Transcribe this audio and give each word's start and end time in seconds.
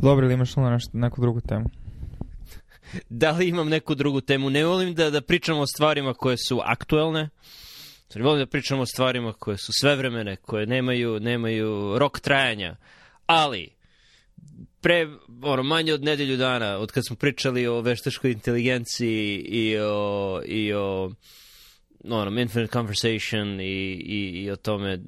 Dobro, 0.00 0.26
ili 0.26 0.34
imaš 0.34 0.56
ono 0.56 0.70
nešto, 0.70 0.90
neku 0.98 1.20
drugu 1.20 1.40
temu? 1.40 1.64
da 3.08 3.30
li 3.30 3.48
imam 3.48 3.68
neku 3.68 3.94
drugu 3.94 4.20
temu? 4.20 4.50
Ne 4.50 4.64
volim 4.64 4.94
da, 4.94 5.10
da 5.10 5.20
pričamo 5.20 5.60
o 5.60 5.66
stvarima 5.66 6.14
koje 6.14 6.36
su 6.48 6.60
aktuelne. 6.64 7.28
Ne 8.14 8.22
volim 8.22 8.38
da 8.38 8.46
pričamo 8.46 8.82
o 8.82 8.86
stvarima 8.86 9.32
koje 9.32 9.56
su 9.56 9.72
svevremene, 9.72 10.36
koje 10.36 10.66
nemaju, 10.66 11.20
nemaju 11.20 11.98
rok 11.98 12.20
trajanja. 12.20 12.76
Ali, 13.26 13.68
pre 14.80 15.08
ono, 15.42 15.62
manje 15.62 15.94
od 15.94 16.02
nedelju 16.02 16.36
dana, 16.36 16.78
od 16.78 16.92
kad 16.92 17.06
smo 17.06 17.16
pričali 17.16 17.66
o 17.66 17.80
veštačkoj 17.80 18.32
inteligenciji 18.32 19.38
i 19.38 19.78
o, 19.78 20.42
i 20.46 20.72
o 20.72 21.10
ono, 22.10 22.40
infinite 22.40 22.72
conversation 22.72 23.60
i, 23.60 23.64
i, 23.64 24.42
i 24.44 24.50
o 24.50 24.56
tome 24.56 24.98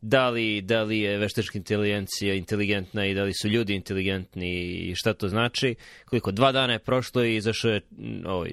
da 0.00 0.30
li, 0.30 0.60
da 0.60 0.82
li 0.82 0.98
je 0.98 1.18
veštačka 1.18 1.58
inteligencija 1.58 2.34
inteligentna 2.34 3.06
i 3.06 3.14
da 3.14 3.22
li 3.22 3.32
su 3.34 3.48
ljudi 3.48 3.74
inteligentni 3.74 4.50
i 4.60 4.94
šta 4.94 5.14
to 5.14 5.28
znači. 5.28 5.74
Koliko, 6.04 6.32
dva 6.32 6.52
dana 6.52 6.72
je 6.72 6.78
prošlo 6.78 7.24
i 7.24 7.36
izašao 7.36 7.70
je 7.70 7.80
ovaj, 8.26 8.50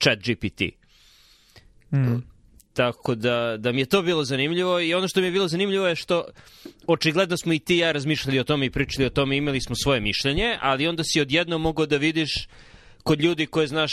chat 0.00 0.18
GPT. 0.18 0.62
Mm. 1.92 2.32
Tako 2.72 3.14
da, 3.14 3.56
da 3.58 3.72
mi 3.72 3.80
je 3.80 3.86
to 3.86 4.02
bilo 4.02 4.24
zanimljivo 4.24 4.80
i 4.80 4.94
ono 4.94 5.08
što 5.08 5.20
mi 5.20 5.26
je 5.26 5.32
bilo 5.32 5.48
zanimljivo 5.48 5.86
je 5.86 5.96
što 5.96 6.24
očigledno 6.86 7.36
smo 7.36 7.52
i 7.52 7.58
ti 7.58 7.74
i 7.74 7.78
ja 7.78 7.92
razmišljali 7.92 8.38
o 8.38 8.44
tome 8.44 8.66
i 8.66 8.70
pričali 8.70 9.06
o 9.06 9.10
tome, 9.10 9.36
imali 9.36 9.60
smo 9.60 9.76
svoje 9.76 10.00
mišljenje, 10.00 10.58
ali 10.60 10.88
onda 10.88 11.02
si 11.04 11.20
odjedno 11.20 11.58
mogao 11.58 11.86
da 11.86 11.96
vidiš 11.96 12.48
kod 13.02 13.20
ljudi 13.20 13.46
koje 13.46 13.66
znaš 13.66 13.92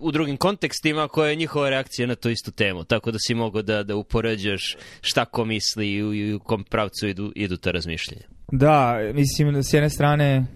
u 0.00 0.12
drugim 0.12 0.36
kontekstima 0.36 1.08
koja 1.08 1.30
je 1.30 1.36
njihova 1.36 1.70
reakcija 1.70 2.06
na 2.06 2.14
tu 2.14 2.30
istu 2.30 2.50
temu. 2.50 2.84
Tako 2.84 3.10
da 3.10 3.18
si 3.18 3.34
mogao 3.34 3.62
da, 3.62 3.82
da 3.82 3.96
upoređaš 3.96 4.76
šta 5.00 5.24
ko 5.24 5.44
misli 5.44 5.92
i 5.92 6.32
u, 6.32 6.36
u 6.36 6.38
kom 6.38 6.64
pravcu 6.64 7.08
idu, 7.08 7.32
idu 7.34 7.56
ta 7.56 7.70
razmišljenja. 7.70 8.26
Da, 8.52 8.98
mislim, 9.14 9.62
s 9.62 9.72
jedne 9.72 9.90
strane 9.90 10.46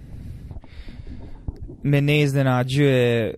me 1.83 2.01
ne 2.01 2.20
iznenađuje 2.20 3.34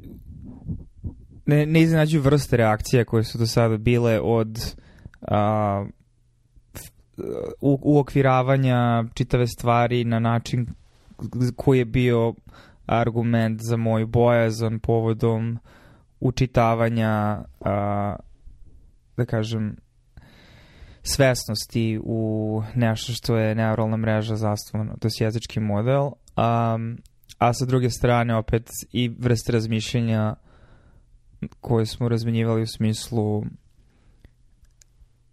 ne, 1.46 1.66
ne 1.66 1.80
iznenađuju 1.80 2.22
vrste 2.22 2.56
reakcija 2.56 3.04
koje 3.04 3.24
su 3.24 3.38
do 3.38 3.46
sada 3.46 3.76
bile 3.76 4.20
od 4.20 4.74
a, 5.22 5.84
u, 7.60 7.78
uokviravanja 7.82 9.04
čitave 9.14 9.46
stvari 9.46 10.04
na 10.04 10.18
način 10.18 10.66
koji 11.56 11.78
je 11.78 11.84
bio 11.84 12.34
argument 12.86 13.60
za 13.62 13.76
moj 13.76 14.06
bojazan 14.06 14.78
povodom 14.78 15.58
učitavanja 16.20 17.44
a, 17.60 18.16
da 19.16 19.24
kažem 19.24 19.76
svesnosti 21.02 22.00
u 22.04 22.62
nešto 22.74 23.12
što 23.12 23.36
je 23.36 23.54
neuralna 23.54 23.96
mreža 23.96 24.36
zasnovana, 24.36 24.96
to 24.96 25.08
je 25.08 25.24
jezički 25.24 25.60
model, 25.60 26.02
um, 26.02 26.98
a 27.38 27.54
sa 27.54 27.64
druge 27.66 27.90
strane 27.90 28.36
opet 28.36 28.70
i 28.92 29.08
vrste 29.18 29.52
razmišljenja 29.52 30.34
koje 31.60 31.86
smo 31.86 32.08
razmenjivali 32.08 32.62
u 32.62 32.66
smislu 32.66 33.44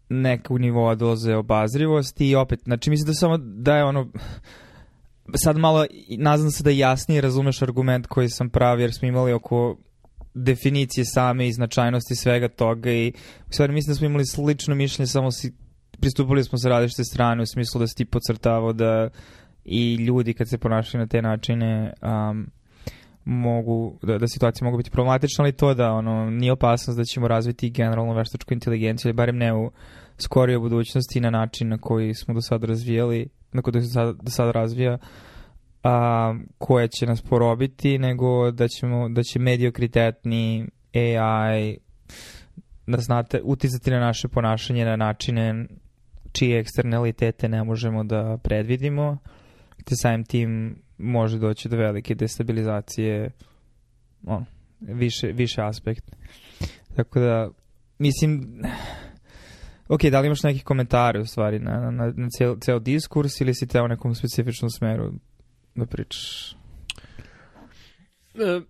nekog 0.09 0.59
nivoa 0.59 0.95
doze 0.95 1.35
obazrivosti 1.35 2.29
i 2.29 2.35
opet, 2.35 2.59
znači 2.63 2.89
mislim 2.89 3.07
da 3.07 3.13
samo 3.13 3.37
da 3.37 3.77
je 3.77 3.83
ono 3.83 4.07
sad 5.35 5.57
malo 5.57 5.85
nazvam 6.17 6.51
se 6.51 6.63
da 6.63 6.69
jasnije 6.69 7.21
razumeš 7.21 7.61
argument 7.61 8.07
koji 8.07 8.29
sam 8.29 8.49
pravi 8.49 8.81
jer 8.81 8.93
smo 8.93 9.07
imali 9.07 9.33
oko 9.33 9.77
definicije 10.37 11.05
same 11.05 11.47
i 11.47 11.53
značajnosti 11.53 12.15
svega 12.15 12.47
toga 12.47 12.91
i 12.91 13.13
u 13.49 13.53
stvari 13.53 13.73
mislim 13.73 13.91
da 13.91 13.97
smo 13.97 14.07
imali 14.07 14.25
slično 14.25 14.75
mišljenje 14.75 15.07
samo 15.07 15.31
si 15.31 15.53
pristupili 15.99 16.43
smo 16.43 16.57
sa 16.57 16.69
različite 16.69 17.03
strane 17.03 17.43
u 17.43 17.45
smislu 17.45 17.79
da 17.79 17.87
si 17.87 17.95
ti 17.95 18.05
pocrtavao 18.05 18.73
da 18.73 19.09
i 19.65 19.95
ljudi 19.95 20.33
kad 20.33 20.49
se 20.49 20.57
ponašaju 20.57 21.01
na 21.01 21.07
te 21.07 21.21
načine 21.21 21.93
um, 22.01 22.47
mogu, 23.25 23.99
da, 24.01 24.17
da 24.17 24.27
situacije 24.27 24.65
mogu 24.65 24.77
biti 24.77 24.91
problematične, 24.91 25.43
ali 25.43 25.51
to 25.51 25.73
da 25.73 25.91
ono, 25.91 26.29
nije 26.29 26.51
opasnost 26.51 26.97
da 26.97 27.03
ćemo 27.03 27.27
razviti 27.27 27.69
generalnu 27.69 28.13
veštačku 28.13 28.53
inteligenciju, 28.53 29.09
ali 29.09 29.13
barem 29.13 29.37
ne 29.37 29.53
u 29.53 29.71
skorijoj 30.17 30.59
budućnosti 30.59 31.19
na 31.19 31.29
način 31.29 31.69
na 31.69 31.77
koji 31.77 32.13
smo 32.13 32.33
do 32.33 32.41
sada 32.41 32.67
razvijali, 32.67 33.29
na 33.51 33.61
koji 33.61 33.81
se 33.81 33.89
sada, 33.89 34.13
do 34.13 34.31
sada 34.31 34.51
razvija, 34.51 34.97
a, 35.83 36.35
koje 36.57 36.87
će 36.87 37.05
nas 37.05 37.21
porobiti, 37.21 37.97
nego 37.97 38.51
da, 38.51 38.67
ćemo, 38.67 39.09
da 39.09 39.23
će 39.23 39.39
mediokritetni 39.39 40.67
AI 40.93 41.77
da 42.87 42.97
znate, 42.97 43.41
uticati 43.43 43.91
na 43.91 43.99
naše 43.99 44.27
ponašanje 44.27 44.85
na 44.85 44.95
načine 44.95 45.65
čije 46.31 46.59
eksternalitete 46.59 47.49
ne 47.49 47.63
možemo 47.63 48.03
da 48.03 48.37
predvidimo, 48.43 49.17
te 49.85 49.95
samim 49.95 50.23
tim 50.23 50.81
može 50.97 51.39
doći 51.39 51.69
do 51.69 51.77
velike 51.77 52.15
destabilizacije 52.15 53.31
on, 54.25 54.45
više, 54.79 55.27
više 55.27 55.61
aspekt. 55.61 56.15
Tako 56.95 57.19
da, 57.19 57.49
mislim, 57.99 58.61
ok, 59.87 60.01
da 60.01 60.19
li 60.19 60.27
imaš 60.27 60.43
neki 60.43 60.63
komentare 60.63 61.19
u 61.19 61.25
stvari 61.25 61.59
na, 61.59 61.91
na, 61.91 62.13
na 62.15 62.29
ceo, 62.37 62.55
ceo 62.61 62.79
diskurs 62.79 63.41
ili 63.41 63.53
si 63.53 63.67
te 63.67 63.81
u 63.81 63.87
nekom 63.87 64.15
specifičnom 64.15 64.69
smeru 64.69 65.13
da 65.77 65.85
pričaš? 65.85 66.51
E, 68.35 68.61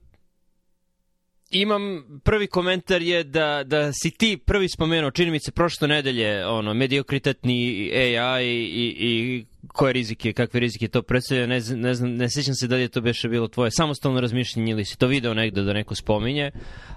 imam, 1.50 2.04
prvi 2.24 2.48
komentar 2.48 3.02
je 3.02 3.24
da, 3.24 3.64
da 3.64 3.92
si 3.94 4.12
ti 4.12 4.38
prvi 4.38 4.70
spomenuo, 4.70 5.12
čini 5.12 5.32
mi 5.32 5.40
se 5.40 5.52
prošle 5.52 5.88
nedelje, 5.88 6.46
ono, 6.46 6.74
mediokritetni 6.74 7.92
AI 7.96 8.46
i, 8.46 8.96
i 9.00 9.46
koje 9.68 9.94
rizike, 9.94 10.34
kakve 10.34 10.60
rizike 10.60 10.88
to 10.88 11.02
predstavlja, 11.02 11.48
ne, 11.48 11.62
ne, 11.76 11.94
znam, 11.94 12.16
ne 12.16 12.30
sećam 12.30 12.56
se 12.56 12.68
da 12.68 12.76
li 12.76 12.82
je 12.82 12.88
to 12.88 13.02
beše 13.02 13.30
bilo 13.30 13.48
tvoje. 13.48 13.72
Samostalno 13.72 14.22
razmišljenje 14.22 14.72
ili 14.72 14.86
si 14.86 14.98
to 14.98 15.08
video 15.08 15.34
negde 15.34 15.62
da 15.62 15.74
neko 15.74 15.96
spominje, 15.96 16.52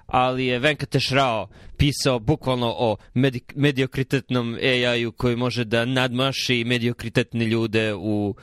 ali 0.07 0.47
je 0.47 0.59
Venkateš 0.59 1.11
Rao 1.11 1.49
pisao 1.77 2.19
bukvalno 2.19 2.75
o 2.79 2.97
medi, 3.15 3.41
mediokritetnom 3.55 4.55
AI-u 4.63 5.13
koji 5.13 5.37
može 5.37 5.65
da 5.65 5.85
nadmaši 5.85 6.65
mediokritetne 6.65 7.45
ljude 7.45 7.95
u 7.95 8.35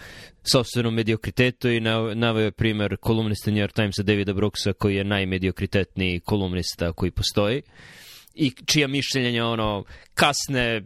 sobstvenom 0.52 0.94
mediokritetu 0.94 1.70
i 1.70 1.80
naveo 2.16 2.44
je 2.44 2.52
primer 2.52 2.98
kolumnista 2.98 3.52
New 3.52 3.60
York 3.60 3.74
Timesa 3.74 4.04
Davida 4.04 4.34
Brooksa 4.34 4.74
koji 4.74 4.96
je 4.96 5.04
najmediokritetniji 5.04 6.20
kolumnista 6.20 6.94
koji 6.94 7.12
postoji 7.12 7.62
i 8.38 8.52
čija 8.66 8.88
mišljenja 8.88 9.46
ono 9.46 9.84
kasne 10.14 10.82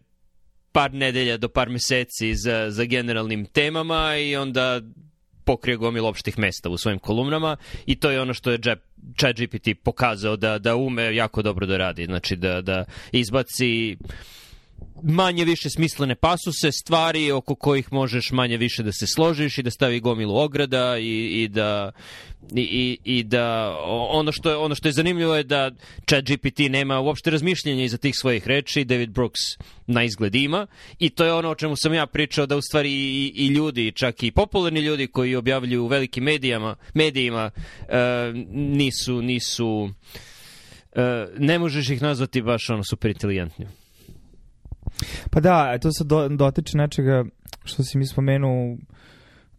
par 0.71 0.93
nedelja 0.93 1.37
do 1.37 1.49
par 1.49 1.69
meseci 1.69 2.35
za, 2.35 2.71
za 2.71 2.83
generalnim 2.83 3.45
temama 3.45 4.15
i 4.17 4.35
onda 4.35 4.81
pokrije 5.45 5.77
gomil 5.77 6.05
opštih 6.05 6.39
mesta 6.39 6.69
u 6.69 6.77
svojim 6.77 6.99
kolumnama 6.99 7.57
i 7.85 7.95
to 7.95 8.11
je 8.11 8.21
ono 8.21 8.33
što 8.33 8.51
je 8.51 8.59
chat 9.19 9.35
GPT 9.35 9.67
pokazao 9.83 10.35
da, 10.35 10.57
da 10.59 10.75
ume 10.75 11.15
jako 11.15 11.41
dobro 11.41 11.65
da 11.65 11.77
radi. 11.77 12.05
Znači 12.05 12.35
da, 12.35 12.61
da 12.61 12.85
izbaci 13.11 13.97
manje 15.03 15.45
više 15.45 15.69
smislene 15.69 16.15
pasuse, 16.15 16.71
stvari 16.71 17.31
oko 17.31 17.55
kojih 17.55 17.93
možeš 17.93 18.31
manje 18.31 18.57
više 18.57 18.83
da 18.83 18.91
se 18.91 19.07
složiš 19.07 19.57
i 19.57 19.63
da 19.63 19.71
stavi 19.71 19.99
gomilu 19.99 20.37
ograda 20.37 20.97
i, 20.97 21.43
i 21.43 21.47
da 21.47 21.91
i, 22.55 22.97
i, 23.03 23.23
da 23.23 23.75
ono 24.09 24.31
što 24.31 24.49
je 24.49 24.55
ono 24.55 24.75
što 24.75 24.87
je 24.87 24.91
zanimljivo 24.91 25.35
je 25.35 25.43
da 25.43 25.71
Chat 26.09 26.23
GPT 26.23 26.59
nema 26.69 26.99
uopšte 26.99 27.29
razmišljenja 27.29 27.83
iza 27.83 27.97
tih 27.97 28.15
svojih 28.15 28.47
reči, 28.47 28.85
David 28.85 29.09
Brooks 29.09 29.39
na 29.87 30.03
izgled 30.03 30.35
ima 30.35 30.67
i 30.99 31.09
to 31.09 31.25
je 31.25 31.33
ono 31.33 31.49
o 31.49 31.55
čemu 31.55 31.75
sam 31.75 31.93
ja 31.93 32.05
pričao 32.05 32.45
da 32.45 32.57
u 32.57 32.61
stvari 32.61 32.91
i, 32.91 33.33
i 33.35 33.47
ljudi, 33.47 33.91
čak 33.91 34.23
i 34.23 34.31
popularni 34.31 34.79
ljudi 34.79 35.07
koji 35.07 35.35
objavljuju 35.35 35.83
u 35.83 35.87
velikim 35.87 36.23
medijama, 36.23 36.75
medijima 36.93 37.51
uh, 37.55 37.87
nisu 38.51 39.21
nisu 39.21 39.67
uh, 39.77 41.01
ne 41.37 41.59
možeš 41.59 41.89
ih 41.89 42.01
nazvati 42.01 42.41
baš 42.41 42.69
ono 42.69 42.83
super 42.83 43.11
inteligentnim. 43.11 43.80
Pa 45.29 45.39
da, 45.39 45.77
to 45.77 45.91
se 45.91 46.03
do, 46.03 46.29
dotiče 46.29 46.77
nečega 46.77 47.23
što 47.63 47.83
si 47.83 47.97
mi 47.97 48.05
spomenuo 48.05 48.77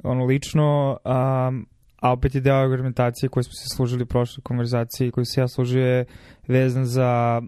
ono 0.02 0.24
lično, 0.24 0.98
um, 1.04 1.66
a 2.00 2.12
opet 2.12 2.34
je 2.34 2.40
deo 2.40 2.56
argumentacije 2.56 3.28
koje 3.28 3.44
smo 3.44 3.52
se 3.52 3.76
služili 3.76 4.02
u 4.02 4.06
prošloj 4.06 4.42
konverzaciji, 4.42 5.10
koju 5.10 5.24
se 5.24 5.40
ja 5.40 5.48
služio 5.48 5.86
je 5.86 6.04
vezan 6.48 6.84
za 6.84 7.42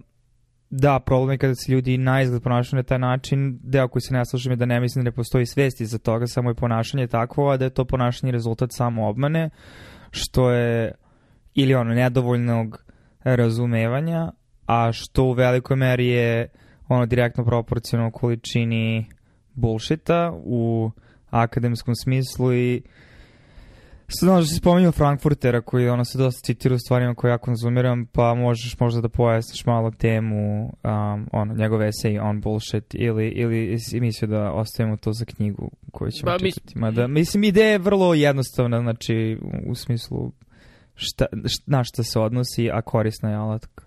da, 0.70 1.00
problem 1.00 1.31
je 1.31 1.38
kada 1.38 1.55
se 1.55 1.72
ljudi 1.72 1.99
na 1.99 2.22
izgled 2.22 2.43
ponašaju 2.43 2.78
na 2.78 2.82
taj 2.82 2.99
način, 2.99 3.58
deo 3.62 3.88
koji 3.88 4.02
se 4.02 4.14
ne 4.14 4.25
slažem 4.25 4.52
je 4.52 4.56
da 4.56 4.66
ne 4.66 4.81
mislim 4.81 5.05
da 5.05 5.11
ne 5.11 5.14
postoji 5.14 5.46
svesti 5.46 5.87
za 5.87 5.99
toga, 5.99 6.26
samo 6.26 6.50
je 6.50 6.55
ponašanje 6.55 7.06
takvo, 7.06 7.50
a 7.50 7.56
da 7.56 7.64
je 7.64 7.70
to 7.70 7.84
ponašanje 7.84 8.32
rezultat 8.32 8.70
samo 8.72 9.08
obmane, 9.08 9.50
što 10.11 10.50
je 10.50 10.93
ili 11.55 11.75
ono 11.75 11.94
nedovoljnog 11.94 12.84
razumevanja, 13.25 14.32
a 14.66 14.93
što 14.93 15.25
u 15.25 15.32
velikoj 15.32 15.76
meri 15.76 16.06
je 16.06 16.49
ono 16.88 17.06
direktno 17.06 17.44
proporcionalno 17.44 18.12
količini 18.12 19.06
bullshita 19.54 20.32
u 20.44 20.90
akademskom 21.31 21.94
smislu 21.94 22.54
i 22.54 22.82
Znam 24.08 24.40
da 24.40 24.46
si 24.46 24.54
spomenuo 24.54 24.92
Frankfurtera 24.92 25.60
koji 25.60 25.88
ono 25.88 26.04
se 26.04 26.19
dosta 26.19 26.40
citira 26.40 26.75
u 26.75 26.78
stvarima 26.78 27.14
koje 27.14 27.31
ja 27.31 27.38
konzumiram, 27.38 28.06
pa 28.06 28.34
možeš 28.34 28.81
možda 28.81 29.00
da 29.00 29.08
pojasniš 29.08 29.66
malo 29.66 29.90
temu, 29.90 30.64
um, 30.64 31.28
ono, 31.32 31.54
njegov 31.54 31.82
esej 31.82 32.19
on 32.19 32.40
bullshit 32.40 32.94
ili, 32.94 33.28
ili 33.28 33.78
mislio 33.92 34.28
da 34.28 34.52
ostavimo 34.52 34.96
to 34.96 35.12
za 35.12 35.25
knjigu 35.25 35.70
koju 35.92 36.10
ćemo 36.10 36.32
Ba, 36.32 36.38
mis- 36.42 36.54
čitati. 36.54 36.78
Mada, 36.78 37.06
mislim, 37.06 37.44
ideja 37.44 37.70
je 37.70 37.78
vrlo 37.78 38.14
jednostavna, 38.14 38.80
znači, 38.80 39.38
u, 39.42 39.70
u 39.70 39.75
smislu 39.75 40.32
šta, 40.94 41.26
šta, 41.46 41.62
na 41.66 41.84
šta 41.84 42.02
se 42.02 42.19
odnosi, 42.19 42.70
a 42.72 42.82
korisna 42.82 43.30
je 43.30 43.37
alatka. 43.37 43.83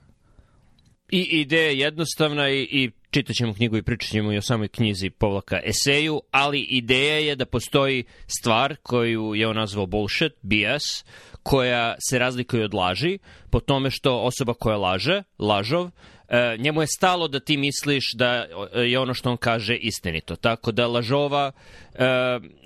I 1.11 1.19
ideja 1.21 1.67
je 1.67 1.79
jednostavna 1.79 2.49
i, 2.49 2.61
i 2.61 2.91
čitat 3.11 3.35
ćemo 3.35 3.53
knjigu 3.53 3.77
i 3.77 3.81
pričat 3.81 4.09
ćemo 4.09 4.33
i 4.33 4.37
o 4.37 4.41
samoj 4.41 4.67
knjizi 4.67 5.09
povlaka 5.09 5.59
eseju, 5.63 6.21
ali 6.31 6.61
ideja 6.61 7.15
je 7.15 7.35
da 7.35 7.45
postoji 7.45 8.03
stvar 8.39 8.75
koju 8.83 9.35
je 9.35 9.47
on 9.47 9.55
nazvao 9.55 9.85
bullshit, 9.85 10.33
BS, 10.41 11.05
koja 11.43 11.95
se 12.09 12.19
razlikuje 12.19 12.65
od 12.65 12.73
laži 12.73 13.19
po 13.49 13.59
tome 13.59 13.91
što 13.91 14.19
osoba 14.19 14.53
koja 14.53 14.77
laže, 14.77 15.23
lažov, 15.39 15.89
e, 16.27 16.57
njemu 16.59 16.81
je 16.81 16.87
stalo 16.87 17.27
da 17.27 17.39
ti 17.39 17.57
misliš 17.57 18.13
da 18.13 18.45
je 18.75 18.99
ono 18.99 19.13
što 19.13 19.31
on 19.31 19.37
kaže 19.37 19.75
istinito. 19.75 20.35
Tako 20.35 20.71
da 20.71 20.87
lažova, 20.87 21.51
e, 21.93 22.05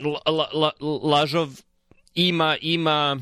la, 0.03 0.31
la, 0.31 0.49
la, 0.53 0.71
lažov 1.03 1.49
ima, 2.15 2.57
ima 2.61 3.17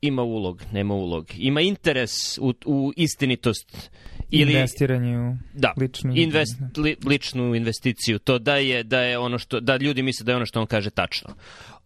ima 0.00 0.22
ulog, 0.22 0.62
nema 0.72 0.94
ulog. 0.94 1.26
Ima 1.38 1.60
interes 1.60 2.38
u, 2.38 2.54
u 2.66 2.92
istinitost 2.96 3.90
ili 4.30 4.52
Investiranje 4.52 5.18
u 5.18 5.36
da, 5.54 5.72
ličnu... 5.76 6.12
invest, 6.16 6.56
li, 6.76 6.96
ličnu 7.06 7.54
investiciju. 7.54 8.18
To 8.18 8.38
da 8.38 8.56
je, 8.56 8.82
da 8.82 9.00
je 9.00 9.18
ono 9.18 9.38
što, 9.38 9.60
da 9.60 9.76
ljudi 9.76 10.02
misle 10.02 10.24
da 10.24 10.32
je 10.32 10.36
ono 10.36 10.46
što 10.46 10.60
on 10.60 10.66
kaže 10.66 10.90
tačno. 10.90 11.34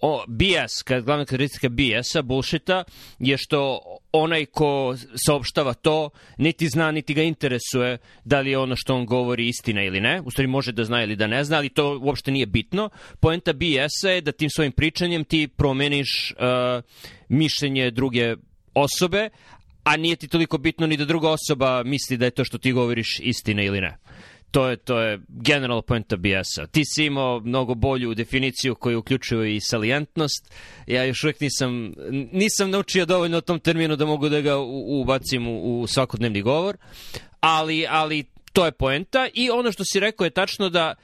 O, 0.01 0.25
BS, 0.29 0.83
kad 0.83 1.05
glavna 1.05 1.25
karakteristika 1.25 1.69
BS-a, 1.69 2.23
bullshita, 2.23 2.85
je 3.19 3.37
što 3.37 3.81
onaj 4.13 4.47
ko 4.47 4.97
saopštava 5.27 5.75
to, 5.75 6.11
niti 6.39 6.69
zna, 6.69 6.91
niti 6.91 7.15
ga 7.15 7.23
interesuje 7.23 7.99
da 8.25 8.41
li 8.41 8.51
je 8.51 8.59
ono 8.59 8.77
što 8.77 8.95
on 8.95 9.07
govori 9.07 9.49
istina 9.49 9.83
ili 9.83 10.01
ne. 10.01 10.21
U 10.21 10.31
stvari 10.31 10.47
može 10.47 10.73
da 10.73 10.85
zna 10.85 11.03
ili 11.03 11.17
da 11.17 11.27
ne 11.27 11.45
zna, 11.45 11.57
ali 11.57 11.69
to 11.69 11.99
uopšte 12.03 12.31
nije 12.31 12.47
bitno. 12.47 12.91
Poenta 13.21 13.53
BS-a 13.53 14.11
je 14.11 14.21
da 14.21 14.33
tim 14.33 14.51
svojim 14.51 14.73
pričanjem 14.73 15.25
ti 15.25 15.49
promeniš 15.49 16.35
uh, 16.37 16.83
mišljenje 17.29 17.91
druge 17.91 18.37
osobe, 18.75 19.29
a 19.85 19.97
nije 19.97 20.17
ti 20.17 20.29
toliko 20.29 20.59
bitno 20.59 20.87
ni 20.87 20.97
da 20.97 21.05
druga 21.05 21.31
osoba 21.31 21.83
misli 21.83 22.17
da 22.17 22.25
je 22.25 22.31
to 22.31 22.45
što 22.45 22.59
ti 22.59 22.73
govoriš 22.73 23.21
istina 23.21 23.63
ili 23.63 23.81
ne. 23.81 23.99
To 24.51 24.69
je, 24.69 24.77
to 24.77 25.01
je 25.01 25.21
general 25.29 25.83
poenta 25.83 26.17
BS-a. 26.17 26.67
Ti 26.67 26.83
si 26.85 27.05
imao 27.05 27.41
mnogo 27.41 27.75
bolju 27.75 28.15
definiciju 28.15 28.75
koju 28.75 28.99
uključuje 28.99 29.57
i 29.57 29.61
salijentnost. 29.61 30.53
Ja 30.87 31.05
još 31.05 31.25
uvek 31.25 31.41
nisam, 31.41 31.93
nisam 32.33 32.71
naučio 32.71 33.07
dovoljno 33.07 33.39
o 33.39 33.41
tom 33.41 33.61
terminu 33.61 33.97
da 33.97 34.07
mogu 34.07 34.29
da 34.29 34.41
ga 34.41 34.59
ubacim 35.01 35.49
u, 35.49 35.81
u 35.81 35.87
svakodnevni 35.87 36.43
govor, 36.43 36.77
ali, 37.41 37.87
ali 37.89 38.25
to 38.53 38.65
je 38.65 38.73
poenta 38.73 39.29
i 39.35 39.51
ono 39.51 39.73
što 39.73 39.85
si 39.85 40.01
rekao 40.01 40.25
je 40.25 40.31
tačno 40.31 40.69
da 40.69 40.95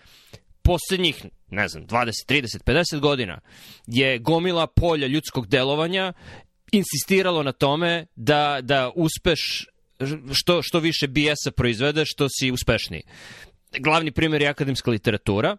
poslednjih, 0.62 1.24
ne 1.50 1.68
znam, 1.68 1.86
20, 1.86 2.10
30, 2.28 2.64
50 2.64 3.00
godina 3.00 3.40
je 3.86 4.18
gomila 4.18 4.66
polja 4.66 5.06
ljudskog 5.06 5.46
delovanja 5.46 6.12
insistiralo 6.72 7.42
na 7.42 7.52
tome 7.52 8.06
da, 8.16 8.58
da 8.62 8.90
uspeš 8.94 9.66
što, 10.32 10.62
što 10.62 10.80
više 10.80 11.06
BS-a 11.06 11.50
proizvede, 11.50 12.04
što 12.04 12.26
si 12.28 12.50
uspešniji. 12.50 13.02
Glavni 13.78 14.10
primjer 14.10 14.42
je 14.42 14.48
akademska 14.48 14.90
literatura. 14.90 15.56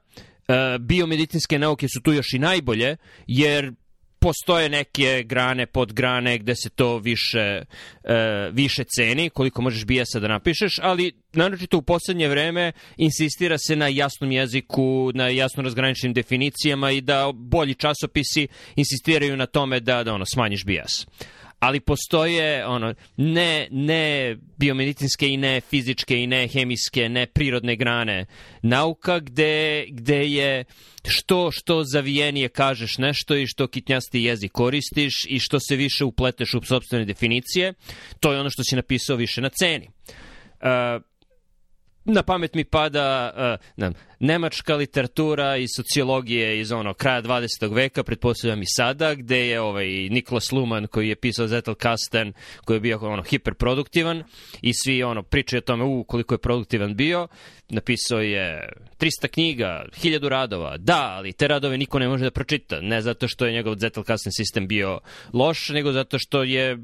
E, 0.48 0.78
biomedicinske 0.80 1.60
nauke 1.60 1.88
su 1.88 2.02
tu 2.02 2.14
još 2.14 2.34
i 2.34 2.40
najbolje, 2.40 2.98
jer 3.28 3.74
postoje 4.20 4.70
neke 4.70 5.24
grane, 5.24 5.66
podgrane 5.66 6.38
gde 6.38 6.56
se 6.56 6.70
to 6.70 6.98
više, 6.98 7.64
e, 8.04 8.50
više 8.52 8.84
ceni, 8.84 9.30
koliko 9.30 9.62
možeš 9.62 9.86
BS-a 9.86 10.20
da 10.20 10.28
napišeš, 10.28 10.80
ali 10.82 11.12
naročito 11.34 11.78
u 11.78 11.82
poslednje 11.82 12.28
vreme 12.28 12.72
insistira 12.98 13.58
se 13.58 13.76
na 13.76 13.88
jasnom 13.88 14.32
jeziku, 14.32 15.12
na 15.14 15.28
jasno 15.28 15.64
razgraničenim 15.64 16.14
definicijama 16.14 16.92
i 16.92 17.02
da 17.02 17.32
bolji 17.34 17.74
časopisi 17.74 18.48
insistiraju 18.76 19.38
na 19.38 19.46
tome 19.46 19.80
da, 19.80 20.04
da 20.04 20.14
ono, 20.14 20.26
smanjiš 20.26 20.66
BS 20.66 21.06
ali 21.60 21.80
postoje 21.80 22.66
ono 22.66 22.94
ne 23.18 23.68
ne 23.72 24.36
biomedicinske 24.58 25.28
i 25.28 25.38
ne 25.38 25.62
fizičke 25.62 26.18
i 26.18 26.28
ne 26.28 26.48
hemijske, 26.48 27.10
ne 27.10 27.26
prirodne 27.26 27.76
grane 27.76 28.26
nauka 28.62 29.20
gde, 29.20 29.86
gde 29.90 30.28
je 30.28 30.64
što 31.08 31.52
što 31.52 31.84
zavijenije 31.84 32.50
kažeš 32.50 32.98
nešto 32.98 33.36
i 33.36 33.48
što 33.48 33.68
kitnjasti 33.68 34.24
jezik 34.24 34.52
koristiš 34.52 35.14
i 35.28 35.40
što 35.40 35.60
se 35.60 35.76
više 35.76 36.06
upleteš 36.06 36.54
u 36.54 36.62
sobstvene 36.62 37.06
definicije, 37.06 37.74
to 38.20 38.34
je 38.34 38.40
ono 38.40 38.50
što 38.50 38.64
si 38.64 38.76
napisao 38.76 39.16
više 39.16 39.42
na 39.42 39.50
ceni. 39.50 39.88
Uh, 39.88 41.02
na 42.06 42.24
pamet 42.24 42.54
mi 42.54 42.64
pada 42.64 43.34
uh, 43.36 43.68
ne, 43.78 43.92
nemačka 44.20 44.76
literatura 44.76 45.58
i 45.58 45.68
sociologije 45.68 46.60
iz 46.60 46.72
ono 46.72 46.94
kraja 46.94 47.22
20. 47.22 47.74
veka, 47.74 48.04
pretpostavljam 48.04 48.62
i 48.62 48.66
sada, 48.68 49.16
gde 49.16 49.48
je 49.48 49.62
ovaj 49.62 49.88
Niklas 49.88 50.52
Luhmann 50.52 50.88
koji 50.88 51.10
je 51.10 51.16
pisao 51.16 51.48
Zettelkasten, 51.48 52.34
koji 52.66 52.76
je 52.76 52.82
bio 52.82 53.00
ono 53.02 53.24
hiperproduktivan 53.24 54.24
i 54.62 54.74
svi 54.74 55.04
ono 55.04 55.24
pričaju 55.24 55.58
o 55.58 55.62
tome 55.62 55.84
u 55.84 56.04
koliko 56.04 56.34
je 56.34 56.38
produktivan 56.38 56.96
bio. 56.96 57.28
Napisao 57.70 58.20
je 58.22 58.70
300 59.00 59.28
knjiga, 59.28 59.86
1000 60.04 60.28
radova. 60.28 60.78
Da, 60.78 61.14
ali 61.18 61.34
te 61.34 61.48
radove 61.48 61.78
niko 61.78 62.00
ne 62.00 62.08
može 62.08 62.24
da 62.24 62.32
pročita, 62.32 62.82
ne 62.82 63.02
zato 63.02 63.28
što 63.28 63.46
je 63.46 63.54
njegov 63.54 63.76
Zettelkasten 63.76 64.32
sistem 64.32 64.68
bio 64.68 65.00
loš, 65.34 65.70
nego 65.70 65.92
zato 65.92 66.20
što 66.20 66.44
je 66.44 66.78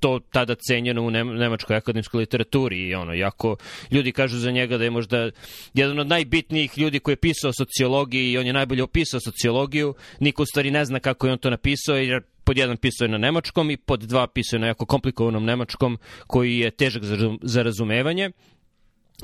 to 0.00 0.20
tada 0.32 0.54
cenjeno 0.54 1.02
u 1.02 1.10
nemačkoj 1.10 1.76
akademskoj 1.76 2.18
literaturi 2.18 2.88
i 2.88 2.94
ono, 2.94 3.12
jako 3.12 3.56
ljudi 3.90 4.12
kažu 4.12 4.38
za 4.38 4.50
njega 4.50 4.78
da 4.78 4.84
je 4.84 4.90
možda 4.90 5.30
jedan 5.74 5.98
od 5.98 6.06
najbitnijih 6.06 6.78
ljudi 6.80 7.00
koji 7.00 7.12
je 7.12 7.16
pisao 7.16 7.52
sociologiji 7.52 8.30
i 8.30 8.38
on 8.38 8.46
je 8.46 8.52
najbolje 8.52 8.82
opisao 8.82 9.20
sociologiju, 9.20 9.94
niko 10.20 10.42
u 10.42 10.46
stvari 10.46 10.70
ne 10.70 10.84
zna 10.84 11.00
kako 11.00 11.26
je 11.26 11.32
on 11.32 11.38
to 11.38 11.50
napisao 11.50 11.96
jer 11.96 12.22
pod 12.44 12.58
jedan 12.58 12.76
pisao 12.76 13.04
je 13.04 13.08
na 13.08 13.18
nemačkom 13.18 13.70
i 13.70 13.76
pod 13.76 14.00
dva 14.00 14.26
pisao 14.26 14.56
je 14.56 14.60
na 14.60 14.66
jako 14.66 14.86
komplikovanom 14.86 15.44
nemačkom 15.44 15.98
koji 16.26 16.58
je 16.58 16.70
težak 16.70 17.02
za 17.42 17.62
razumevanje. 17.62 18.30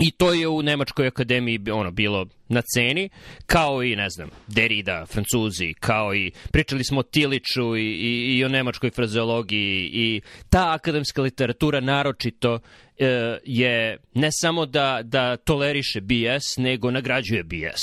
I 0.00 0.10
to 0.10 0.32
je 0.32 0.48
u 0.48 0.62
Nemačkoj 0.62 1.06
akademiji 1.06 1.60
ono 1.72 1.90
bilo 1.90 2.26
na 2.48 2.62
ceni, 2.74 3.08
kao 3.46 3.82
i, 3.82 3.96
ne 3.96 4.10
znam, 4.10 4.30
Derrida, 4.46 5.06
Francuzi, 5.06 5.74
kao 5.80 6.14
i, 6.14 6.32
pričali 6.52 6.84
smo 6.84 7.00
o 7.00 7.02
Tiliću 7.02 7.76
i, 7.76 7.82
i, 7.82 8.36
i 8.36 8.44
o 8.44 8.48
nemačkoj 8.48 8.90
frazeologiji 8.90 9.90
i 9.92 10.20
ta 10.50 10.74
akademska 10.74 11.22
literatura 11.22 11.80
naročito 11.80 12.58
e, 12.98 13.38
je 13.44 13.98
ne 14.14 14.28
samo 14.32 14.66
da, 14.66 15.00
da 15.04 15.36
toleriše 15.36 16.00
BS, 16.00 16.56
nego 16.56 16.90
nagrađuje 16.90 17.42
BS. 17.44 17.82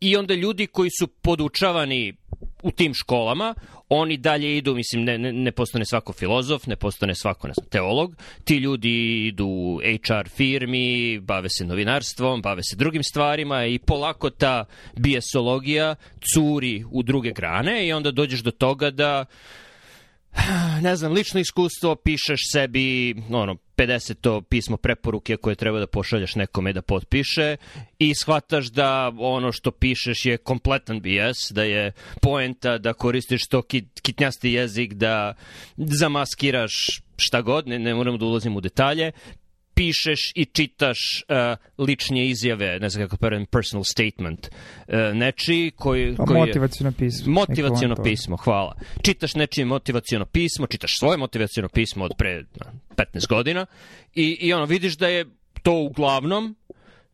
I 0.00 0.16
onda 0.16 0.34
ljudi 0.34 0.66
koji 0.66 0.90
su 0.98 1.06
podučavani 1.06 2.12
u 2.62 2.70
tim 2.70 2.94
školama, 2.94 3.54
oni 3.88 4.16
dalje 4.16 4.56
idu, 4.56 4.74
mislim, 4.74 5.04
ne, 5.04 5.18
ne, 5.18 5.32
ne 5.32 5.52
postane 5.52 5.84
svako 5.84 6.12
filozof, 6.12 6.66
ne 6.66 6.76
postane 6.76 7.14
svako, 7.14 7.48
ne 7.48 7.54
znam, 7.54 7.68
teolog, 7.68 8.16
ti 8.44 8.56
ljudi 8.56 9.26
idu 9.26 9.46
u 9.46 9.80
HR 10.06 10.28
firmi, 10.28 11.18
bave 11.18 11.48
se 11.48 11.64
novinarstvom, 11.64 12.42
bave 12.42 12.62
se 12.62 12.76
drugim 12.76 13.02
stvarima 13.02 13.66
i 13.66 13.78
polako 13.78 14.30
ta 14.30 14.64
bijesologija 14.96 15.94
curi 16.34 16.84
u 16.90 17.02
druge 17.02 17.32
grane 17.32 17.86
i 17.86 17.92
onda 17.92 18.10
dođeš 18.10 18.40
do 18.40 18.50
toga 18.50 18.90
da 18.90 19.24
ne 20.86 20.96
znam, 20.96 21.12
lično 21.12 21.40
iskustvo, 21.40 21.96
pišeš 21.96 22.40
sebi 22.52 23.14
ono, 23.30 23.56
50. 23.76 24.42
pismo 24.42 24.76
preporuke 24.76 25.36
koje 25.36 25.56
treba 25.56 25.78
da 25.78 25.86
pošalješ 25.86 26.34
nekome 26.34 26.72
da 26.72 26.82
potpiše 26.82 27.56
i 27.98 28.14
shvataš 28.14 28.66
da 28.66 29.12
ono 29.18 29.52
što 29.52 29.70
pišeš 29.70 30.26
je 30.26 30.36
kompletan 30.36 31.00
BS, 31.00 31.50
da 31.50 31.62
je 31.62 31.92
poenta 32.22 32.78
da 32.78 32.92
koristiš 32.92 33.46
to 33.46 33.62
kit, 33.62 34.00
kitnjasti 34.02 34.52
jezik, 34.52 34.92
da 34.92 35.34
zamaskiraš 35.76 36.72
šta 37.16 37.42
god, 37.42 37.68
ne, 37.68 37.78
ne 37.78 37.94
moramo 37.94 38.18
da 38.18 38.24
ulazim 38.24 38.56
u 38.56 38.60
detalje, 38.60 39.12
pišeš 39.74 40.32
i 40.34 40.44
čitaš 40.44 40.98
uh, 41.28 41.86
lične 41.86 42.26
izjave, 42.26 42.78
ne 42.80 42.88
znam 42.88 43.04
kako 43.04 43.16
prvim 43.16 43.46
personal 43.46 43.84
statement, 43.84 44.48
uh, 44.48 44.94
nečiji 45.14 45.70
koji... 45.70 46.16
Pa 46.16 46.24
koji 46.24 46.40
motivacijono 46.40 46.92
pismo. 46.92 47.32
Motivacijono 47.32 47.96
pismo, 48.02 48.36
hvala. 48.36 48.76
Čitaš 49.02 49.34
nečije 49.34 49.64
motivacijono 49.64 50.24
pismo, 50.24 50.66
čitaš 50.66 50.98
svoje 50.98 51.18
motivacijono 51.18 51.68
pismo 51.68 52.04
od 52.04 52.12
pre 52.18 52.44
15 52.96 53.28
godina 53.28 53.66
i, 54.14 54.38
i 54.40 54.52
ono, 54.52 54.64
vidiš 54.64 54.96
da 54.96 55.08
je 55.08 55.26
to 55.62 55.72
uglavnom, 55.72 56.56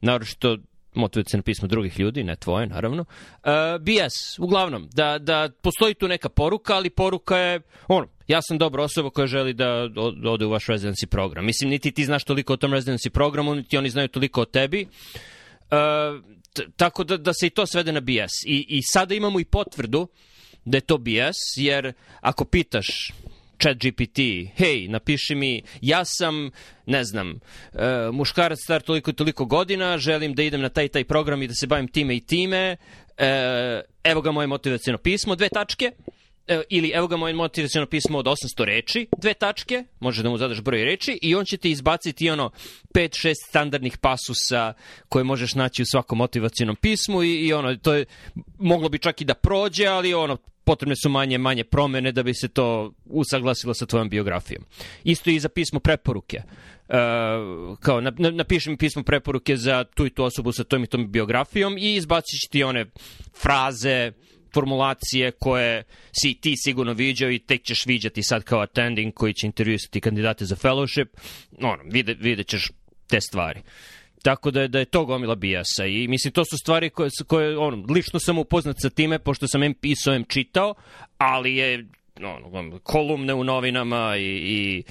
naročito 0.01 0.57
motivacijno 0.95 1.43
pismo 1.43 1.69
drugih 1.69 2.01
ljudi, 2.01 2.25
ne 2.25 2.37
tvoje, 2.37 2.67
naravno. 2.67 3.03
Uh, 3.03 3.51
BS, 3.81 4.39
uglavnom, 4.39 4.89
da, 4.93 5.19
da 5.19 5.49
postoji 5.63 5.95
tu 5.95 6.09
neka 6.09 6.29
poruka, 6.29 6.75
ali 6.75 6.91
poruka 6.91 7.37
je, 7.37 7.61
ono, 7.89 8.09
ja 8.31 8.43
sam 8.43 8.59
dobra 8.59 8.83
osoba 8.83 9.11
koja 9.11 9.27
želi 9.27 9.53
da 9.53 9.89
ode 10.25 10.47
u 10.47 10.51
vaš 10.51 10.67
residency 10.67 11.07
program. 11.07 11.45
Mislim, 11.45 11.71
niti 11.71 11.91
ti 11.91 12.05
znaš 12.05 12.25
toliko 12.25 12.53
o 12.53 12.57
tom 12.57 12.73
residency 12.73 13.09
programu, 13.09 13.55
niti 13.55 13.79
oni 13.79 13.91
znaju 13.91 14.09
toliko 14.09 14.41
o 14.41 14.45
tebi. 14.45 14.87
Uh, 15.71 15.79
tako 16.77 17.05
da, 17.05 17.17
da 17.17 17.33
se 17.35 17.47
i 17.47 17.51
to 17.51 17.67
svede 17.67 17.93
na 17.93 18.01
BS. 18.01 18.45
I, 18.47 18.67
I 18.69 18.83
sada 18.83 19.15
imamo 19.15 19.41
i 19.41 19.45
potvrdu 19.45 20.09
da 20.65 20.77
je 20.77 20.81
to 20.81 20.99
BS, 20.99 21.39
jer 21.57 21.93
ako 22.21 22.45
pitaš 22.45 22.87
chat 23.63 23.77
GPT, 23.77 24.19
hej, 24.57 24.89
napiši 24.89 25.35
mi, 25.35 25.63
ja 25.81 26.05
sam, 26.05 26.51
ne 26.87 27.05
znam, 27.05 27.31
uh, 27.31 27.81
muškarac 28.13 28.59
star 28.65 28.83
toliko 28.83 29.11
i 29.11 29.15
toliko 29.15 29.45
godina, 29.45 29.99
želim 29.99 30.35
da 30.35 30.43
idem 30.43 30.61
na 30.61 30.69
taj 30.69 30.89
taj 30.89 31.05
program 31.05 31.43
i 31.43 31.49
da 31.49 31.55
se 31.55 31.67
bavim 31.67 31.89
time 31.89 32.17
i 32.17 32.21
time, 32.21 32.77
uh, 32.77 33.25
evo 34.05 34.21
ga 34.21 34.31
moje 34.33 34.47
motivacijeno 34.47 34.99
pismo, 34.99 35.37
dve 35.37 35.49
tačke, 35.49 35.93
e, 36.51 36.63
ili 36.69 36.91
evo 36.95 37.07
ga 37.07 37.17
moje 37.17 37.35
motivacijono 37.35 37.87
pismo 37.87 38.19
od 38.19 38.27
800 38.27 38.65
reči, 38.65 39.07
dve 39.19 39.35
tačke, 39.35 39.85
može 40.01 40.23
da 40.23 40.31
mu 40.31 40.39
zadaš 40.39 40.61
broj 40.61 40.85
reči 40.85 41.19
i 41.23 41.35
on 41.35 41.45
će 41.45 41.57
ti 41.57 41.71
izbaciti 41.71 42.31
ono 42.31 42.51
5-6 42.95 43.35
standardnih 43.49 43.99
pasusa 43.99 44.73
koje 45.09 45.25
možeš 45.25 45.55
naći 45.55 45.83
u 45.83 45.87
svakom 45.87 46.19
motivacijonom 46.19 46.77
pismu 46.77 47.23
i, 47.23 47.47
i 47.47 47.53
ono, 47.53 47.77
to 47.77 47.95
je, 47.95 48.05
moglo 48.59 48.89
bi 48.89 48.99
čak 48.99 49.21
i 49.21 49.25
da 49.25 49.35
prođe, 49.35 49.87
ali 49.87 50.15
ono, 50.15 50.37
potrebne 50.65 50.97
su 50.97 51.09
manje 51.09 51.39
manje 51.39 51.65
promene 51.65 52.13
da 52.13 52.23
bi 52.23 52.35
se 52.35 52.49
to 52.49 52.93
usaglasilo 53.05 53.75
sa 53.75 53.87
tvojom 53.87 54.09
biografijom. 54.09 54.65
Isto 55.05 55.31
i 55.31 55.41
za 55.41 55.49
pismo 55.49 55.81
preporuke. 55.81 56.43
Uh, 56.89 57.79
kao 57.79 58.01
na, 58.01 58.13
napiši 58.19 58.71
mi 58.71 58.77
pismo 58.77 59.03
preporuke 59.03 59.57
za 59.57 59.85
tu 59.85 60.07
i 60.07 60.11
tu 60.11 60.25
osobu 60.25 60.53
sa 60.53 60.65
tom 60.65 60.85
i 60.85 60.87
tom 60.87 61.13
biografijom 61.13 61.79
i 61.79 61.95
izbaciš 61.95 62.49
ti 62.51 62.63
one 62.63 62.87
fraze, 63.43 64.13
formulacije 64.55 65.31
koje 65.31 65.83
si 66.21 66.35
ti 66.35 66.55
sigurno 66.57 66.93
viđao 66.93 67.31
i 67.31 67.39
tek 67.39 67.63
ćeš 67.63 67.87
viđati 67.87 68.23
sad 68.23 68.45
kao 68.45 68.61
attending 68.61 69.15
koji 69.15 69.35
će 69.35 69.47
intervjuisati 69.47 70.01
kandidate 70.01 70.45
za 70.45 70.57
fellowship. 70.57 71.07
Ono, 71.59 71.83
vide, 71.85 72.17
vidjet 72.21 72.49
ćeš 72.49 72.71
te 73.07 73.21
stvari. 73.21 73.61
Tako 74.23 74.51
da 74.51 74.61
je, 74.61 74.69
da 74.69 74.79
je 74.79 74.85
to 74.85 75.05
gomila 75.05 75.35
bijasa 75.35 75.87
i 75.87 76.09
mislim 76.09 76.33
to 76.33 76.45
su 76.45 76.57
stvari 76.57 76.91
koje, 76.91 77.11
koje 77.27 77.59
ono, 77.59 77.85
lično 77.89 78.21
sam 78.21 78.39
upoznat 78.39 78.77
sa 78.79 78.91
time 78.91 79.19
pošto 79.19 79.49
sam 79.49 79.63
em 79.63 79.75
pisao, 79.75 80.15
em 80.15 80.25
čitao, 80.25 80.75
ali 81.19 81.57
je 81.57 81.87
ono, 82.25 82.79
kolumne 82.79 83.35
u 83.35 83.45
novinama 83.45 84.17
i, 84.17 84.23
i 84.23 84.85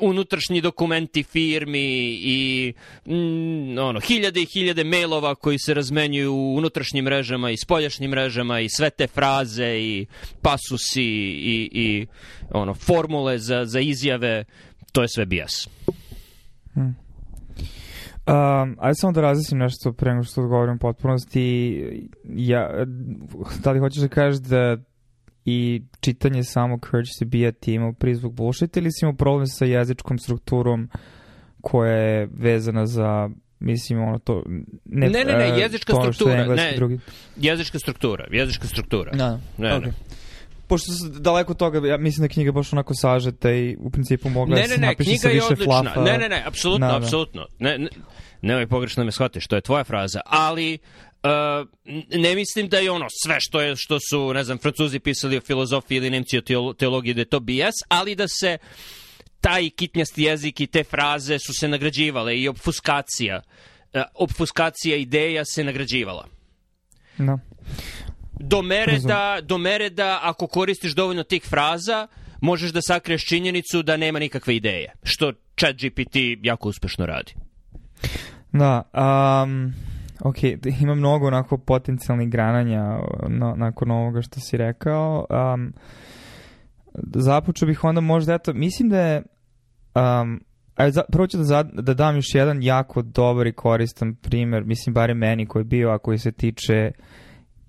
unutrašnji 0.00 0.60
dokumenti 0.60 1.22
firmi 1.22 2.18
i 2.22 2.72
mm, 3.06 3.78
ono, 3.78 4.00
hiljade 4.00 4.42
i 4.42 4.46
hiljade 4.46 4.84
mailova 4.84 5.34
koji 5.34 5.58
se 5.58 5.74
razmenjuju 5.74 6.32
u 6.32 6.56
unutrašnjim 6.56 7.04
mrežama 7.04 7.50
i 7.50 7.56
spoljašnjim 7.56 8.10
mrežama 8.10 8.60
i 8.60 8.68
sve 8.68 8.90
te 8.90 9.06
fraze 9.06 9.78
i 9.78 10.06
pasusi 10.42 11.04
i, 11.04 11.70
i 11.72 12.06
ono, 12.50 12.74
formule 12.74 13.38
za, 13.38 13.64
za 13.64 13.80
izjave, 13.80 14.44
to 14.92 15.02
je 15.02 15.08
sve 15.08 15.26
bijas. 15.26 15.68
Hmm. 16.74 16.96
Um, 18.26 18.76
ajde 18.80 18.94
samo 18.94 19.12
da 19.12 19.20
razlisim 19.20 19.58
nešto 19.58 19.92
pre 19.92 20.10
nego 20.10 20.24
što 20.24 20.42
odgovorim 20.42 20.74
u 20.74 20.78
potpunosti. 20.78 21.82
Ja, 22.24 22.84
da 23.64 23.70
li 23.72 23.78
hoćeš 23.78 24.02
da 24.02 24.08
kažeš 24.08 24.40
da 24.40 24.76
i 25.46 25.82
čitanje 26.00 26.44
samog 26.44 26.86
Courage 26.90 27.10
to 27.18 27.24
be 27.24 27.48
a 27.48 27.52
team 27.52 27.94
prizvuk 27.94 28.32
bullshit 28.32 28.76
ili 28.76 28.92
si 28.92 28.98
imao 29.02 29.16
problem 29.16 29.46
sa 29.46 29.64
jezičkom 29.64 30.18
strukturom 30.18 30.90
koja 31.60 31.92
je 31.92 32.28
vezana 32.32 32.86
za 32.86 33.30
mislim 33.60 34.02
ono 34.02 34.18
to 34.18 34.42
ne 34.84 35.08
ne 35.08 35.24
ne, 35.24 35.32
ne 35.32 35.44
e, 35.44 35.60
jezička 35.60 35.92
struktura 36.00 36.54
ne 36.54 36.72
drugi. 36.76 36.98
jezička 37.36 37.78
struktura 37.78 38.26
jezička 38.30 38.66
struktura 38.66 39.12
da 39.12 39.38
ne, 39.58 39.68
okay. 39.68 39.86
ne 39.86 39.92
pošto 40.66 40.92
su 40.92 41.08
daleko 41.08 41.54
toga, 41.54 41.88
ja 41.88 41.96
mislim 41.96 42.28
da 42.28 42.32
knjiga 42.32 42.52
baš 42.52 42.72
onako 42.72 42.94
sažeta 42.94 43.50
i 43.50 43.76
u 43.80 43.90
principu 43.90 44.28
mogla 44.28 44.56
ne, 44.56 44.62
da 44.62 44.68
se 44.68 44.80
ne, 44.80 44.86
napiše 44.86 45.16
sa 45.16 45.28
više 45.28 45.56
flafa. 45.64 46.00
Ne, 46.00 46.18
ne, 46.18 46.28
ne, 46.28 46.42
apsolutno, 46.46 46.86
da, 46.86 46.92
da. 46.92 46.98
apsolutno. 46.98 47.46
Ne, 47.58 47.78
ne, 47.78 47.88
nemoj 48.42 48.66
pogrešno 48.66 49.04
me 49.04 49.12
shvatiš, 49.12 49.46
to 49.46 49.56
je 49.56 49.60
tvoja 49.62 49.84
fraza, 49.84 50.20
ali 50.24 50.78
ne 52.10 52.34
mislim 52.34 52.68
da 52.68 52.78
je 52.78 52.90
ono 52.90 53.06
sve 53.24 53.36
što 53.40 53.60
je 53.60 53.76
što 53.76 53.98
su 54.10 54.32
ne 54.34 54.44
znam 54.44 54.58
Francuzi 54.58 54.98
pisali 54.98 55.36
o 55.36 55.40
filozofiji 55.40 55.96
ili 55.96 56.10
Nemci 56.10 56.38
o 56.38 56.72
teologiji 56.72 57.14
da 57.14 57.20
je 57.20 57.24
to 57.24 57.40
BS, 57.40 57.76
ali 57.88 58.14
da 58.14 58.28
se 58.28 58.58
taj 59.40 59.70
kitnjasti 59.70 60.22
jezik 60.22 60.60
i 60.60 60.66
te 60.66 60.84
fraze 60.84 61.38
su 61.38 61.54
se 61.54 61.68
nagrađivale 61.68 62.38
i 62.38 62.48
obfuskacija 62.48 63.42
uh, 63.44 63.50
obfuskacija 64.14 64.96
ideja 64.96 65.44
se 65.44 65.64
nagrađivala. 65.64 66.26
No. 67.18 67.38
Do 68.40 68.62
mere, 68.62 68.98
da, 68.98 69.38
do 69.42 69.58
mere 69.58 69.90
da 69.90 70.20
ako 70.22 70.46
koristiš 70.46 70.92
dovoljno 70.92 71.22
tih 71.22 71.42
fraza, 71.44 72.06
možeš 72.40 72.70
da 72.70 72.82
sakriješ 72.82 73.24
činjenicu 73.24 73.82
da 73.82 73.96
nema 73.96 74.18
nikakve 74.18 74.56
ideje, 74.56 74.92
što 75.02 75.32
chat 75.60 75.76
GPT 75.76 76.16
jako 76.42 76.68
uspešno 76.68 77.06
radi. 77.06 77.34
Da, 78.52 78.82
um, 79.44 79.74
ok, 80.20 80.36
ima 80.80 80.94
mnogo 80.94 81.26
onako 81.26 81.58
potencijalnih 81.58 82.30
grananja 82.30 82.98
na, 83.28 83.54
nakon 83.56 83.90
ovoga 83.90 84.22
što 84.22 84.40
si 84.40 84.56
rekao. 84.56 85.26
Um, 85.54 85.72
započeo 87.14 87.66
bih 87.66 87.84
onda 87.84 88.00
možda, 88.00 88.34
eto, 88.34 88.52
mislim 88.52 88.88
da 88.88 89.00
je 89.00 89.22
um, 89.94 90.40
Ajde, 90.76 90.92
za, 90.92 91.02
prvo 91.12 91.26
ću 91.26 91.36
da, 91.36 91.44
za, 91.44 91.62
da 91.62 91.94
dam 91.94 92.16
još 92.16 92.34
jedan 92.34 92.62
jako 92.62 93.02
dobar 93.02 93.46
i 93.46 93.52
koristan 93.52 94.14
primer, 94.14 94.64
mislim, 94.64 94.94
bare 94.94 95.14
meni 95.14 95.46
koji 95.46 95.60
je 95.60 95.64
bio, 95.64 95.90
a 95.90 95.98
koji 95.98 96.18
se 96.18 96.32
tiče 96.32 96.90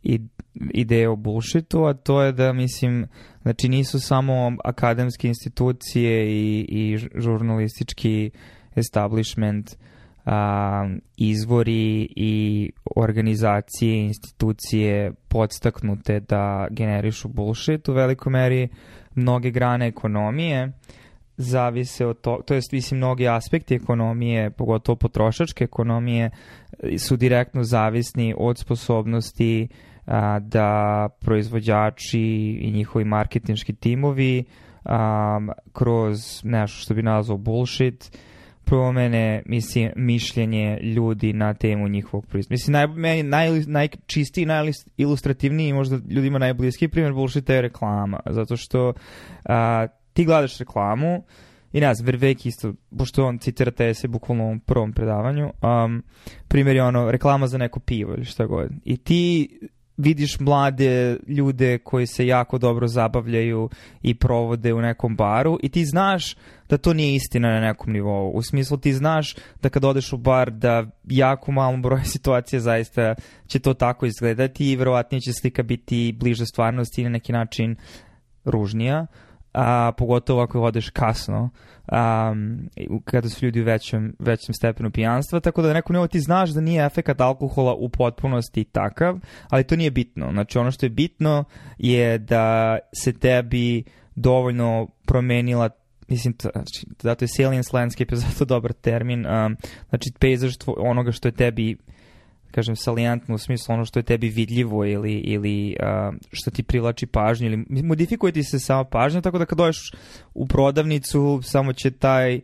i, 0.04 0.22
ideje 0.54 1.10
o 1.10 1.16
bullshitu, 1.16 1.84
a 1.84 1.94
to 1.94 2.22
je 2.22 2.32
da, 2.32 2.54
mislim, 2.54 3.08
znači 3.42 3.70
nisu 3.70 4.00
samo 4.00 4.52
akademske 4.64 5.28
institucije 5.28 6.28
i, 6.28 6.66
i 6.70 6.98
žurnalistički 7.16 8.32
establishment 8.76 9.76
a, 10.28 10.90
izvori 11.18 12.08
i 12.16 12.72
organizacije, 12.96 14.06
institucije 14.06 15.12
podstaknute 15.28 16.20
da 16.20 16.68
generišu 16.72 17.28
bullshit 17.28 17.90
u 17.90 17.94
velikoj 17.94 18.32
meri 18.32 18.68
mnoge 19.16 19.52
grane 19.52 19.88
ekonomije 19.88 20.72
zavise 21.38 22.06
od 22.06 22.22
to, 22.22 22.42
to 22.46 22.54
jest 22.54 22.72
mislim 22.72 22.98
mnogi 22.98 23.28
aspekti 23.28 23.76
ekonomije, 23.76 24.52
pogotovo 24.52 24.96
potrošačke 24.96 25.64
ekonomije 25.64 26.30
su 27.00 27.18
direktno 27.18 27.64
zavisni 27.64 28.36
od 28.38 28.58
sposobnosti 28.58 29.68
a, 30.06 30.40
da 30.40 31.10
proizvođači 31.20 32.22
i 32.62 32.72
njihovi 32.72 33.06
marketinški 33.06 33.76
timovi 33.76 34.44
a, 34.86 35.40
kroz 35.74 36.42
nešto 36.44 36.82
što 36.82 36.94
bi 36.94 37.02
nazvao 37.04 37.38
bullshit 37.38 38.18
promene 38.68 39.44
mislim, 39.46 39.92
mišljenje 39.96 40.80
ljudi 40.82 41.34
na 41.34 41.54
temu 41.54 41.88
njihovog 41.88 42.26
proizvoda. 42.26 42.54
Mislim, 42.54 42.74
naj, 42.74 42.88
meni 42.88 43.24
naj, 43.24 43.50
najčistiji, 43.68 44.46
najilustrativniji, 44.46 45.74
možda 45.74 46.00
ljudima 46.10 46.40
najbliski 46.40 46.88
primjer 46.88 47.14
bullshita 47.14 47.54
je 47.54 47.62
reklama, 47.62 48.20
zato 48.30 48.58
što 48.58 48.94
a, 49.46 49.88
ti 50.14 50.26
gledaš 50.26 50.58
reklamu 50.58 51.24
i 51.74 51.80
ne 51.80 51.94
znam, 51.94 52.06
Vervek 52.06 52.46
isto, 52.46 52.74
pošto 52.98 53.26
on 53.26 53.38
citira 53.38 53.72
te 53.72 53.94
se 53.94 54.08
bukvalno 54.08 54.52
u 54.52 54.60
prvom 54.66 54.94
predavanju, 54.94 55.46
um, 55.46 56.04
primjer 56.48 56.76
je 56.76 56.84
ono, 56.84 57.12
reklama 57.12 57.48
za 57.48 57.58
neko 57.58 57.80
pivo 57.80 58.14
ili 58.14 58.26
šta 58.26 58.46
god. 58.46 58.70
I 58.86 58.98
ti 58.98 59.50
vidiš 59.98 60.40
mlade 60.40 61.18
ljude 61.28 61.78
koji 61.78 62.08
se 62.08 62.28
jako 62.28 62.58
dobro 62.58 62.88
zabavljaju 62.88 63.70
i 64.02 64.16
provode 64.16 64.74
u 64.74 64.82
nekom 64.82 65.16
baru 65.16 65.58
i 65.64 65.70
ti 65.70 65.86
znaš 65.86 66.36
da 66.70 66.78
to 66.78 66.94
nije 66.94 67.16
istina 67.16 67.48
na 67.48 67.60
nekom 67.60 67.94
nivou. 67.94 68.32
U 68.32 68.42
smislu 68.42 68.78
ti 68.78 68.94
znaš 68.94 69.36
da 69.62 69.70
kad 69.70 69.86
odeš 69.86 70.14
u 70.14 70.18
bar 70.18 70.52
da 70.52 70.86
jako 71.04 71.52
malom 71.52 71.82
broju 71.82 72.06
situacija 72.16 72.60
zaista 72.60 73.16
će 73.48 73.60
to 73.60 73.74
tako 73.74 74.06
izgledati 74.06 74.72
i 74.72 74.76
verovatnije 74.76 75.22
će 75.22 75.34
slika 75.34 75.64
biti 75.64 76.16
bliže 76.20 76.46
stvarnosti 76.46 77.02
i 77.02 77.04
na 77.04 77.10
neki 77.10 77.32
način 77.32 77.76
ružnija 78.46 79.08
a, 79.58 79.92
pogotovo 79.98 80.42
ako 80.42 80.62
odeš 80.62 80.90
kasno, 80.90 81.50
um, 81.92 82.70
kada 83.06 83.30
su 83.30 83.46
ljudi 83.46 83.62
u 83.62 83.66
većem, 83.66 84.16
većem 84.20 84.54
stepenu 84.54 84.92
pijanstva, 84.92 85.40
tako 85.40 85.62
da 85.62 85.74
neko 85.74 85.94
nivo 85.94 86.08
ti 86.08 86.20
znaš 86.20 86.50
da 86.50 86.62
nije 86.62 86.86
efekat 86.86 87.22
alkohola 87.22 87.74
u 87.74 87.90
potpunosti 87.90 88.64
takav, 88.64 89.20
ali 89.50 89.64
to 89.64 89.76
nije 89.76 89.92
bitno. 89.92 90.32
Znači 90.32 90.58
ono 90.58 90.72
što 90.72 90.86
je 90.86 90.90
bitno 90.90 91.44
je 91.78 92.18
da 92.18 92.78
se 93.04 93.14
tebi 93.14 93.84
dovoljno 94.16 94.88
promenila 95.06 95.70
mislim, 96.08 96.36
znači, 96.40 96.88
zato 97.00 97.26
je 97.26 97.30
salience 97.38 97.70
landscape 97.74 98.14
je 98.16 98.20
zato 98.20 98.46
dobar 98.46 98.74
termin, 98.74 99.26
um, 99.26 99.58
znači 99.90 100.12
pejzaž 100.20 100.54
onoga 100.78 101.12
što 101.12 101.28
je 101.28 101.32
tebi 101.32 101.78
kažem, 102.52 102.76
salijantno 102.76 103.36
u 103.36 103.38
smislu 103.38 103.74
ono 103.74 103.86
što 103.86 104.00
je 104.00 104.04
tebi 104.04 104.30
vidljivo 104.30 104.86
ili, 104.86 105.14
ili 105.14 105.76
uh, 105.80 106.16
što 106.32 106.52
ti 106.52 106.64
privlači 106.64 107.06
pažnju 107.06 107.48
ili 107.48 107.84
modifikuje 107.84 108.32
ti 108.32 108.44
se 108.44 108.60
sama 108.60 108.84
pažnja, 108.84 109.22
tako 109.22 109.38
da 109.38 109.46
kad 109.46 109.58
dođeš 109.58 109.92
u 110.34 110.48
prodavnicu 110.48 111.40
samo 111.44 111.74
će 111.74 111.92
taj 111.92 112.40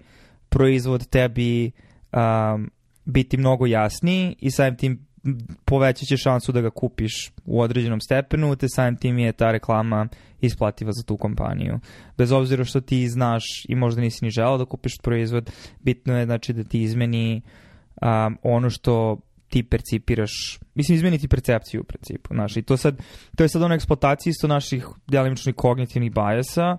proizvod 0.49 1.07
tebi 1.07 1.71
um, 2.11 2.71
biti 3.05 3.37
mnogo 3.37 3.65
jasniji 3.65 4.35
i 4.39 4.51
samim 4.51 4.77
tim 4.77 5.05
povećat 5.65 6.07
će 6.07 6.17
šansu 6.17 6.51
da 6.51 6.61
ga 6.61 6.69
kupiš 6.69 7.31
u 7.45 7.61
određenom 7.61 8.01
stepenu, 8.01 8.55
te 8.55 8.67
samim 8.69 8.97
tim 8.97 9.19
je 9.19 9.31
ta 9.31 9.51
reklama 9.51 10.07
isplativa 10.41 10.91
za 10.91 11.03
tu 11.03 11.17
kompaniju. 11.17 11.79
Bez 12.17 12.31
obzira 12.31 12.65
što 12.65 12.81
ti 12.81 13.09
znaš 13.09 13.43
i 13.69 13.75
možda 13.75 14.01
nisi 14.01 14.25
ni 14.25 14.31
želao 14.31 14.57
da 14.57 14.65
kupiš 14.65 14.93
proizvod, 15.03 15.51
bitno 15.79 16.17
je 16.17 16.25
znači 16.25 16.53
da 16.53 16.63
ti 16.63 16.81
izmeni 16.81 17.41
um, 18.01 18.37
ono 18.43 18.69
što 18.69 19.17
ti 19.53 19.63
percipiraš, 19.63 20.59
mislim 20.75 20.95
izmeni 20.95 21.19
ti 21.19 21.27
percepciju 21.27 21.81
u 21.81 21.83
principu, 21.83 22.33
znaš, 22.33 22.57
i 22.57 22.61
to 22.61 22.77
sad, 22.77 22.97
to 23.37 23.43
je 23.43 23.49
sad 23.49 23.61
ona 23.61 23.75
eksploatacija 23.75 24.31
isto 24.31 24.47
naših 24.47 24.87
delimičnih 25.07 25.55
kognitivnih 25.55 26.11
bajasa, 26.11 26.77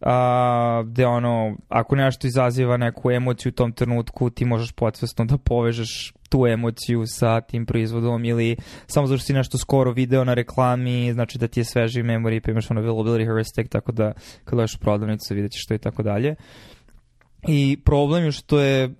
a, 0.00 0.82
gde 0.86 1.06
ono, 1.06 1.56
ako 1.68 1.96
nešto 1.96 2.26
izaziva 2.26 2.76
neku 2.76 3.10
emociju 3.10 3.50
u 3.50 3.52
tom 3.52 3.72
trenutku, 3.72 4.30
ti 4.30 4.44
možeš 4.44 4.72
podsvesno 4.72 5.24
da 5.24 5.38
povežeš 5.38 6.12
tu 6.28 6.46
emociju 6.46 7.04
sa 7.06 7.40
tim 7.40 7.66
proizvodom 7.66 8.24
ili 8.24 8.56
samo 8.86 9.06
zato 9.06 9.18
što 9.18 9.26
si 9.26 9.32
nešto 9.32 9.58
skoro 9.58 9.92
video 9.92 10.24
na 10.24 10.34
reklami, 10.34 11.12
znači 11.12 11.38
da 11.38 11.48
ti 11.48 11.60
je 11.60 11.64
sveži 11.64 12.02
memory, 12.02 12.40
pa 12.40 12.50
imaš 12.50 12.70
ono 12.70 12.80
availability 12.80 13.24
heuristic, 13.24 13.68
tako 13.68 13.92
da 13.92 14.12
kad 14.44 14.58
dođeš 14.58 14.74
u 14.74 14.78
prodavnicu 14.78 15.34
vidjet 15.34 15.52
ćeš 15.52 15.66
to 15.66 15.74
i 15.74 15.78
tako 15.78 16.02
dalje. 16.02 16.34
I 17.48 17.78
problem 17.84 18.24
je 18.24 18.32
što 18.32 18.60
je 18.60 18.90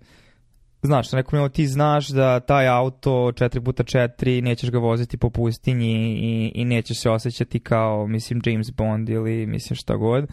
znaš, 0.87 1.12
nekom 1.12 1.38
je 1.38 1.49
ti 1.49 1.66
znaš 1.66 2.09
da 2.09 2.40
taj 2.40 2.69
auto 2.69 3.11
4x4 3.11 4.43
nećeš 4.43 4.71
ga 4.71 4.78
voziti 4.78 5.16
po 5.16 5.31
pustinji 5.31 6.16
i, 6.19 6.52
i 6.55 6.64
nećeš 6.64 7.00
se 7.00 7.11
osjećati 7.11 7.61
kao, 7.61 8.07
mislim, 8.07 8.40
James 8.45 8.71
Bond 8.71 9.09
ili 9.09 9.47
mislim 9.47 9.76
šta 9.76 9.97
god, 9.97 10.26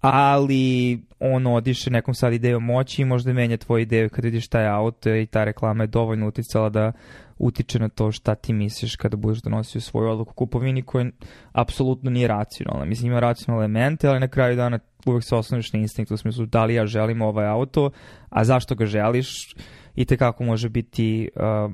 ali 0.00 1.02
on 1.20 1.46
odiše 1.46 1.90
nekom 1.90 2.14
sad 2.14 2.32
idejom 2.32 2.64
moći 2.64 3.02
i 3.02 3.04
možda 3.04 3.32
menja 3.32 3.56
tvoju 3.56 3.82
ideju 3.82 4.10
kad 4.10 4.24
vidiš 4.24 4.48
taj 4.48 4.66
auto 4.68 5.14
i 5.14 5.26
ta 5.26 5.44
reklama 5.44 5.82
je 5.82 5.86
dovoljno 5.86 6.28
uticala 6.28 6.68
da 6.68 6.92
utiče 7.38 7.78
na 7.78 7.88
to 7.88 8.12
šta 8.12 8.34
ti 8.34 8.52
misliš 8.52 8.96
kada 8.96 9.16
budeš 9.16 9.42
donosio 9.42 9.80
svoju 9.80 10.10
odluku 10.10 10.34
kupovini 10.34 10.82
koja 10.82 11.06
apsolutno 11.52 12.10
nije 12.10 12.28
racionalna. 12.28 12.84
Mislim, 12.84 13.10
ima 13.10 13.20
racionalne 13.20 13.64
elemente, 13.64 14.08
ali 14.08 14.20
na 14.20 14.28
kraju 14.28 14.56
dana 14.56 14.78
uvek 15.06 15.24
se 15.24 15.34
osnoviš 15.34 15.72
na 15.72 15.78
instinkt 15.78 16.10
u 16.10 16.16
smislu 16.16 16.46
da 16.46 16.64
li 16.64 16.74
ja 16.74 16.86
želim 16.86 17.22
ovaj 17.22 17.46
auto, 17.46 17.90
a 18.28 18.44
zašto 18.44 18.74
ga 18.74 18.86
želiš 18.86 19.54
i 19.94 20.04
te 20.04 20.16
kako 20.16 20.44
može 20.44 20.68
biti 20.68 21.28
uh, 21.36 21.72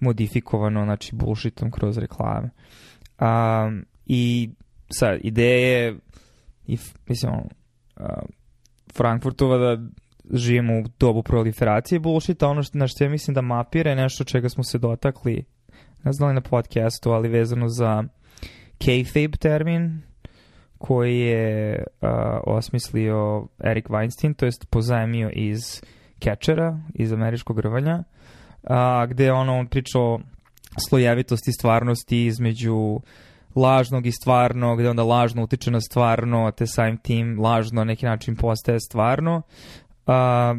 modifikovano, 0.00 0.84
znači 0.84 1.16
bullshitom 1.16 1.70
kroz 1.70 1.98
reklame. 1.98 2.50
Um, 3.20 3.84
I 4.06 4.50
sad, 4.90 5.18
ideje 5.22 5.96
i, 6.66 6.78
mislim, 7.08 7.32
Frankfurtova 8.92 9.58
da 9.58 9.82
živimo 10.32 10.78
u 10.78 10.84
dobu 10.98 11.22
proliferacije 11.22 11.98
bullshita, 11.98 12.48
ono 12.48 12.62
što, 12.62 12.78
na 12.78 12.86
što 12.86 13.04
ja 13.04 13.10
mislim 13.10 13.34
da 13.34 13.40
mapira 13.40 13.90
je 13.90 13.96
nešto 13.96 14.24
čega 14.24 14.48
smo 14.48 14.64
se 14.64 14.78
dotakli, 14.78 15.44
ne 16.04 16.12
znam 16.12 16.28
li 16.28 16.34
na 16.34 16.40
podcastu, 16.40 17.10
ali 17.10 17.28
vezano 17.28 17.68
za 17.68 18.04
kayfabe 18.78 19.36
termin, 19.36 20.02
koji 20.78 21.18
je 21.18 21.84
uh, 22.00 22.08
osmislio 22.46 23.46
Eric 23.64 23.86
Weinstein, 23.86 24.34
to 24.36 24.44
jest 24.46 24.66
pozajemio 24.70 25.30
iz 25.32 25.82
Catchera, 26.24 26.78
iz 26.94 27.12
američkog 27.12 27.58
rvanja, 27.58 28.02
uh, 28.62 28.70
gde 29.08 29.32
ono, 29.32 29.58
on 29.58 29.66
pričao 29.66 30.20
slojevitosti 30.88 31.52
stvarnosti 31.52 32.26
između 32.26 33.00
lažnog 33.54 34.06
i 34.06 34.12
stvarnog, 34.12 34.78
gde 34.78 34.90
onda 34.90 35.02
lažno 35.02 35.42
utiče 35.42 35.70
na 35.70 35.80
stvarno, 35.80 36.50
te 36.50 36.66
samim 36.66 36.96
tim 36.96 37.40
lažno 37.40 37.80
na 37.80 37.84
neki 37.84 38.06
način 38.06 38.36
postaje 38.36 38.80
stvarno 38.80 39.42
uh, 40.06 40.14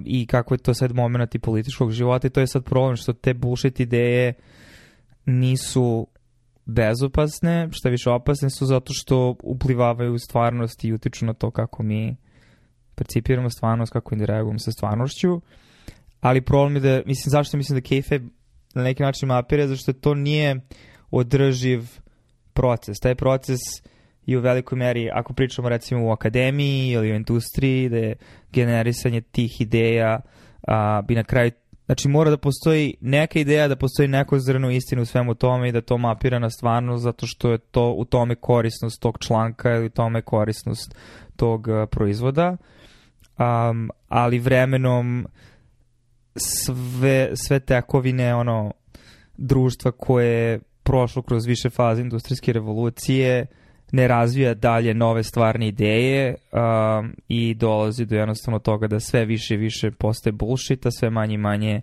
i 0.05 0.27
kako 0.27 0.53
je 0.53 0.57
to 0.57 0.73
sad 0.73 0.95
moment 0.95 1.35
i 1.35 1.39
političkog 1.39 1.91
života. 1.91 2.27
I 2.27 2.29
to 2.29 2.39
je 2.39 2.47
sad 2.47 2.63
problem 2.63 2.95
što 2.95 3.13
te 3.13 3.33
bullshit 3.33 3.79
ideje 3.79 4.33
nisu 5.25 6.07
bezopasne, 6.65 7.69
šta 7.71 7.89
više 7.89 8.09
opasne 8.09 8.49
su 8.49 8.65
zato 8.65 8.93
što 8.93 9.35
uplivavaju 9.43 10.13
u 10.13 10.19
stvarnost 10.19 10.83
i 10.83 10.93
utiču 10.93 11.25
na 11.25 11.33
to 11.33 11.51
kako 11.51 11.83
mi 11.83 12.15
percipiramo 13.01 13.49
stvarnost, 13.49 13.93
kako 13.93 14.15
interagujemo 14.15 14.59
sa 14.59 14.71
stvarnošću. 14.71 15.41
Ali 16.21 16.41
problem 16.41 16.75
je 16.75 16.81
da, 16.81 17.01
mislim, 17.05 17.29
zašto 17.31 17.57
mislim 17.57 17.79
da 17.79 17.87
kayfabe 17.87 18.29
na 18.75 18.83
neki 18.83 19.03
način 19.03 19.27
mapira, 19.27 19.67
zašto 19.67 19.93
to 19.93 20.13
nije 20.13 20.61
održiv 21.11 21.81
proces. 22.53 22.99
Taj 22.99 23.15
proces 23.15 23.59
je 24.25 24.37
u 24.37 24.41
velikoj 24.41 24.77
meri, 24.77 25.09
ako 25.13 25.33
pričamo 25.33 25.69
recimo 25.69 26.05
u 26.05 26.11
akademiji 26.11 26.91
ili 26.91 27.11
u 27.11 27.15
industriji, 27.15 27.89
da 27.89 27.97
je 27.97 28.15
generisanje 28.51 29.21
tih 29.21 29.61
ideja 29.61 30.19
a, 30.67 31.01
bi 31.07 31.15
na 31.15 31.23
kraju 31.23 31.51
Znači 31.91 32.07
mora 32.07 32.29
da 32.29 32.37
postoji 32.37 32.95
neka 33.01 33.39
ideja, 33.39 33.67
da 33.67 33.75
postoji 33.75 34.07
neko 34.07 34.39
zrno 34.39 34.71
istinu 34.71 35.01
u 35.01 35.05
svemu 35.05 35.35
tome 35.35 35.69
i 35.69 35.71
da 35.71 35.81
to 35.81 35.97
mapira 35.97 36.39
na 36.39 36.49
stvarnost 36.49 37.03
zato 37.03 37.27
što 37.27 37.51
je 37.51 37.57
to 37.57 37.91
u 37.91 38.05
tome 38.05 38.35
korisnost 38.35 39.01
tog 39.01 39.17
članka 39.19 39.71
ili 39.75 39.89
tome 39.89 40.21
korisnost 40.21 40.95
tog 41.35 41.67
uh, 41.67 41.89
proizvoda. 41.91 42.57
Um, 43.41 43.89
ali 44.07 44.39
vremenom 44.39 45.27
sve, 46.35 47.29
sve 47.33 47.59
tekovine 47.59 48.35
ono 48.35 48.71
društva 49.37 49.91
koje 49.91 50.59
prošlo 50.83 51.21
kroz 51.21 51.45
više 51.45 51.69
faze 51.69 52.01
industrijske 52.01 52.53
revolucije, 52.53 53.45
ne 53.91 54.07
razvija 54.07 54.53
dalje 54.53 54.93
nove 54.93 55.23
stvarne 55.23 55.67
ideje 55.67 56.35
um, 56.51 57.15
i 57.27 57.53
dolazi 57.53 58.05
do 58.05 58.15
jednostavno 58.15 58.59
toga 58.59 58.87
da 58.87 58.99
sve 58.99 59.25
više 59.25 59.53
i 59.53 59.57
više 59.57 59.91
postaje 59.91 60.31
bullshit, 60.31 60.85
a 60.85 60.91
sve 60.91 61.09
manje 61.09 61.33
i 61.33 61.37
manje 61.37 61.81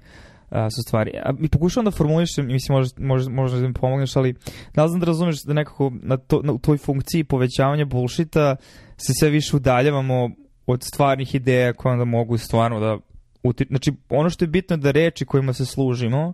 uh, 0.50 0.56
su 0.56 0.82
stvari. 0.88 1.12
A, 1.24 1.32
mi 1.38 1.48
pokušavam 1.48 1.84
da 1.84 1.90
formulišem, 1.90 2.46
mislim, 2.46 2.76
možda, 2.76 3.02
možda, 3.02 3.32
možda 3.32 3.60
da 3.60 3.68
mi 3.68 3.74
pomogneš, 3.74 4.16
ali 4.16 4.34
da 4.74 4.88
znam 4.88 5.00
da 5.00 5.06
razumeš 5.06 5.42
da 5.42 5.52
nekako 5.52 5.92
na, 6.02 6.16
to, 6.16 6.40
na 6.42 6.58
toj 6.58 6.78
funkciji 6.78 7.24
povećavanja 7.24 7.84
bullshita 7.84 8.56
se 8.96 9.12
sve 9.20 9.30
više 9.30 9.56
udaljavamo 9.56 10.30
od 10.68 10.82
stvarnih 10.82 11.34
ideja 11.34 11.72
koje 11.72 11.92
onda 11.92 12.04
mogu 12.04 12.38
stvarno 12.38 12.80
da 12.80 12.98
uti... 13.42 13.66
Znači, 13.68 13.92
ono 14.08 14.30
što 14.30 14.44
je 14.44 14.48
bitno 14.48 14.76
da 14.76 14.90
reči 14.90 15.24
kojima 15.24 15.52
se 15.52 15.66
služimo, 15.66 16.32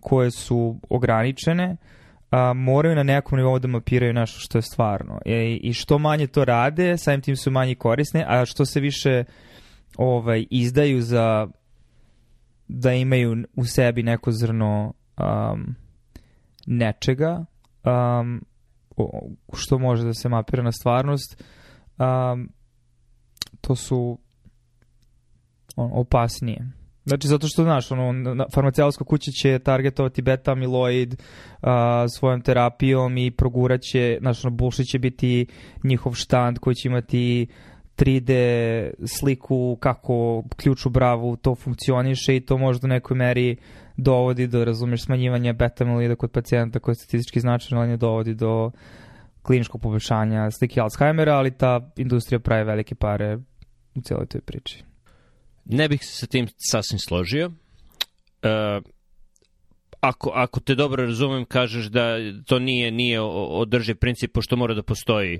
koje 0.00 0.30
su 0.30 0.80
ograničene, 0.88 1.76
a, 2.30 2.52
moraju 2.52 2.94
na 2.94 3.02
nekom 3.02 3.38
nivou 3.38 3.58
da 3.58 3.68
mapiraju 3.68 4.12
nešto 4.12 4.40
što 4.40 4.58
je 4.58 4.62
stvarno. 4.62 5.20
E, 5.26 5.58
I 5.62 5.72
što 5.72 5.98
manje 5.98 6.26
to 6.26 6.44
rade, 6.44 6.98
samim 6.98 7.20
tim 7.20 7.36
su 7.36 7.50
manje 7.50 7.74
korisne, 7.74 8.24
a 8.28 8.44
što 8.44 8.64
se 8.64 8.80
više 8.80 9.24
ovaj, 9.96 10.46
izdaju 10.50 11.02
za 11.02 11.48
da 12.68 12.92
imaju 12.92 13.44
u 13.56 13.64
sebi 13.64 14.02
neko 14.02 14.32
zrno 14.32 14.92
um, 15.18 15.74
nečega 16.66 17.44
um, 17.84 18.44
što 19.52 19.78
može 19.78 20.04
da 20.04 20.14
se 20.14 20.28
mapira 20.28 20.62
na 20.62 20.72
stvarnost 20.72 21.44
um, 21.98 22.48
to 23.60 23.76
su 23.76 24.18
on, 25.76 25.90
opasnije. 25.92 26.72
Znači, 27.04 27.28
zato 27.28 27.46
što, 27.48 27.62
znaš, 27.62 27.90
ono, 27.90 28.46
farmaceutska 28.54 29.04
kuća 29.04 29.30
će 29.30 29.58
targetovati 29.58 30.22
beta 30.22 30.52
amiloid 30.52 31.12
uh, 31.14 31.68
svojom 32.18 32.40
terapijom 32.40 33.18
i 33.18 33.30
proguraće, 33.30 34.18
znaš, 34.20 34.44
ono, 34.44 34.56
bullshit 34.56 34.86
će 34.86 34.98
biti 34.98 35.46
njihov 35.84 36.12
štand 36.12 36.58
koji 36.58 36.74
će 36.74 36.88
imati 36.88 37.46
3D 37.96 38.32
sliku 39.18 39.76
kako 39.80 40.44
ključ 40.56 40.86
u 40.86 40.90
bravu 40.90 41.36
to 41.36 41.54
funkcioniše 41.54 42.36
i 42.36 42.40
to 42.40 42.58
možda 42.58 42.86
u 42.86 42.88
nekoj 42.88 43.16
meri 43.16 43.56
dovodi 43.96 44.46
do, 44.46 44.64
razumeš, 44.64 45.04
smanjivanja 45.04 45.52
beta 45.52 45.84
amiloida 45.84 46.14
kod 46.16 46.30
pacijenta 46.30 46.78
koji 46.78 46.92
je 46.92 46.96
statistički 46.96 47.40
značajan, 47.40 47.80
ali 47.80 47.90
ne 47.90 47.96
dovodi 47.96 48.34
do 48.34 48.70
kliničkog 49.42 49.80
poboljšanja 49.80 50.50
slike 50.50 50.80
Alzheimera, 50.80 51.34
ali 51.34 51.50
ta 51.50 51.90
industrija 51.96 52.38
pravi 52.38 52.64
velike 52.64 52.94
pare 52.94 53.38
u 53.94 54.00
cijeloj 54.00 54.26
toj 54.26 54.40
priči. 54.40 54.84
Ne 55.64 55.88
bih 55.88 56.04
se 56.04 56.12
sa 56.12 56.26
tim 56.26 56.48
sasvim 56.70 56.98
složio. 56.98 57.46
Uh, 57.46 58.84
ako, 60.00 60.30
ako 60.34 60.60
te 60.60 60.74
dobro 60.74 61.06
razumem, 61.06 61.44
kažeš 61.44 61.86
da 61.86 62.16
to 62.46 62.58
nije 62.58 62.90
nije 62.90 63.20
održiv 63.20 63.96
princip, 63.96 64.32
pošto 64.32 64.56
mora 64.56 64.74
da 64.74 64.82
postoji 64.82 65.38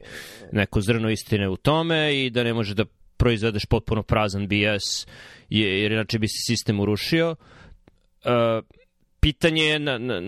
neko 0.53 0.81
zrno 0.81 1.11
istine 1.11 1.49
u 1.49 1.57
tome 1.57 2.25
i 2.25 2.31
da 2.31 2.45
ne 2.45 2.55
može 2.55 2.75
da 2.75 2.85
proizvedeš 3.17 3.67
potpuno 3.67 4.03
prazan 4.03 4.49
BS, 4.49 5.07
jer 5.49 5.93
inače 5.93 6.19
bi 6.19 6.29
se 6.29 6.39
sistem 6.47 6.81
urušio. 6.81 7.31
Uh, 7.31 8.65
pitanje 9.21 9.63
je 9.63 9.79
na, 9.79 9.99
na, 9.99 10.21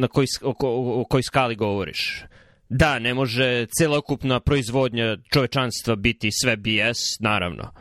na 0.00 0.08
koji, 0.08 0.26
o, 0.42 0.54
o, 0.60 1.00
o 1.00 1.04
kojoj 1.04 1.22
skali 1.22 1.56
govoriš. 1.56 2.24
Da, 2.68 2.98
ne 2.98 3.14
može 3.14 3.66
celokupna 3.78 4.40
proizvodnja 4.40 5.16
čovečanstva 5.32 5.96
biti 5.96 6.30
sve 6.42 6.56
BS, 6.56 7.20
naravno. 7.20 7.72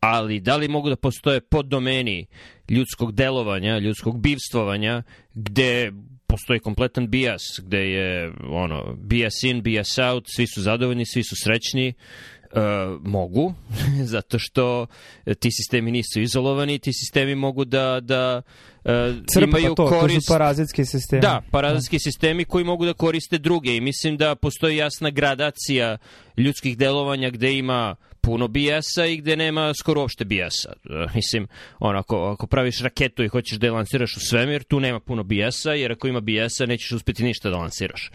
Ali 0.00 0.40
da 0.40 0.56
li 0.56 0.68
mogu 0.68 0.88
da 0.88 0.96
postoje 0.96 1.40
poddomeni 1.40 2.26
ljudskog 2.68 3.12
delovanja, 3.12 3.78
ljudskog 3.78 4.20
bivstvovanja, 4.20 5.02
gde 5.34 5.92
postoji 6.26 6.60
kompletan 6.60 7.10
bias, 7.10 7.42
gde 7.62 7.90
je 7.90 8.32
ono, 8.50 8.94
bias 8.94 9.42
in, 9.42 9.62
bias 9.62 9.98
out, 9.98 10.24
svi 10.36 10.46
su 10.46 10.62
zadovoljni, 10.62 11.06
svi 11.06 11.22
su 11.22 11.34
srećni, 11.44 11.94
mogu, 13.00 13.54
zato 14.14 14.38
što 14.38 14.86
ti 15.38 15.48
sistemi 15.50 15.90
nisu 15.90 16.20
izolovani, 16.20 16.78
ti 16.78 16.92
sistemi 16.92 17.34
mogu 17.34 17.64
da, 17.64 18.00
da 18.00 18.42
uh, 18.84 18.90
Crpa, 19.32 19.58
imaju 19.58 19.74
to, 19.74 19.88
korist... 19.88 20.16
To 20.16 20.20
su 20.20 20.32
parazitski 20.32 20.84
sistemi. 20.84 21.22
Da, 21.22 21.42
parazitski 21.50 21.96
da. 21.96 22.00
sistemi 22.00 22.44
koji 22.44 22.64
mogu 22.64 22.84
da 22.86 22.92
koriste 22.92 23.38
druge 23.38 23.76
i 23.76 23.80
mislim 23.80 24.16
da 24.16 24.34
postoji 24.34 24.76
jasna 24.76 25.10
gradacija 25.10 25.98
ljudskih 26.36 26.78
delovanja 26.78 27.30
gde 27.30 27.58
ima 27.58 27.96
puno 28.20 28.48
bijasa 28.48 29.06
i 29.06 29.16
gde 29.16 29.36
nema 29.36 29.74
skoro 29.74 30.00
uopšte 30.00 30.24
bijasa. 30.24 30.72
Uh, 30.84 31.14
mislim, 31.14 31.48
on, 31.78 31.96
ako, 31.96 32.16
ako 32.16 32.46
praviš 32.46 32.80
raketu 32.80 33.24
i 33.24 33.28
hoćeš 33.28 33.58
da 33.58 33.66
je 33.66 33.72
lansiraš 33.72 34.16
u 34.16 34.20
svemir, 34.20 34.62
tu 34.62 34.80
nema 34.80 35.00
puno 35.00 35.22
bijasa, 35.22 35.72
jer 35.72 35.92
ako 35.92 36.08
ima 36.08 36.20
bijasa 36.20 36.66
nećeš 36.66 36.92
uspeti 36.92 37.24
ništa 37.24 37.50
da 37.50 37.56
lansiraš. 37.56 38.10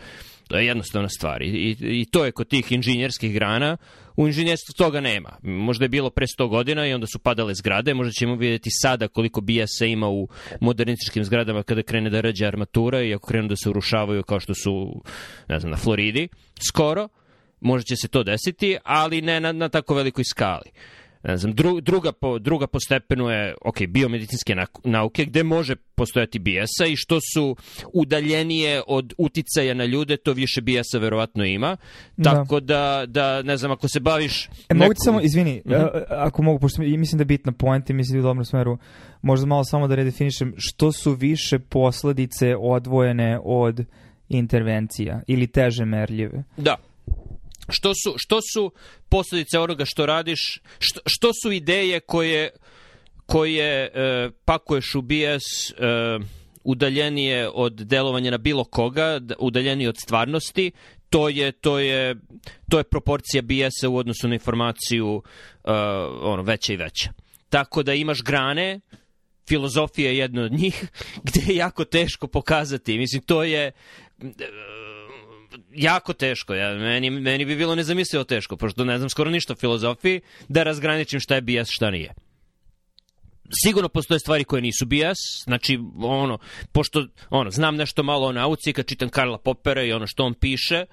To 0.47 0.57
je 0.57 0.65
jednostavna 0.65 1.09
stvar. 1.09 1.41
I, 1.41 1.45
i, 1.45 2.01
i 2.01 2.05
to 2.11 2.25
je 2.25 2.31
kod 2.31 2.47
tih 2.47 2.71
inženjerskih 2.71 3.33
grana. 3.33 3.77
U 4.15 4.27
inženjerstvu 4.27 4.73
toga 4.77 5.01
nema. 5.01 5.37
Možda 5.41 5.85
je 5.85 5.89
bilo 5.89 6.09
pre 6.09 6.25
100 6.39 6.49
godina 6.49 6.87
i 6.87 6.93
onda 6.93 7.07
su 7.07 7.19
padale 7.19 7.53
zgrade. 7.55 7.93
Možda 7.93 8.11
ćemo 8.11 8.35
vidjeti 8.35 8.69
sada 8.71 9.07
koliko 9.07 9.41
bijasa 9.41 9.85
ima 9.85 10.09
u 10.09 10.27
modernističkim 10.61 11.23
zgradama 11.23 11.63
kada 11.63 11.83
krene 11.83 12.09
da 12.09 12.21
rađe 12.21 12.45
armatura 12.45 13.01
i 13.01 13.13
ako 13.13 13.27
krenu 13.27 13.47
da 13.47 13.55
se 13.55 13.69
urušavaju 13.69 14.23
kao 14.23 14.39
što 14.39 14.53
su 14.53 15.03
ne 15.47 15.59
znam, 15.59 15.71
na 15.71 15.77
Floridi. 15.77 16.27
Skoro. 16.67 17.07
Možda 17.61 17.83
će 17.83 17.95
se 17.95 18.07
to 18.07 18.23
desiti, 18.23 18.77
ali 18.83 19.21
ne 19.21 19.39
na, 19.39 19.51
na 19.51 19.69
tako 19.69 19.95
velikoj 19.95 20.23
skali 20.23 20.71
ne 21.27 21.37
znam, 21.37 21.53
dru, 21.53 21.81
druga, 21.81 22.11
po, 22.11 22.39
druga 22.39 22.67
po 22.67 22.79
stepenu 22.79 23.29
je, 23.29 23.55
ok, 23.65 23.77
biomedicinske 23.87 24.55
nauke, 24.83 25.25
gde 25.25 25.43
može 25.43 25.75
postojati 25.75 26.39
bijesa 26.39 26.85
i 26.87 26.95
što 26.95 27.19
su 27.33 27.55
udaljenije 27.93 28.81
od 28.87 29.13
uticaja 29.17 29.73
na 29.73 29.85
ljude, 29.85 30.17
to 30.17 30.33
više 30.33 30.61
bijesa 30.61 30.97
verovatno 30.97 31.45
ima. 31.45 31.77
Da. 32.17 32.31
Tako 32.31 32.59
da, 32.59 33.03
da 33.07 33.41
ne 33.41 33.57
znam, 33.57 33.71
ako 33.71 33.87
se 33.87 33.99
baviš... 33.99 34.45
E, 34.45 34.49
neku... 34.69 34.79
mogu 34.79 34.93
ti 34.93 34.99
samo, 35.03 35.21
izvini, 35.21 35.61
mm 35.65 35.69
-hmm. 35.69 36.03
ako 36.09 36.41
mogu, 36.41 36.59
pošto 36.59 36.81
mislim 36.81 37.17
da 37.17 37.21
je 37.21 37.25
bitna 37.25 37.51
poenta 37.51 37.93
i 37.93 37.95
mislim 37.95 38.13
da 38.13 38.17
je 38.17 38.21
u 38.21 38.29
dobrom 38.29 38.45
smeru, 38.45 38.77
možda 39.21 39.45
malo 39.45 39.63
samo 39.63 39.87
da 39.87 39.95
redefinišem, 39.95 40.53
što 40.57 40.91
su 40.91 41.13
više 41.13 41.59
posledice 41.59 42.55
odvojene 42.59 43.39
od 43.43 43.85
intervencija 44.29 45.21
ili 45.27 45.47
teže 45.47 45.85
merljive? 45.85 46.43
Da. 46.57 46.75
Što 47.69 47.93
su, 47.93 48.13
što 48.17 48.39
su 48.53 48.71
posledice 49.09 49.59
onoga 49.59 49.85
što 49.85 50.05
radiš, 50.05 50.61
što, 50.79 50.99
što 51.05 51.31
su 51.43 51.51
ideje 51.51 51.99
koje, 51.99 52.49
koje 53.25 53.85
e, 53.85 54.29
pakuješ 54.45 54.95
u 54.95 55.01
bijes 55.01 55.43
e, 55.71 55.73
udaljenije 56.63 57.49
od 57.53 57.73
delovanja 57.73 58.31
na 58.31 58.37
bilo 58.37 58.63
koga, 58.63 59.19
udaljenije 59.39 59.89
od 59.89 59.95
stvarnosti, 60.03 60.71
to 61.09 61.29
je, 61.29 61.51
to 61.51 61.79
je, 61.79 62.15
to 62.69 62.77
je 62.77 62.83
proporcija 62.83 63.41
bijesa 63.41 63.89
u 63.89 63.97
odnosu 63.97 64.27
na 64.27 64.33
informaciju 64.33 65.15
uh, 65.15 65.21
ono, 66.21 66.43
veća 66.43 66.73
i 66.73 66.77
veća. 66.77 67.09
Tako 67.49 67.83
da 67.83 67.93
imaš 67.93 68.23
grane, 68.23 68.79
filozofija 69.47 70.09
je 70.09 70.17
jedna 70.17 70.41
od 70.41 70.51
njih, 70.51 70.85
gde 71.27 71.41
je 71.47 71.55
jako 71.55 71.85
teško 71.85 72.27
pokazati. 72.27 72.97
Mislim, 72.97 73.21
to 73.21 73.43
je 73.43 73.71
jako 75.71 76.13
teško. 76.13 76.53
Ja, 76.53 76.75
meni, 76.75 77.09
meni 77.09 77.45
bi 77.45 77.55
bilo 77.55 77.75
nezamislivo 77.75 78.23
teško, 78.23 78.57
pošto 78.57 78.85
ne 78.85 78.97
znam 78.97 79.09
skoro 79.09 79.31
ništa 79.31 79.53
o 79.53 79.55
filozofiji, 79.55 80.21
da 80.47 80.63
razgraničim 80.63 81.19
šta 81.19 81.35
je 81.35 81.41
bias, 81.41 81.67
šta 81.71 81.91
nije. 81.91 82.13
Sigurno 83.63 83.89
postoje 83.89 84.19
stvari 84.19 84.43
koje 84.43 84.61
nisu 84.61 84.85
bias, 84.85 85.17
znači, 85.43 85.79
ono, 86.03 86.37
pošto, 86.71 87.07
ono, 87.29 87.51
znam 87.51 87.75
nešto 87.75 88.03
malo 88.03 88.27
o 88.27 88.31
nauci, 88.31 88.73
kad 88.73 88.85
čitam 88.85 89.09
Karla 89.09 89.37
Popera 89.37 89.83
i 89.83 89.93
ono 89.93 90.07
što 90.07 90.23
on 90.23 90.33
piše, 90.33 90.85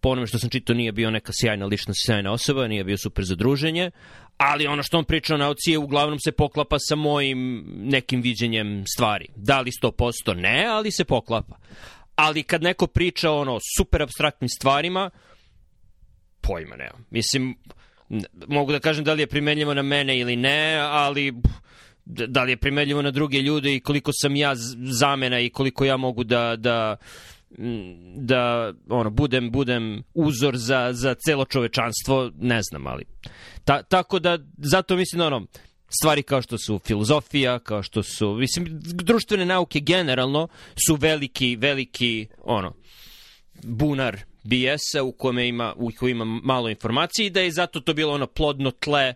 po 0.00 0.08
onome 0.08 0.26
što 0.26 0.38
sam 0.38 0.50
čitao 0.50 0.76
nije 0.76 0.92
bio 0.92 1.10
neka 1.10 1.32
sjajna 1.40 1.66
ličnost, 1.66 2.00
sjajna 2.06 2.32
osoba, 2.32 2.68
nije 2.68 2.84
bio 2.84 2.98
super 2.98 3.24
za 3.24 3.34
druženje, 3.34 3.90
ali 4.36 4.66
ono 4.66 4.82
što 4.82 4.98
on 4.98 5.04
priča 5.04 5.34
o 5.34 5.38
nauci 5.38 5.70
je 5.70 5.78
uglavnom 5.78 6.18
se 6.18 6.32
poklapa 6.32 6.76
sa 6.78 6.96
mojim 6.96 7.64
nekim 7.66 8.20
viđenjem 8.20 8.84
stvari. 8.86 9.26
Da 9.36 9.60
li 9.60 9.70
100% 9.82 10.34
ne, 10.34 10.66
ali 10.66 10.92
se 10.92 11.04
poklapa 11.04 11.58
ali 12.18 12.42
kad 12.42 12.62
neko 12.62 12.86
priča 12.86 13.30
ono 13.30 13.58
super 13.76 14.02
abstraktnim 14.02 14.48
stvarima, 14.48 15.10
pojma 16.40 16.76
nema. 16.76 16.98
Mislim, 17.10 17.56
mogu 18.48 18.72
da 18.72 18.80
kažem 18.80 19.04
da 19.04 19.12
li 19.12 19.22
je 19.22 19.26
primenljivo 19.26 19.74
na 19.74 19.82
mene 19.82 20.18
ili 20.18 20.36
ne, 20.36 20.76
ali 20.80 21.32
da 22.04 22.42
li 22.42 22.52
je 22.52 22.56
primenljivo 22.56 23.02
na 23.02 23.10
druge 23.10 23.38
ljude 23.38 23.74
i 23.74 23.80
koliko 23.80 24.10
sam 24.12 24.36
ja 24.36 24.54
zamena 25.00 25.40
i 25.40 25.50
koliko 25.50 25.84
ja 25.84 25.96
mogu 25.96 26.24
da, 26.24 26.56
da 26.56 26.96
da 28.16 28.72
ono 28.88 29.10
budem 29.10 29.50
budem 29.50 30.02
uzor 30.14 30.56
za 30.56 30.92
za 30.92 31.14
celo 31.14 31.44
čovečanstvo 31.44 32.30
ne 32.38 32.62
znam 32.62 32.86
ali 32.86 33.04
ta, 33.64 33.82
tako 33.82 34.18
da 34.18 34.38
zato 34.58 34.96
mislim 34.96 35.22
ono 35.22 35.46
stvari 35.88 36.22
kao 36.22 36.42
što 36.42 36.58
su 36.58 36.80
filozofija, 36.84 37.58
kao 37.58 37.82
što 37.82 38.02
su, 38.02 38.34
mislim, 38.34 38.66
društvene 38.80 39.46
nauke 39.46 39.80
generalno 39.80 40.48
su 40.86 40.94
veliki, 40.94 41.56
veliki, 41.56 42.26
ono, 42.44 42.74
bunar 43.62 44.18
BS-a 44.42 45.02
u 45.02 45.12
kome 45.12 45.48
ima, 45.48 45.74
u 45.76 45.90
kome 45.98 46.10
ima 46.10 46.24
malo 46.24 46.68
informacije 46.68 47.26
i 47.26 47.30
da 47.30 47.40
je 47.40 47.52
zato 47.52 47.80
to 47.80 47.94
bilo 47.94 48.14
ono 48.14 48.26
plodno 48.26 48.70
tle 48.70 49.14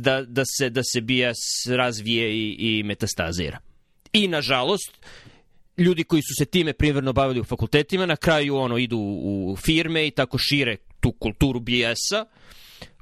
da, 0.00 0.22
da, 0.22 0.42
se, 0.58 0.70
da 0.70 0.82
se 0.84 1.00
BS 1.00 1.66
razvije 1.76 2.32
i, 2.34 2.56
i 2.58 2.82
metastazira. 2.82 3.58
I, 4.12 4.28
nažalost, 4.28 4.92
ljudi 5.76 6.04
koji 6.04 6.22
su 6.22 6.34
se 6.38 6.44
time 6.44 6.72
primjerno 6.72 7.12
bavili 7.12 7.40
u 7.40 7.44
fakultetima, 7.44 8.06
na 8.06 8.16
kraju 8.16 8.56
ono 8.56 8.78
idu 8.78 8.98
u 8.98 9.56
firme 9.56 10.06
i 10.06 10.10
tako 10.10 10.38
šire 10.38 10.76
tu 11.00 11.12
kulturu 11.12 11.60
BS-a 11.60 12.24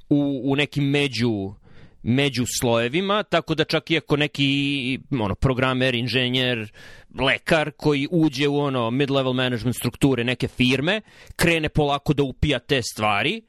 u, 0.09 0.41
u 0.45 0.57
nekim 0.57 0.85
među 0.85 1.55
među 2.03 2.45
slojevima, 2.61 3.23
tako 3.23 3.55
da 3.55 3.65
čak 3.65 3.91
i 3.91 3.97
ako 3.97 4.17
neki 4.17 4.99
ono, 5.11 5.35
programer, 5.35 5.95
inženjer, 5.95 6.73
lekar 7.21 7.71
koji 7.77 8.09
uđe 8.11 8.49
u 8.49 8.59
ono 8.59 8.91
mid-level 8.91 9.35
management 9.35 9.77
strukture 9.77 10.25
neke 10.25 10.49
firme, 10.49 11.01
krene 11.37 11.69
polako 11.69 12.13
da 12.13 12.23
upija 12.23 12.59
te 12.59 12.83
stvari, 12.83 13.43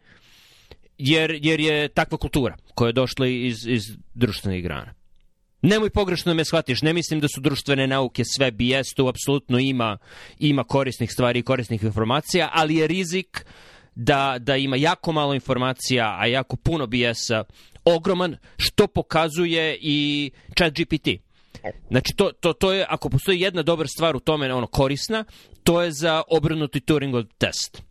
jer, 0.98 1.40
jer 1.42 1.60
je 1.60 1.88
takva 1.88 2.18
kultura 2.18 2.56
koja 2.74 2.90
je 2.90 2.94
došla 2.94 3.28
iz, 3.28 3.68
iz 3.68 3.84
društvenih 4.14 4.64
grana. 4.64 4.94
Nemoj 5.62 5.90
pogrešno 5.90 6.30
da 6.30 6.34
me 6.34 6.46
shvatiš, 6.46 6.82
ne 6.82 6.94
mislim 6.94 7.20
da 7.20 7.28
su 7.28 7.42
društvene 7.42 7.88
nauke 7.88 8.24
sve 8.26 8.52
BS, 8.52 8.94
tu 8.96 9.08
apsolutno 9.08 9.60
ima, 9.60 9.98
ima 10.40 10.64
korisnih 10.64 11.12
stvari 11.12 11.40
i 11.40 11.44
korisnih 11.44 11.84
informacija, 11.84 12.50
ali 12.54 12.76
je 12.76 12.88
rizik 12.88 13.46
da, 13.96 14.36
da 14.40 14.56
ima 14.56 14.76
jako 14.76 15.12
malo 15.12 15.34
informacija, 15.34 16.18
a 16.20 16.26
jako 16.26 16.56
puno 16.56 16.88
BS-a 16.88 17.44
ogroman, 17.96 18.38
što 18.58 18.88
pokazuje 18.88 19.78
i 19.82 20.32
chat 20.58 20.74
GPT. 20.74 21.08
Znači, 21.90 22.14
to, 22.16 22.32
to, 22.32 22.54
to 22.54 22.74
je, 22.74 22.86
ako 22.90 23.10
postoji 23.10 23.42
jedna 23.42 23.64
dobra 23.64 23.88
stvar 23.88 24.16
u 24.16 24.20
tome, 24.20 24.54
ono 24.54 24.68
korisna, 24.68 25.24
to 25.64 25.82
je 25.82 25.92
za 25.92 26.24
obrnuti 26.28 26.80
Turingov 26.80 27.24
test. 27.38 27.82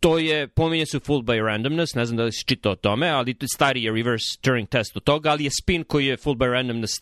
To 0.00 0.18
je, 0.18 0.48
pominje 0.48 0.86
se 0.86 0.98
full 0.98 1.22
by 1.22 1.44
randomness, 1.46 1.94
ne 1.94 2.04
znam 2.04 2.16
da 2.16 2.24
li 2.24 2.32
si 2.32 2.44
čitao 2.44 2.72
o 2.72 2.76
tome, 2.76 3.08
ali 3.08 3.36
stari 3.54 3.82
je 3.82 3.92
reverse 3.92 4.38
Turing 4.40 4.68
test 4.68 4.96
od 4.96 5.04
toga, 5.04 5.30
ali 5.30 5.44
je 5.44 5.50
spin 5.50 5.84
koji 5.84 6.06
je 6.06 6.16
full 6.16 6.36
by 6.36 6.52
randomness 6.52 6.92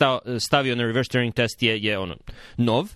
stavio 0.46 0.76
na 0.76 0.82
reverse 0.82 1.10
Turing 1.10 1.34
test 1.34 1.62
je, 1.62 1.82
je 1.82 1.98
ono, 1.98 2.16
nov. 2.56 2.82
Uh, 2.84 2.88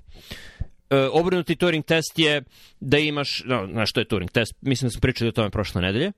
obrnuti 1.13 1.57
Turing 1.57 1.85
test 1.85 2.19
je 2.19 2.43
da 2.81 2.99
imaš, 2.99 3.43
no, 3.47 3.67
na 3.67 3.87
što 3.87 4.01
je 4.01 4.09
Turing 4.09 4.31
test, 4.31 4.55
mislim 4.61 4.87
da 4.87 4.91
smo 4.91 5.01
pričali 5.01 5.29
o 5.29 5.33
tome 5.33 5.51
prošle 5.51 5.83
nedelje. 5.83 6.13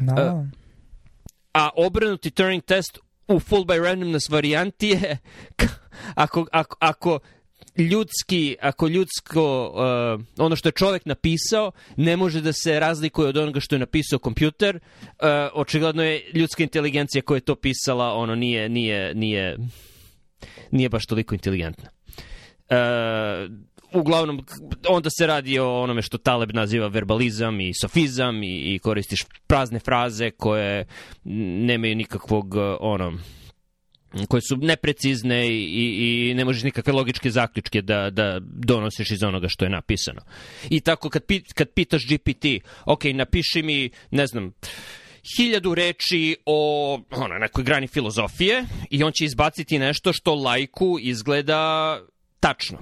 No. 0.00 0.14
Da. 0.14 0.44
A 1.58 1.70
obrnuti 1.76 2.30
Turing 2.30 2.62
test 2.62 2.98
u 3.28 3.40
full 3.40 3.64
by 3.64 3.78
randomness 3.84 4.28
varijanti 4.28 4.88
je 4.88 5.18
ako, 6.14 6.46
ako, 6.52 6.76
ako 6.80 7.18
ljudski, 7.78 8.56
ako 8.60 8.88
ljudsko, 8.88 9.72
uh, 9.74 10.44
ono 10.44 10.56
što 10.56 10.68
je 10.68 10.72
čovek 10.72 11.06
napisao, 11.06 11.72
ne 11.96 12.16
može 12.16 12.40
da 12.40 12.52
se 12.52 12.80
razlikuje 12.80 13.28
od 13.28 13.36
onoga 13.36 13.60
što 13.60 13.74
je 13.74 13.78
napisao 13.78 14.18
kompjuter, 14.18 14.76
uh, 14.76 14.80
očigledno 15.54 16.02
je 16.02 16.30
ljudska 16.34 16.62
inteligencija 16.62 17.22
koja 17.22 17.36
je 17.36 17.40
to 17.40 17.54
pisala, 17.54 18.14
ono 18.14 18.34
nije, 18.34 18.68
nije, 18.68 19.14
nije, 19.14 19.56
nije 20.70 20.88
baš 20.88 21.06
toliko 21.06 21.34
inteligentna. 21.34 21.90
Uh, 22.70 23.52
uglavnom, 23.92 24.44
onda 24.88 25.10
se 25.10 25.26
radi 25.26 25.58
o 25.58 25.82
onome 25.82 26.02
što 26.02 26.18
Taleb 26.18 26.50
naziva 26.54 26.88
verbalizam 26.88 27.60
i 27.60 27.72
sofizam 27.80 28.42
i, 28.42 28.74
i 28.74 28.78
koristiš 28.78 29.20
prazne 29.46 29.78
fraze 29.78 30.30
koje 30.30 30.86
nemaju 31.64 31.96
nikakvog, 31.96 32.54
ono, 32.80 33.18
koje 34.28 34.40
su 34.40 34.56
neprecizne 34.56 35.48
i, 35.48 36.30
i 36.30 36.34
ne 36.34 36.44
možeš 36.44 36.62
nikakve 36.62 36.92
logičke 36.92 37.30
zaključke 37.30 37.82
da, 37.82 38.10
da 38.10 38.40
donosiš 38.42 39.10
iz 39.10 39.22
onoga 39.22 39.48
što 39.48 39.64
je 39.64 39.70
napisano. 39.70 40.20
I 40.70 40.80
tako 40.80 41.10
kad, 41.10 41.24
pit, 41.24 41.52
kad 41.52 41.68
pitaš 41.70 42.06
GPT, 42.06 42.44
ok, 42.84 43.04
napiši 43.04 43.62
mi, 43.62 43.90
ne 44.10 44.26
znam, 44.26 44.52
hiljadu 45.36 45.74
reči 45.74 46.36
o 46.46 46.92
ono, 47.10 47.38
nekoj 47.38 47.64
grani 47.64 47.86
filozofije 47.86 48.64
i 48.90 49.02
on 49.02 49.12
će 49.12 49.24
izbaciti 49.24 49.78
nešto 49.78 50.12
što 50.12 50.34
lajku 50.34 50.98
izgleda 51.00 52.00
tačno 52.40 52.78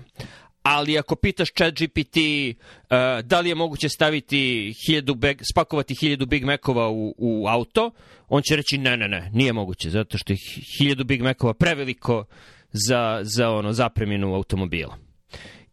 ali 0.66 0.98
ako 0.98 1.16
pitaš 1.16 1.52
chat 1.52 1.74
GPT 1.74 2.16
uh, 2.16 3.24
da 3.24 3.40
li 3.40 3.48
je 3.48 3.54
moguće 3.54 3.88
staviti 3.88 4.72
hiljadu 4.86 5.14
bag, 5.14 5.36
spakovati 5.52 5.94
hiljadu 5.94 6.26
Big 6.26 6.44
Macova 6.44 6.88
u, 6.88 7.14
u 7.18 7.46
auto, 7.48 7.90
on 8.28 8.42
će 8.42 8.56
reći 8.56 8.78
ne, 8.78 8.96
ne, 8.96 9.08
ne, 9.08 9.30
nije 9.32 9.52
moguće, 9.52 9.90
zato 9.90 10.18
što 10.18 10.32
je 10.32 10.38
hiljadu 10.78 11.04
Big 11.04 11.22
Macova 11.22 11.54
preveliko 11.54 12.24
za, 12.72 13.20
za 13.22 13.50
ono, 13.50 13.72
zapreminu 13.72 14.34
automobila. 14.34 14.98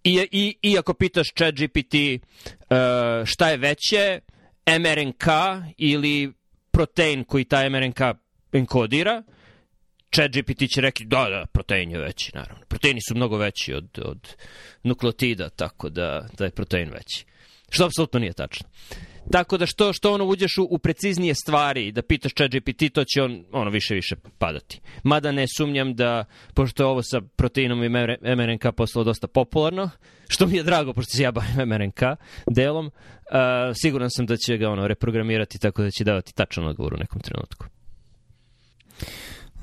I, 0.03 0.27
i, 0.31 0.55
I 0.61 0.77
ako 0.77 0.93
pitaš 0.93 1.33
chat 1.33 1.55
GPT 1.55 1.95
uh, 1.95 3.25
šta 3.25 3.49
je 3.49 3.57
veće, 3.57 4.19
mRNK 4.79 5.23
ili 5.77 6.33
protein 6.71 7.23
koji 7.23 7.43
taj 7.43 7.69
mRNK 7.69 8.01
enkodira, 8.51 9.23
chat 10.13 10.31
GPT 10.31 10.73
će 10.73 10.81
reći 10.81 11.05
da, 11.05 11.27
da, 11.29 11.45
protein 11.45 11.91
je 11.91 11.99
veći, 11.99 12.31
naravno. 12.33 12.65
Proteini 12.67 12.99
su 13.07 13.15
mnogo 13.15 13.37
veći 13.37 13.73
od, 13.73 13.99
od 14.05 14.35
nukleotida, 14.83 15.49
tako 15.49 15.89
da, 15.89 16.27
da 16.37 16.45
je 16.45 16.51
protein 16.51 16.89
veći. 16.89 17.25
Što 17.69 17.85
apsolutno 17.85 18.19
nije 18.19 18.33
tačno. 18.33 18.69
Tako 19.31 19.57
da 19.57 19.65
što, 19.65 19.93
što 19.93 20.13
ono 20.13 20.25
uđeš 20.25 20.57
u, 20.57 20.67
u 20.69 20.77
preciznije 20.77 21.35
stvari, 21.35 21.91
da 21.91 22.01
pitaš 22.01 22.33
chat 22.33 22.51
GPT, 22.51 22.93
to 22.93 23.03
će 23.03 23.21
on 23.23 23.45
ono 23.51 23.69
više 23.69 23.95
više 23.95 24.15
padati. 24.37 24.81
Mada 25.03 25.31
ne 25.31 25.45
sumnjam 25.57 25.95
da, 25.95 26.25
pošto 26.53 26.83
je 26.83 26.87
ovo 26.87 27.01
sa 27.03 27.21
proteinom 27.35 27.83
i 27.83 27.89
mRNK 28.35 28.65
postalo 28.77 29.03
dosta 29.03 29.27
popularno, 29.27 29.89
što 30.27 30.47
mi 30.47 30.57
je 30.57 30.63
drago, 30.63 30.93
pošto 30.93 31.11
se 31.11 31.23
ja 31.23 31.31
bavim 31.31 31.69
mRNK 31.69 32.01
delom, 32.47 32.85
uh, 32.85 32.91
siguran 33.81 34.09
sam 34.11 34.25
da 34.25 34.37
će 34.37 34.57
ga 34.57 34.69
ono 34.69 34.87
reprogramirati 34.87 35.59
tako 35.59 35.83
da 35.83 35.91
će 35.91 36.03
davati 36.03 36.35
tačan 36.35 36.67
odgovor 36.67 36.93
u 36.93 36.97
nekom 36.97 37.21
trenutku. 37.21 37.65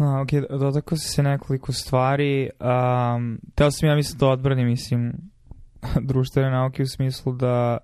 A, 0.01 0.21
ok, 0.21 0.59
dodako 0.59 0.97
se 0.97 1.23
nekoliko 1.23 1.73
stvari. 1.73 2.51
Um, 2.61 3.41
teo 3.55 3.71
sam 3.71 3.89
ja 3.89 3.95
mislim 3.95 4.19
da 4.19 4.29
odbranim, 4.29 4.67
mislim, 4.67 5.13
društvene 6.09 6.51
nauke 6.51 6.83
u 6.83 6.87
smislu 6.87 7.33
da 7.33 7.79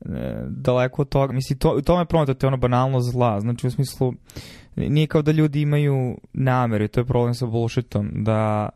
e, 0.00 0.44
daleko 0.48 1.02
od 1.02 1.08
toga, 1.08 1.32
mislim, 1.32 1.58
to, 1.58 1.80
to 1.80 1.98
me 1.98 2.04
prometa, 2.04 2.34
to 2.34 2.46
je 2.46 2.48
ono 2.48 2.56
banalno 2.56 3.00
zla, 3.00 3.40
znači 3.40 3.66
u 3.66 3.70
smislu, 3.70 4.12
nije 4.76 5.06
kao 5.06 5.22
da 5.22 5.32
ljudi 5.32 5.60
imaju 5.60 6.18
namere, 6.32 6.88
to 6.88 7.00
je 7.00 7.04
problem 7.04 7.34
sa 7.34 7.46
bullshitom, 7.46 8.10
da 8.14 8.68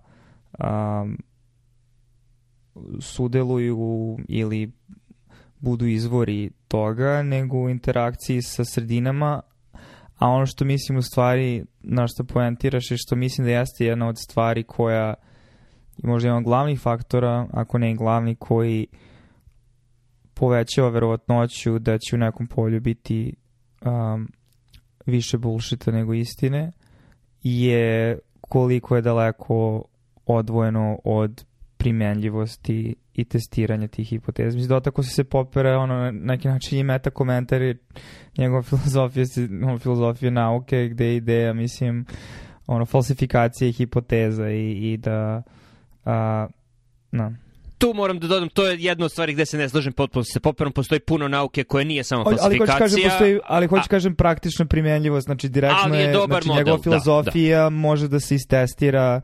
um, 0.59 1.19
sudeluju 3.01 4.19
ili 4.29 4.73
budu 5.59 5.87
izvori 5.87 6.51
toga, 6.69 7.23
nego 7.23 7.59
u 7.59 7.69
interakciji 7.69 8.43
sa 8.43 8.65
sredinama, 8.65 9.41
a 10.23 10.29
ono 10.29 10.47
što 10.47 10.65
mislim 10.65 10.99
u 10.99 11.03
stvari, 11.03 11.65
na 11.81 12.07
što 12.07 12.25
poentiraš 12.25 12.91
je 12.91 12.97
što 12.97 13.17
mislim 13.17 13.45
da 13.45 13.51
jeste 13.51 13.85
jedna 13.85 14.09
od 14.09 14.19
stvari 14.19 14.63
koja 14.63 15.07
je 15.97 16.03
možda 16.03 16.29
jedan 16.29 16.43
glavnih 16.43 16.81
faktora, 16.81 17.47
ako 17.53 17.79
ne 17.79 17.91
i 17.91 17.95
glavni, 17.95 18.35
koji 18.35 18.87
povećava 20.35 20.89
verovatnoću 20.89 21.79
da 21.79 21.99
će 21.99 22.17
u 22.17 22.19
nekom 22.19 22.47
polju 22.47 22.81
biti 22.81 23.35
um, 23.85 24.29
više 25.07 25.39
bullshita 25.39 25.91
nego 25.91 26.15
istine, 26.15 26.73
je 27.43 28.19
koliko 28.41 28.97
je 28.97 29.03
daleko 29.03 29.85
odvojeno 30.27 30.99
od 31.05 31.45
primenljivosti 31.83 32.95
i 33.15 33.25
testiranja 33.25 33.89
tih 33.89 34.09
hipoteza. 34.09 34.57
Mislim, 34.57 34.69
dotako 34.69 35.03
se 35.03 35.11
se 35.11 35.25
popere 35.25 35.77
ono, 35.77 35.95
na 35.95 36.11
neki 36.11 36.49
način 36.49 36.79
i 36.79 36.85
meta 36.85 37.11
komentari 37.11 37.77
njegova 38.39 38.63
filozofija, 38.69 39.25
ono, 39.67 39.79
filozofija 39.79 40.31
nauke 40.31 40.89
gde 40.89 41.07
je 41.07 41.17
ideja, 41.17 41.53
mislim, 41.53 42.07
ono, 42.67 42.87
falsifikacije 42.87 43.73
hipoteza 43.73 44.51
i, 44.51 44.93
i 44.93 44.97
da 44.97 45.43
a, 46.05 46.47
na. 47.11 47.33
Tu 47.79 47.93
moram 47.95 48.19
da 48.19 48.27
dodam, 48.27 48.49
to 48.49 48.67
je 48.67 48.77
jedna 48.81 49.05
od 49.05 49.13
stvari 49.13 49.33
gde 49.33 49.47
se 49.47 49.59
ne 49.59 49.69
slažem 49.69 49.93
potpuno 49.93 50.25
se 50.25 50.41
poperom, 50.41 50.73
postoji 50.73 51.01
puno 51.01 51.29
nauke 51.29 51.65
koje 51.65 51.85
nije 51.85 52.05
samo 52.05 52.25
falsifikacija. 52.25 52.57
Ali 52.57 52.59
hoću 52.59 52.79
kažem, 52.79 53.11
postoji, 53.11 53.39
ali 53.45 53.67
hoću 53.67 53.89
kažem 53.89 54.15
praktično 54.15 54.67
primenljivost, 54.67 55.25
znači 55.25 55.49
direktno 55.49 55.95
je, 55.95 56.03
je 56.03 56.13
znači 56.13 56.49
model, 56.49 56.57
njegova 56.57 56.83
filozofija 56.83 57.59
da, 57.59 57.65
da. 57.65 57.71
može 57.71 58.09
da 58.09 58.21
se 58.21 58.35
istestira 58.35 59.21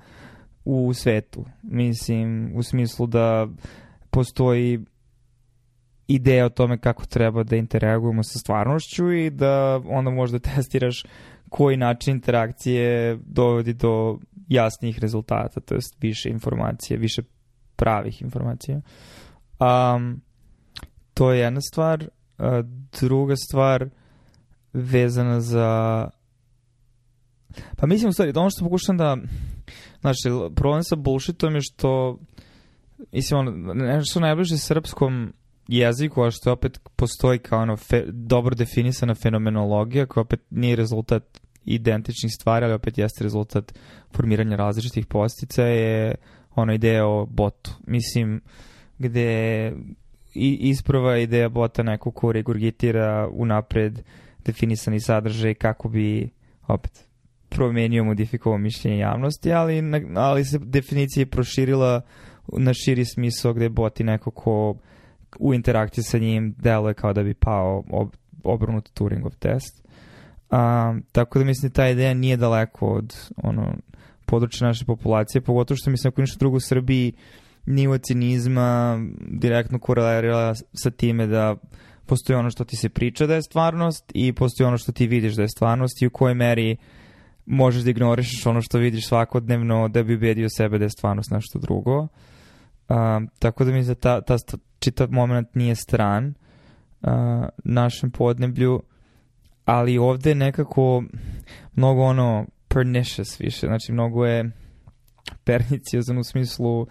u 0.71 0.95
svetu. 0.95 1.45
Mislim, 1.63 2.53
u 2.55 2.63
smislu 2.63 3.07
da 3.07 3.49
postoji 4.11 4.85
ideja 6.09 6.47
o 6.47 6.49
tome 6.49 6.79
kako 6.79 7.07
treba 7.07 7.43
da 7.43 7.57
interagujemo 7.57 8.23
sa 8.23 8.39
stvarnošću 8.39 9.13
i 9.13 9.31
da 9.31 9.81
onda 9.87 10.11
možda 10.11 10.39
testiraš 10.55 11.05
koji 11.49 11.77
način 11.77 12.15
interakcije 12.15 13.19
dovodi 13.27 13.73
do 13.73 14.19
jasnijih 14.49 14.99
rezultata, 14.99 15.61
to 15.61 15.75
jest 15.75 15.97
više 16.01 16.29
informacije, 16.29 16.99
više 16.99 17.23
pravih 17.77 18.23
informacija. 18.23 18.81
Um, 19.61 20.21
to 21.15 21.33
je 21.33 21.41
jedna 21.41 21.61
stvar. 21.61 22.09
Druga 23.01 23.35
stvar 23.37 23.89
vezana 24.73 25.41
za 25.41 26.09
pa 27.77 27.87
mislim 27.87 28.09
u 28.09 28.13
stvari, 28.13 28.33
ono 28.37 28.51
što 28.51 28.65
pokušam 28.65 28.97
da 28.97 29.17
Znači, 30.01 30.29
problem 30.55 30.83
sa 30.85 30.97
bullshitom 30.97 31.55
je 31.55 31.61
što 31.61 32.19
mislim, 33.13 33.41
ono, 33.41 33.75
nešto 33.75 34.21
najbliže 34.21 34.59
srpskom 34.59 35.33
jeziku, 35.69 36.23
a 36.23 36.31
što 36.31 36.53
opet 36.53 36.81
postoji 36.97 37.39
kao 37.39 37.63
ono 37.63 37.77
fe, 37.77 38.05
dobro 38.07 38.55
definisana 38.55 39.15
fenomenologija, 39.15 40.07
koja 40.07 40.23
opet 40.23 40.41
nije 40.51 40.77
rezultat 40.77 41.41
identičnih 41.65 42.33
stvari, 42.33 42.65
ali 42.65 42.75
opet 42.75 42.99
jeste 42.99 43.25
rezultat 43.25 43.79
formiranja 44.13 44.57
različitih 44.57 45.07
postica, 45.07 45.63
je 45.63 46.15
ono 46.55 46.75
ideja 46.75 47.07
o 47.07 47.27
botu. 47.27 47.71
Mislim, 47.87 48.41
gde 48.99 49.73
isprava 50.61 51.19
ideja 51.19 51.49
bota 51.49 51.83
neko 51.83 52.11
ko 52.11 52.33
regurgitira 52.33 53.29
unapred 53.33 54.01
definisani 54.45 55.01
sadržaj 55.01 55.55
kako 55.55 55.89
bi 55.89 56.31
opet 56.67 57.08
promenio 57.49 58.05
modifikovao 58.05 58.59
mišljenje 58.59 58.99
javnosti, 58.99 59.53
ali, 59.53 59.83
ali 60.17 60.45
se 60.45 60.59
definicija 60.59 61.27
proširila 61.27 62.01
na 62.53 62.75
širi 62.75 63.05
smisao 63.05 63.53
gde 63.53 63.69
boti 63.69 64.05
neko 64.05 64.31
ko 64.31 64.75
u 65.39 65.55
interakciji 65.55 66.05
sa 66.05 66.19
njim 66.19 66.55
deluje 66.59 66.95
kao 66.95 67.13
da 67.13 67.23
bi 67.23 67.35
pao 67.35 67.85
ob, 67.91 68.09
obrnut 68.45 68.91
Turingov 68.95 69.33
test. 69.39 69.85
Um, 70.51 71.03
tako 71.13 71.39
da 71.39 71.45
mislim 71.45 71.69
da 71.69 71.75
ta 71.75 71.89
ideja 71.89 72.15
nije 72.15 72.37
daleko 72.37 72.87
od 72.87 73.17
ono, 73.37 73.75
područja 74.27 74.67
naše 74.67 74.85
populacije, 74.85 75.43
pogotovo 75.43 75.77
što 75.77 75.91
mislim 75.91 76.09
ako 76.09 76.21
ništa 76.21 76.39
drugo 76.39 76.57
u 76.57 76.61
Srbiji 76.61 77.13
nivo 77.67 77.99
cinizma 77.99 78.99
direktno 79.21 79.79
korelerira 79.79 80.55
sa 80.73 80.91
time 80.91 81.27
da 81.27 81.57
postoji 82.07 82.37
ono 82.37 82.51
što 82.51 82.65
ti 82.65 82.77
se 82.77 82.89
priča 82.89 83.27
da 83.27 83.35
je 83.35 83.43
stvarnost 83.43 84.13
i 84.15 84.33
postoji 84.33 84.67
ono 84.67 84.79
što 84.79 84.93
ti 84.93 85.07
vidiš 85.07 85.35
da 85.35 85.43
je 85.43 85.49
stvarnost 85.49 86.03
i 86.03 86.07
u 86.07 86.11
kojoj 86.11 86.35
meri 86.35 86.73
uh, 86.73 86.98
možeš 87.49 87.83
da 87.83 87.91
ignorišeš 87.91 88.47
ono 88.47 88.63
što 88.63 88.79
vidiš 88.79 89.09
svakodnevno 89.09 89.89
da 89.89 90.03
bi 90.03 90.15
ubedio 90.15 90.49
sebe 90.49 90.79
da 90.79 90.85
je 90.85 90.91
stvarnost 90.91 91.31
nešto 91.31 91.59
drugo. 91.59 92.09
Um, 92.89 93.29
tako 93.39 93.65
da 93.65 93.73
mi 93.73 93.85
da 93.85 93.95
ta, 93.95 94.21
ta 94.21 94.37
čitav 94.79 95.13
moment 95.13 95.55
nije 95.55 95.75
stran 95.75 96.35
uh, 97.01 97.11
našem 97.65 98.11
podneblju, 98.11 98.83
ali 99.65 99.99
ovde 99.99 100.31
je 100.31 100.35
nekako 100.35 101.05
mnogo 101.75 102.03
ono 102.03 102.47
pernicious 102.69 103.41
više, 103.41 103.67
znači 103.67 103.93
mnogo 103.93 104.27
je 104.27 104.51
perniciozan 105.45 106.19
u 106.19 106.25
smislu 106.25 106.81
uh, 106.81 106.87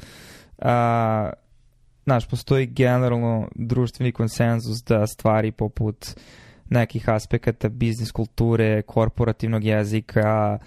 znaš, 2.03 2.27
postoji 2.29 2.65
generalno 2.65 3.49
društveni 3.55 4.11
konsenzus 4.11 4.83
da 4.87 5.07
stvari 5.07 5.51
poput 5.51 6.05
uh, 6.05 6.21
nekih 6.69 7.09
aspekata 7.09 7.69
biznis 7.69 8.11
kulture, 8.11 8.81
korporativnog 8.81 9.63
jezika, 9.63 10.59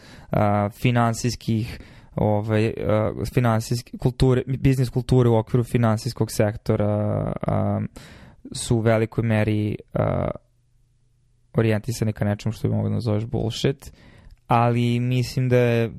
finansijskih 0.82 1.78
ovaj, 2.14 2.72
a, 2.86 3.12
finansijski, 3.34 3.98
kulture, 3.98 4.42
biznis 4.46 4.90
kulture 4.90 5.28
u 5.28 5.36
okviru 5.36 5.64
finansijskog 5.64 6.30
sektora 6.30 7.32
a, 7.46 7.80
su 8.52 8.76
u 8.76 8.80
velikoj 8.80 9.24
meri 9.24 9.76
a, 9.94 10.30
orijentisani 11.54 12.12
ka 12.12 12.24
nečemu 12.24 12.52
što 12.52 12.68
bi 12.68 12.74
mogo 12.74 12.88
da 12.88 12.94
nazoveš 12.94 13.24
bullshit, 13.24 13.92
ali 14.46 15.00
mislim 15.00 15.48
da 15.48 15.56
je 15.56 15.90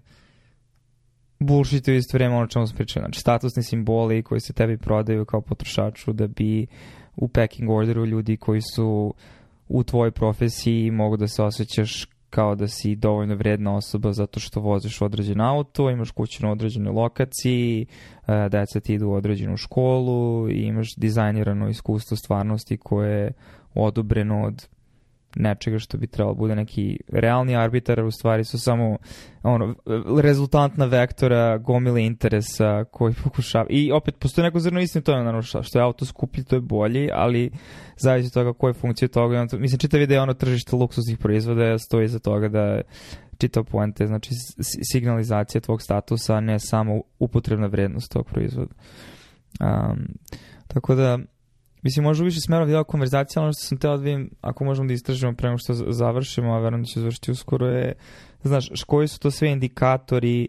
bullshit 1.40 1.88
u 1.88 1.92
isto 1.92 2.18
vreme 2.18 2.36
ono 2.36 2.48
čemu 2.48 2.68
smo 2.68 2.78
pričali. 2.78 3.04
Znači, 3.04 3.20
statusni 3.20 3.64
simboli 3.64 4.24
koji 4.24 4.42
se 4.42 4.54
tebi 4.54 4.78
prodaju 4.78 5.26
kao 5.26 5.42
potrošaču 5.42 6.14
da 6.14 6.28
bi 6.28 6.68
u 7.16 7.28
packing 7.28 7.70
orderu 7.70 8.06
ljudi 8.06 8.38
koji 8.38 8.62
su 8.76 9.14
uh, 9.16 9.41
u 9.74 9.84
tvojoj 9.84 10.12
profesiji 10.12 10.92
mogu 10.92 11.18
da 11.18 11.28
se 11.28 11.44
osjećaš 11.44 12.08
kao 12.30 12.56
da 12.56 12.68
si 12.68 12.96
dovoljno 12.96 13.36
vredna 13.36 13.76
osoba 13.76 14.14
zato 14.14 14.40
što 14.40 14.60
voziš 14.60 15.02
određen 15.02 15.42
auto, 15.42 15.90
imaš 15.90 16.12
kuću 16.12 16.46
na 16.46 16.52
određenoj 16.52 16.94
lokaciji, 16.94 17.86
e, 18.28 18.50
deca 18.50 18.80
ti 18.80 18.94
idu 18.94 19.08
u 19.08 19.14
određenu 19.14 19.58
školu 19.58 20.50
i 20.50 20.62
imaš 20.62 20.96
dizajnirano 20.96 21.70
iskustvo 21.70 22.18
stvarnosti 22.18 22.78
koje 22.78 23.22
je 23.22 23.32
odobreno 23.74 24.44
od 24.44 24.68
nečega 25.36 25.80
što 25.80 25.98
bi 25.98 26.08
trebalo 26.08 26.36
bude 26.36 26.56
neki 26.56 27.00
realni 27.08 27.56
arbitar, 27.56 28.04
u 28.04 28.12
stvari 28.12 28.44
su 28.44 28.60
samo 28.60 28.98
ono, 29.44 29.76
rezultantna 30.22 30.86
vektora 30.86 31.58
gomile 31.58 32.04
interesa 32.04 32.84
koji 32.92 33.14
pokušava. 33.24 33.66
I 33.70 33.92
opet, 33.92 34.16
postoji 34.20 34.44
neko 34.44 34.60
zrno 34.60 34.80
istine 34.80 35.02
to 35.02 35.12
je 35.12 35.24
naravno 35.24 35.42
što 35.42 35.80
je 35.80 35.84
auto 35.84 36.06
skuplji, 36.06 36.44
to 36.44 36.56
je 36.56 36.62
bolji, 36.62 37.10
ali 37.14 37.52
zavisi 37.98 38.28
od 38.28 38.34
toga 38.34 38.54
koje 38.54 38.74
funkcije 38.74 39.08
toga. 39.08 39.48
Mislim, 39.54 39.80
čitav 39.80 40.02
ide 40.02 40.20
ono 40.20 40.34
tržište 40.34 40.76
luksuznih 40.76 41.18
proizvoda 41.18 41.78
stoji 41.78 42.08
za 42.08 42.20
toga 42.20 42.50
da 42.50 42.82
čitav 43.38 43.64
poente, 43.64 44.08
znači 44.08 44.30
signalizacija 44.92 45.62
tvog 45.62 45.82
statusa, 45.82 46.40
ne 46.40 46.60
samo 46.60 47.02
upotrebna 47.20 47.68
vrednost 47.68 48.12
tog 48.12 48.26
proizvoda. 48.26 48.74
Um, 49.60 50.08
tako 50.68 50.96
da, 50.96 51.18
Mislim, 51.82 52.04
možda 52.04 52.26
više 52.26 52.40
smera 52.40 52.66
bila 52.66 52.84
konverzacija, 52.84 53.42
ali 53.42 53.46
ono 53.46 53.54
što 53.54 53.68
sam 53.68 53.78
teo 53.78 53.98
da 53.98 54.04
vidim, 54.04 54.30
ako 54.42 54.66
možemo 54.66 54.88
da 54.88 54.94
istražimo 54.94 55.34
pre 55.34 55.50
nego 55.50 55.58
što 55.58 55.74
završimo, 55.74 56.54
a 56.54 56.60
verujem 56.60 56.82
da 56.84 56.88
će 56.88 57.00
završiti 57.00 57.32
uskoro, 57.32 57.68
je, 57.68 57.94
znaš, 58.44 58.70
koji 58.88 59.08
su 59.08 59.20
to 59.20 59.32
sve 59.32 59.52
indikatori 59.52 60.48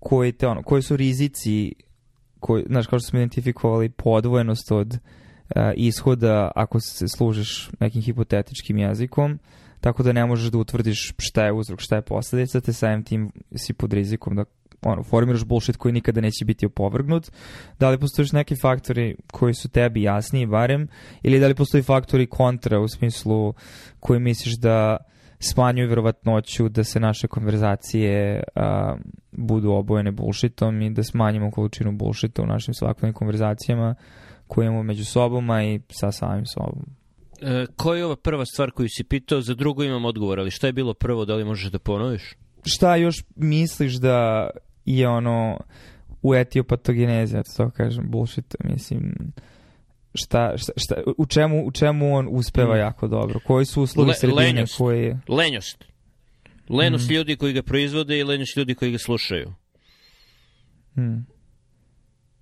koji, 0.00 0.32
te, 0.32 0.48
ono, 0.48 0.62
koji 0.62 0.82
su 0.82 0.96
rizici, 0.96 1.74
koji, 2.40 2.64
znaš, 2.68 2.86
kao 2.86 2.98
što 2.98 3.08
smo 3.08 3.18
identifikovali, 3.18 3.88
podvojenost 3.88 4.72
od 4.72 4.92
uh, 4.92 5.62
ishoda 5.76 6.50
ako 6.54 6.80
se 6.80 7.08
služiš 7.08 7.70
nekim 7.80 8.02
hipotetičkim 8.02 8.78
jezikom, 8.78 9.38
tako 9.80 10.02
da 10.02 10.12
ne 10.12 10.26
možeš 10.26 10.50
da 10.50 10.58
utvrdiš 10.58 11.14
šta 11.18 11.44
je 11.44 11.52
uzrok, 11.52 11.80
šta 11.80 11.96
je 11.96 12.02
posledica, 12.02 12.60
te 12.60 12.72
samim 12.72 13.02
tim 13.04 13.32
si 13.56 13.72
pod 13.72 13.92
rizikom 13.92 14.36
da 14.36 14.44
ono, 14.82 15.02
formiraš 15.02 15.44
bullshit 15.44 15.76
koji 15.76 15.92
nikada 15.92 16.20
neće 16.20 16.44
biti 16.44 16.66
opovrgnut, 16.66 17.30
da 17.78 17.90
li 17.90 17.98
postojiš 17.98 18.32
neki 18.32 18.56
faktori 18.56 19.16
koji 19.32 19.54
su 19.54 19.68
tebi 19.68 20.02
jasniji 20.02 20.46
barem, 20.46 20.88
ili 21.22 21.40
da 21.40 21.46
li 21.46 21.54
postoji 21.54 21.82
faktori 21.82 22.26
kontra 22.26 22.80
u 22.80 22.88
smislu 22.88 23.54
koji 24.00 24.20
misliš 24.20 24.54
da 24.58 24.96
smanjuju 25.38 25.88
verovatnoću 25.88 26.68
da 26.68 26.84
se 26.84 27.00
naše 27.00 27.28
konverzacije 27.28 28.42
a, 28.54 28.96
budu 29.32 29.70
obojene 29.70 30.10
bullshitom 30.12 30.82
i 30.82 30.90
da 30.90 31.02
smanjimo 31.02 31.50
količinu 31.50 31.92
bullshita 31.92 32.42
u 32.42 32.46
našim 32.46 32.74
svakodnevnim 32.74 33.14
konverzacijama 33.14 33.94
koje 34.46 34.66
imamo 34.66 34.82
među 34.82 35.04
sobom, 35.04 35.50
a 35.50 35.64
i 35.64 35.80
sa 35.90 36.12
samim 36.12 36.46
sobom. 36.46 36.84
E, 37.40 37.66
koja 37.76 37.98
je 37.98 38.04
ova 38.04 38.16
prva 38.16 38.44
stvar 38.44 38.70
koju 38.70 38.88
si 38.88 39.04
pitao? 39.04 39.40
Za 39.40 39.54
drugo 39.54 39.84
imam 39.84 40.04
odgovor, 40.04 40.40
ali 40.40 40.50
šta 40.50 40.66
je 40.66 40.72
bilo 40.72 40.94
prvo? 40.94 41.24
Da 41.24 41.34
li 41.34 41.44
možeš 41.44 41.70
da 41.70 41.78
ponoviš? 41.78 42.34
Šta 42.64 42.96
još 42.96 43.24
misliš 43.36 43.94
da 43.94 44.50
je 44.84 45.08
ono 45.08 45.60
u 46.22 46.34
etiopatogenezi, 46.34 47.36
ja 47.36 47.42
to 47.56 47.70
kažem, 47.70 48.04
bullshit, 48.10 48.56
mislim, 48.64 49.14
šta, 50.14 50.52
šta, 50.56 50.72
šta, 50.76 50.94
u, 51.18 51.26
čemu, 51.26 51.66
u 51.66 51.72
čemu 51.72 52.14
on 52.16 52.28
uspeva 52.30 52.74
mm. 52.74 52.78
jako 52.78 53.08
dobro? 53.08 53.40
Koji 53.46 53.66
su 53.66 53.82
uslovi 53.82 54.08
Le, 54.08 54.14
sredine? 54.14 54.42
Lenjost. 54.42 54.78
Koji... 54.78 55.16
Lenjost. 55.28 55.84
Lenost 56.68 57.10
mm. 57.10 57.12
ljudi 57.12 57.36
koji 57.36 57.52
ga 57.52 57.62
proizvode 57.62 58.18
i 58.18 58.24
lenost 58.24 58.56
ljudi 58.56 58.74
koji 58.74 58.92
ga 58.92 58.98
slušaju. 58.98 59.52
Mm. 60.96 61.26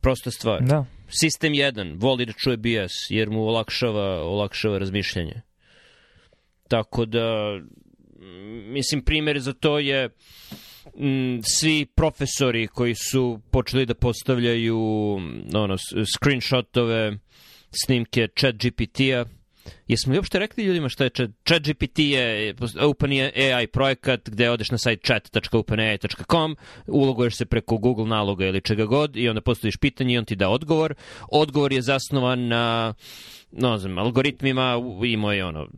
Prosta 0.00 0.31
stvar. 0.31 0.62
Da. 0.62 0.85
Sistem 1.09 1.53
1 1.53 1.96
voli 2.00 2.26
da 2.26 2.33
čuje 2.33 2.57
BS 2.57 2.92
jer 3.11 3.31
mu 3.31 3.42
olakšava, 3.42 4.22
olakšava 4.22 4.79
razmišljanje. 4.79 5.42
Tako 6.68 7.05
da, 7.05 7.59
mislim, 8.66 9.03
primjer 9.05 9.40
za 9.40 9.53
to 9.53 9.79
je 9.79 10.09
m, 10.99 11.40
svi 11.43 11.87
profesori 11.87 12.66
koji 12.66 12.95
su 12.95 13.40
počeli 13.51 13.87
da 13.87 13.95
postavljaju 13.95 14.79
ono, 15.55 15.77
screenshotove, 16.16 17.19
snimke 17.85 18.29
chat 18.37 18.55
GPT-a, 18.55 19.25
Jesmo 19.88 20.12
li 20.12 20.19
uopšte 20.19 20.38
rekli 20.38 20.64
ljudima 20.64 20.88
šta 20.88 21.05
je 21.05 21.11
chat, 21.11 21.31
chat 21.45 21.62
GPT 21.62 21.99
je 21.99 22.55
Open 22.81 23.11
AI 23.55 23.66
projekat 23.66 24.29
gde 24.29 24.51
odeš 24.51 24.71
na 24.71 24.79
sajt 24.79 25.07
chat.openai.com, 25.07 26.57
uloguješ 26.87 27.37
se 27.37 27.47
preko 27.47 27.77
Google 27.77 28.07
naloga 28.07 28.47
ili 28.47 28.61
čega 28.61 28.85
god 28.85 29.16
i 29.16 29.29
onda 29.29 29.40
postaviš 29.40 29.77
pitanje 29.77 30.14
i 30.14 30.19
on 30.19 30.25
ti 30.25 30.37
da 30.37 30.49
odgovor. 30.49 30.95
Odgovor 31.29 31.73
je 31.73 31.83
zasnovan 31.83 32.49
na 32.49 32.95
no 33.53 33.79
znam, 33.79 33.99
algoritmima, 33.99 34.77
imao 35.05 35.33
je 35.33 35.45
ono 35.45 35.69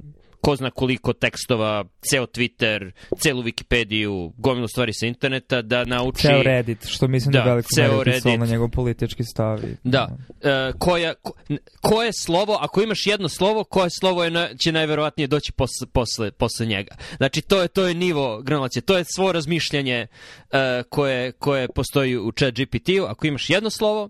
ko 0.42 0.56
zna 0.56 0.70
koliko 0.70 1.12
tekstova, 1.12 1.84
ceo 2.10 2.26
Twitter, 2.26 2.90
celu 3.18 3.42
Wikipediju, 3.42 4.32
gomilu 4.36 4.68
stvari 4.68 4.92
sa 4.92 5.06
interneta, 5.06 5.62
da 5.62 5.84
nauči... 5.84 6.26
Ceo 6.26 6.42
Reddit, 6.42 6.86
što 6.86 7.08
mislim 7.08 7.32
da, 7.32 7.38
da 7.38 7.44
veliko 7.44 7.68
ceo 7.74 8.04
Reddit 8.04 8.38
na 8.38 8.46
njegov 8.46 8.68
politički 8.68 9.24
stavi. 9.24 9.76
Da. 9.84 10.08
E, 10.42 10.72
koja, 10.78 11.14
ko, 11.14 11.32
koje 11.80 12.12
slovo, 12.12 12.58
ako 12.60 12.82
imaš 12.82 13.06
jedno 13.06 13.28
slovo, 13.28 13.64
koje 13.64 13.90
slovo 13.90 14.24
je 14.24 14.30
na, 14.30 14.48
će 14.54 14.72
najverovatnije 14.72 15.26
doći 15.26 15.52
posle, 15.52 15.86
posle, 15.92 16.30
posle 16.30 16.66
njega. 16.66 16.96
Znači, 17.16 17.42
to 17.42 17.62
je, 17.62 17.68
to 17.68 17.86
je 17.86 17.94
nivo 17.94 18.42
granulacije, 18.42 18.82
to 18.82 18.98
je 18.98 19.04
svo 19.14 19.32
razmišljanje 19.32 20.06
e, 20.52 20.82
koje, 20.88 21.32
koje 21.32 21.68
postoji 21.68 22.16
u 22.16 22.32
chat 22.32 22.54
GPT-u. 22.54 23.04
Ako 23.04 23.26
imaš 23.26 23.50
jedno 23.50 23.70
slovo, 23.70 24.08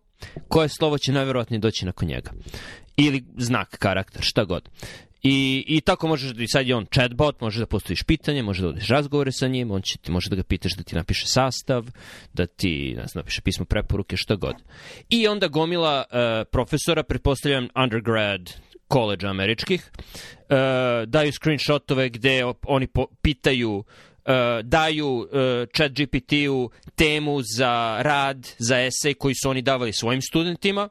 koje 0.49 0.69
slovo 0.69 0.99
će 0.99 1.13
najverovatnije 1.13 1.61
doći 1.61 1.87
nakon 1.87 2.09
njega 2.09 2.31
ili 2.97 3.25
znak, 3.37 3.77
karakter, 3.79 4.23
šta 4.23 4.45
god. 4.45 4.69
I, 5.23 5.65
I 5.67 5.81
tako 5.81 6.09
možeš 6.09 6.31
da, 6.31 6.43
i 6.43 6.49
sad 6.49 6.67
je 6.69 6.77
on 6.77 6.87
chatbot, 6.87 7.41
može 7.41 7.61
da 7.61 7.67
postojiš 7.67 8.03
pitanje, 8.03 8.43
može 8.43 8.63
da 8.63 8.69
odiš 8.69 8.89
razgovore 8.89 9.33
sa 9.33 9.49
njim, 9.49 9.71
on 9.71 9.83
će 9.83 9.99
ti, 9.99 10.11
može 10.11 10.31
da 10.31 10.37
ga 10.37 10.43
pitaš 10.43 10.73
da 10.77 10.83
ti 10.83 10.97
napiše 10.97 11.27
sastav, 11.27 11.87
da 12.33 12.47
ti 12.47 12.95
ne 12.97 13.07
znam, 13.07 13.21
napiše 13.21 13.41
pismo 13.41 13.65
preporuke, 13.65 14.17
šta 14.17 14.37
god. 14.37 14.55
I 15.09 15.29
onda 15.29 15.49
gomila 15.49 16.05
uh, 16.11 16.49
profesora, 16.53 17.03
pretpostavljam 17.03 17.69
undergrad, 17.85 18.53
college 18.93 19.27
američkih, 19.27 19.91
uh, 19.95 20.57
daju 21.07 21.33
screenshotove 21.33 22.09
gde 22.09 22.43
oni 22.67 22.87
po, 22.87 23.07
pitaju 23.23 23.71
uh, 23.77 23.85
daju 24.63 25.09
uh, 25.09 25.29
chat 25.77 25.93
GPT-u 25.93 26.71
temu 26.95 27.39
za 27.57 27.99
rad, 28.03 28.49
za 28.59 28.81
esej 28.81 29.15
koji 29.15 29.35
su 29.35 29.51
oni 29.51 29.63
davali 29.63 29.93
svojim 29.93 30.23
studentima 30.23 30.89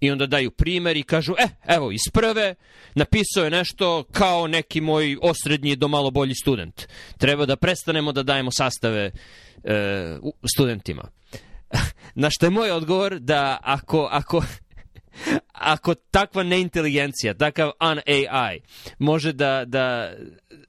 i 0.00 0.10
onda 0.10 0.26
daju 0.26 0.50
primer 0.50 0.96
i 0.96 1.02
kažu, 1.02 1.34
e, 1.38 1.48
evo, 1.66 1.92
iz 1.92 2.12
prve 2.12 2.54
napisao 2.94 3.44
je 3.44 3.50
nešto 3.50 4.04
kao 4.12 4.46
neki 4.46 4.80
moj 4.80 5.16
osrednji 5.22 5.76
do 5.76 5.88
malo 5.88 6.10
bolji 6.10 6.34
student. 6.34 6.88
Treba 7.18 7.46
da 7.46 7.56
prestanemo 7.56 8.12
da 8.12 8.22
dajemo 8.22 8.50
sastave 8.50 9.10
e, 9.64 10.18
studentima. 10.54 11.08
Na 12.14 12.30
što 12.30 12.46
je 12.46 12.50
moj 12.50 12.70
odgovor 12.70 13.18
da 13.18 13.58
ako, 13.62 14.08
ako, 14.10 14.42
ako 15.52 15.94
takva 15.94 16.42
neinteligencija, 16.42 17.34
takav 17.34 17.70
un-AI 17.80 18.60
može 18.98 19.32
da, 19.32 19.64
da 19.66 20.12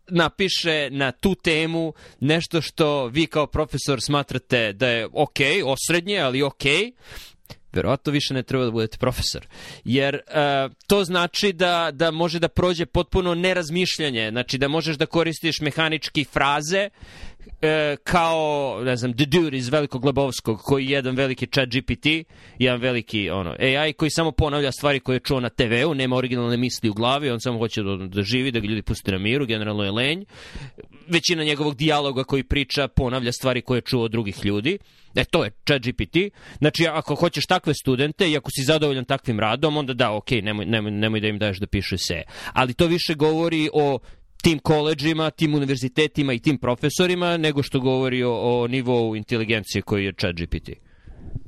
napiše 0.08 0.89
na 0.92 1.12
tu 1.12 1.36
temu 1.36 1.94
nešto 2.20 2.62
što 2.62 3.08
vi 3.08 3.28
kao 3.28 3.48
profesor 3.48 4.02
smatrate 4.02 4.74
da 4.74 4.88
je 4.88 5.08
ok, 5.13 5.39
osrednje, 5.65 6.20
ali 6.20 6.42
ok, 6.42 6.63
verovatno 7.73 8.12
više 8.12 8.34
ne 8.34 8.43
treba 8.43 8.65
da 8.65 8.71
budete 8.71 8.97
profesor. 8.97 9.47
Jer 9.84 10.15
uh, 10.15 10.71
to 10.88 11.03
znači 11.03 11.53
da, 11.53 11.91
da 11.93 12.12
može 12.12 12.39
da 12.39 12.47
prođe 12.47 12.86
potpuno 12.86 13.36
nerazmišljanje, 13.36 14.29
znači 14.32 14.58
da 14.58 14.67
možeš 14.67 14.97
da 14.97 15.05
koristiš 15.05 15.62
mehanički 15.62 16.23
fraze 16.23 16.89
e, 17.62 17.95
kao, 18.03 18.79
ne 18.84 18.95
znam, 18.95 19.13
The 19.13 19.25
Dude 19.25 19.58
iz 19.58 19.69
Velikog 19.69 20.05
Lebovskog, 20.05 20.60
koji 20.62 20.86
je 20.86 20.91
jedan 20.91 21.15
veliki 21.15 21.47
chat 21.47 21.69
GPT, 21.69 22.05
jedan 22.60 22.82
veliki 22.82 23.29
ono, 23.29 23.55
AI 23.60 23.93
koji 23.93 24.12
samo 24.12 24.32
ponavlja 24.32 24.71
stvari 24.71 24.99
koje 24.99 25.15
je 25.15 25.19
čuo 25.19 25.39
na 25.39 25.49
TV-u, 25.49 25.93
nema 25.93 26.15
originalne 26.15 26.58
misli 26.58 26.89
u 26.89 26.93
glavi, 26.93 27.29
on 27.29 27.39
samo 27.39 27.58
hoće 27.58 27.84
da, 27.84 27.95
da 27.95 28.21
živi, 28.21 28.51
da 28.51 28.60
ga 28.60 28.67
ljudi 28.67 28.82
pusti 28.82 29.12
na 29.12 29.17
miru, 29.17 29.45
generalno 29.45 29.84
je 29.84 29.91
lenj. 29.91 30.23
Većina 31.08 31.43
njegovog 31.43 31.75
dijaloga 31.75 32.23
koji 32.23 32.43
priča 32.43 32.88
ponavlja 32.88 33.32
stvari 33.32 33.62
koje 33.62 33.77
je 33.77 33.82
čuo 33.82 34.03
od 34.03 34.12
drugih 34.12 34.45
ljudi. 34.45 34.77
E, 35.15 35.26
to 35.26 35.43
je 35.43 35.52
chat 35.67 35.82
GPT. 35.82 36.17
Znači, 36.58 36.88
ako 36.88 37.15
hoćeš 37.15 37.45
takve 37.45 37.74
studente 37.74 38.30
i 38.32 38.38
ako 38.38 38.52
si 38.52 38.63
zadovoljan 38.63 39.06
takvim 39.06 39.39
radom, 39.39 39.78
onda 39.78 39.93
da, 39.93 40.12
ok, 40.12 40.32
nemoj, 40.32 40.65
nemoj, 40.65 40.91
nemoj 40.91 41.19
da 41.19 41.28
im 41.28 41.39
daješ 41.39 41.60
da 41.60 41.67
pišu 41.67 41.98
se. 41.98 42.24
Ali 42.54 42.74
to 42.74 42.88
više 42.88 43.15
govori 43.15 43.69
o 43.74 44.00
tim 44.41 44.60
koleđima, 44.60 45.30
tim 45.30 45.56
univerzitetima 45.56 46.34
i 46.34 46.39
tim 46.39 46.58
profesorima, 46.58 47.38
nego 47.38 47.63
što 47.63 47.80
govori 47.80 48.24
o, 48.24 48.34
o 48.34 48.67
nivou 48.67 49.15
inteligencije 49.15 49.82
koji 49.82 50.06
je 50.06 50.13
chat 50.13 50.36
GPT. 50.36 50.69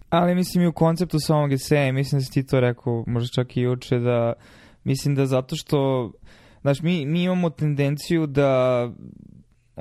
Ali 0.09 0.35
mislim 0.35 0.63
i 0.63 0.67
u 0.67 0.73
konceptu 0.73 1.17
samog 1.19 1.53
eseja, 1.53 1.93
mislim 1.93 2.19
da 2.19 2.25
si 2.25 2.31
ti 2.31 2.47
to 2.47 2.59
rekao, 2.59 3.03
možda 3.07 3.29
čak 3.35 3.57
i 3.57 3.61
juče, 3.61 3.99
da 3.99 4.33
mislim 4.83 5.15
da 5.15 5.25
zato 5.25 5.55
što, 5.55 6.11
znaš, 6.61 6.81
mi, 6.81 7.05
mi 7.05 7.23
imamo 7.23 7.49
tendenciju 7.49 8.27
da 8.27 8.89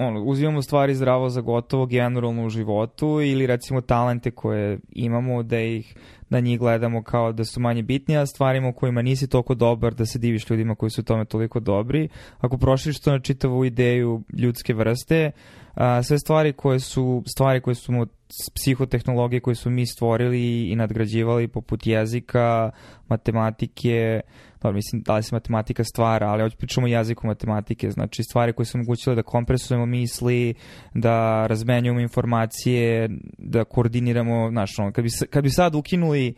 ono, 0.00 0.22
uzimamo 0.22 0.62
stvari 0.62 0.94
zdravo 0.94 1.28
za 1.28 1.40
gotovo 1.40 1.86
generalno 1.86 2.46
u 2.46 2.50
životu 2.50 3.20
ili 3.20 3.46
recimo 3.46 3.80
talente 3.80 4.30
koje 4.30 4.78
imamo 4.92 5.42
da 5.42 5.60
ih 5.60 5.94
na 6.28 6.40
njih 6.40 6.58
gledamo 6.58 7.02
kao 7.02 7.32
da 7.32 7.44
su 7.44 7.60
manje 7.60 7.82
bitni, 7.82 8.16
a 8.16 8.26
stvarima 8.26 8.68
u 8.68 8.72
kojima 8.72 9.02
nisi 9.02 9.28
toliko 9.28 9.54
dobar 9.54 9.94
da 9.94 10.06
se 10.06 10.18
diviš 10.18 10.50
ljudima 10.50 10.74
koji 10.74 10.90
su 10.90 11.04
tome 11.04 11.24
toliko 11.24 11.60
dobri. 11.60 12.08
Ako 12.38 12.58
prošliš 12.58 13.00
to 13.00 13.10
na 13.10 13.20
čitavu 13.20 13.64
ideju 13.64 14.22
ljudske 14.32 14.74
vrste, 14.74 15.30
A, 15.74 16.02
sve 16.02 16.18
stvari 16.18 16.52
koje 16.52 16.80
su 16.80 17.22
stvari 17.26 17.60
koje 17.60 17.74
su 17.74 18.06
psihotehnologije 18.54 19.40
koje 19.40 19.54
su 19.54 19.70
mi 19.70 19.86
stvorili 19.86 20.70
i 20.70 20.76
nadgrađivali 20.76 21.48
poput 21.48 21.86
jezika, 21.86 22.70
matematike, 23.08 24.20
dobro, 24.62 24.74
mislim 24.74 25.02
da 25.02 25.16
li 25.16 25.22
se 25.22 25.34
matematika 25.34 25.84
stvara, 25.84 26.28
ali 26.28 26.42
hoću 26.42 26.56
pričamo 26.56 26.86
o 26.86 26.88
jeziku 26.88 27.26
matematike, 27.26 27.90
znači 27.90 28.22
stvari 28.22 28.52
koje 28.52 28.66
su 28.66 28.78
omogućile 28.78 29.14
da 29.16 29.22
kompresujemo 29.22 29.86
misli, 29.86 30.54
da 30.94 31.46
razmenjujemo 31.46 32.00
informacije, 32.00 33.08
da 33.38 33.64
koordiniramo, 33.64 34.50
znaš, 34.50 34.78
ono, 34.78 34.92
kad 34.92 35.04
bi, 35.04 35.10
kad 35.30 35.42
bi 35.42 35.50
sad 35.50 35.74
ukinuli 35.74 36.34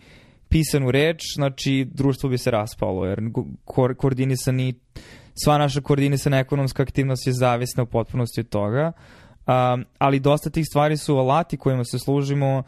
pisanu 0.49 0.90
reč, 0.90 1.20
znači 1.35 1.89
društvo 1.95 2.30
bi 2.30 2.39
se 2.39 2.51
raspalo, 2.51 3.07
jer 3.07 3.20
ko 3.64 3.95
koordinisani, 3.97 4.74
sva 5.45 5.59
naša 5.59 5.80
koordinisana 5.80 6.39
ekonomska 6.39 6.83
aktivnost 6.83 7.26
je 7.26 7.33
zavisna 7.33 7.83
u 7.83 7.87
potpunosti 7.87 8.41
od 8.41 8.49
toga, 8.49 8.93
um, 9.47 9.84
ali 9.99 10.20
dosta 10.20 10.51
tih 10.51 10.66
stvari 10.66 10.97
su 10.97 11.16
alati 11.16 11.57
kojima 11.57 11.84
se 11.84 11.99
služimo, 11.99 12.62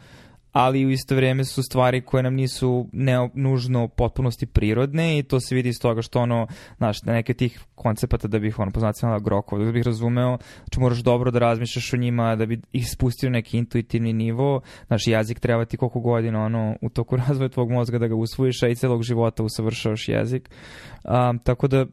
ali 0.55 0.85
u 0.85 0.89
isto 0.89 1.15
vrijeme 1.15 1.45
su 1.45 1.63
stvari 1.63 2.01
koje 2.01 2.23
nam 2.23 2.33
nisu 2.33 2.89
ne, 2.93 3.29
nužno 3.33 3.87
potpunosti 3.87 4.45
prirodne 4.45 5.19
i 5.19 5.23
to 5.23 5.39
se 5.39 5.55
vidi 5.55 5.69
iz 5.69 5.79
toga 5.79 6.01
što 6.01 6.19
ono, 6.19 6.47
znaš, 6.77 7.03
neke 7.03 7.33
tih 7.33 7.59
koncepata 7.75 8.27
da 8.27 8.39
bih 8.39 8.59
ono 8.59 8.71
poznacila 8.71 9.19
grokova, 9.19 9.65
da 9.65 9.71
bih 9.71 9.83
razumeo, 9.85 10.37
znači 10.57 10.79
moraš 10.79 10.97
dobro 10.97 11.31
da 11.31 11.39
razmišljaš 11.39 11.93
o 11.93 11.97
njima, 11.97 12.35
da 12.35 12.45
bi 12.45 12.61
ih 12.71 12.89
spustio 12.89 13.29
neki 13.29 13.57
intuitivni 13.57 14.13
nivo, 14.13 14.61
znaš, 14.87 15.07
jezik 15.07 15.39
treba 15.39 15.65
ti 15.65 15.77
koliko 15.77 15.99
godina 15.99 16.45
ono, 16.45 16.75
u 16.81 16.89
toku 16.89 17.15
razvoja 17.27 17.49
tvog 17.49 17.71
mozga 17.71 17.99
da 17.99 18.07
ga 18.07 18.15
usvojiš, 18.15 18.63
a 18.63 18.67
i 18.67 18.75
celog 18.75 19.03
života 19.03 19.43
usavršavaš 19.43 20.09
jezik. 20.09 20.49
Um, 21.03 21.39
tako 21.39 21.67
da, 21.67 21.85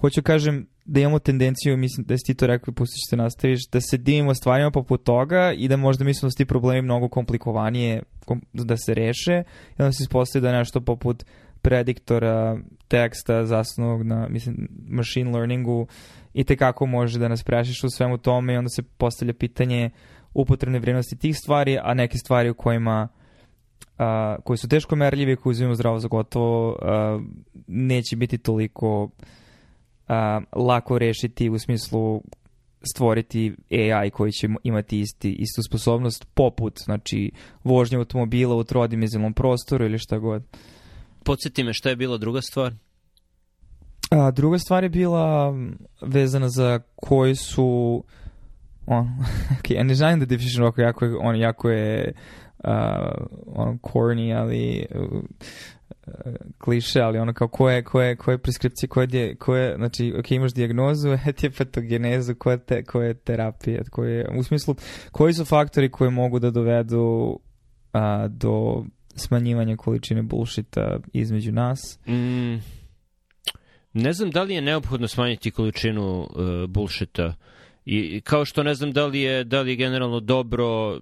hoću 0.00 0.22
kažem, 0.22 0.66
da 0.84 1.00
imamo 1.00 1.18
tendenciju, 1.18 1.76
mislim 1.76 2.06
da 2.06 2.18
si 2.18 2.24
ti 2.26 2.34
to 2.34 2.46
rekao 2.46 2.72
i 2.72 2.74
pustiš 2.74 3.00
se 3.10 3.16
nastaviš, 3.16 3.60
da 3.72 3.80
se 3.80 3.96
divimo 3.96 4.34
stvarima 4.34 4.70
poput 4.70 5.04
toga 5.04 5.52
i 5.56 5.68
da 5.68 5.76
možda 5.76 6.04
mislimo 6.04 6.26
da 6.26 6.30
su 6.30 6.36
ti 6.36 6.44
problemi 6.44 6.82
mnogo 6.82 7.08
komplikovanije 7.08 8.02
kom, 8.24 8.42
da 8.52 8.76
se 8.76 8.94
reše. 8.94 9.42
I 9.78 9.82
onda 9.82 9.92
se 9.92 10.02
ispostavi 10.02 10.42
da 10.42 10.48
je 10.48 10.58
nešto 10.58 10.80
poput 10.80 11.24
prediktora 11.62 12.58
teksta 12.88 13.46
zasnovog 13.46 14.02
na 14.02 14.28
mislim, 14.28 14.68
machine 14.88 15.30
learningu 15.30 15.86
i 16.34 16.44
tekako 16.44 16.86
može 16.86 17.18
da 17.18 17.28
nas 17.28 17.42
prešiš 17.42 17.84
u 17.84 17.90
svemu 17.90 18.18
tome 18.18 18.54
i 18.54 18.56
onda 18.56 18.68
se 18.68 18.82
postavlja 18.82 19.34
pitanje 19.34 19.90
upotrebne 20.34 20.78
vrijednosti 20.78 21.18
tih 21.18 21.36
stvari, 21.36 21.78
a 21.82 21.94
neke 21.94 22.18
stvari 22.18 22.50
u 22.50 22.54
kojima 22.54 23.08
uh, 23.98 24.04
koji 24.44 24.56
su 24.56 24.68
teško 24.68 24.96
merljivi, 24.96 25.36
koji 25.36 25.50
uzimamo 25.50 25.74
zdravo 25.74 25.98
za 25.98 26.08
gotovo, 26.08 26.68
uh, 26.68 27.22
neće 27.66 28.16
biti 28.16 28.38
toliko 28.38 29.10
a, 30.10 30.40
lako 30.52 30.98
rešiti 30.98 31.50
u 31.50 31.58
smislu 31.58 32.22
stvoriti 32.94 33.54
AI 33.70 34.10
koji 34.10 34.32
će 34.32 34.48
imati 34.62 35.00
isti, 35.00 35.32
istu 35.32 35.62
sposobnost 35.62 36.26
poput 36.34 36.78
znači 36.84 37.30
vožnje 37.64 37.98
automobila 37.98 38.56
u 38.56 38.64
trodimenzionalnom 38.64 39.34
prostoru 39.34 39.84
ili 39.84 39.98
šta 39.98 40.18
god. 40.18 40.42
Podsjeti 41.24 41.64
me 41.64 41.72
šta 41.72 41.88
je 41.88 41.96
bila 41.96 42.18
druga 42.18 42.40
stvar? 42.42 42.74
A, 44.10 44.30
druga 44.30 44.58
stvar 44.58 44.82
je 44.82 44.88
bila 44.88 45.54
vezana 46.00 46.48
za 46.48 46.80
koji 46.96 47.34
su 47.34 48.04
on, 48.86 49.08
okay, 49.62 49.74
ja 49.74 49.82
ne 49.82 49.94
želim 49.94 50.20
da 50.20 50.26
definišem 50.26 50.62
ovako, 50.62 50.80
jako 50.80 51.04
je, 51.04 51.16
on 51.20 51.36
jako 51.36 51.70
je 51.70 52.12
uh, 52.64 52.70
on 53.46 53.78
corny, 53.78 54.40
ali 54.40 54.86
uh, 54.94 55.22
kliše, 56.58 57.00
ali 57.00 57.18
ono 57.18 57.32
kao 57.32 57.48
koje, 57.48 57.84
koje, 57.84 58.16
koje 58.16 58.38
preskripcije, 58.38 58.88
koje, 58.88 59.34
koje, 59.34 59.76
znači, 59.76 60.14
ok, 60.18 60.30
imaš 60.30 60.52
dijagnozu, 60.52 61.08
etijepatogenezu, 61.26 62.34
koje, 62.34 62.58
te, 62.58 62.84
koje 62.84 63.14
terapije, 63.14 63.82
koje, 63.90 64.28
u 64.38 64.42
smislu, 64.42 64.74
koji 65.12 65.34
su 65.34 65.44
faktori 65.44 65.90
koji 65.90 66.10
mogu 66.10 66.38
da 66.38 66.50
dovedu 66.50 67.38
a, 67.92 68.28
do 68.28 68.84
smanjivanja 69.16 69.76
količine 69.76 70.22
bullshita 70.22 70.98
između 71.12 71.52
nas? 71.52 71.98
Mm, 72.08 72.54
ne 73.92 74.12
znam 74.12 74.30
da 74.30 74.42
li 74.42 74.54
je 74.54 74.62
neophodno 74.62 75.08
smanjiti 75.08 75.50
količinu 75.50 76.20
uh, 76.20 76.26
bullshita 76.68 77.34
i 77.84 78.20
kao 78.20 78.44
što 78.44 78.62
ne 78.62 78.74
znam 78.74 78.92
da 78.92 79.06
li 79.06 79.20
je, 79.20 79.44
da 79.44 79.60
li 79.60 79.70
je 79.70 79.76
generalno 79.76 80.20
dobro 80.20 80.92
uh, 80.92 81.00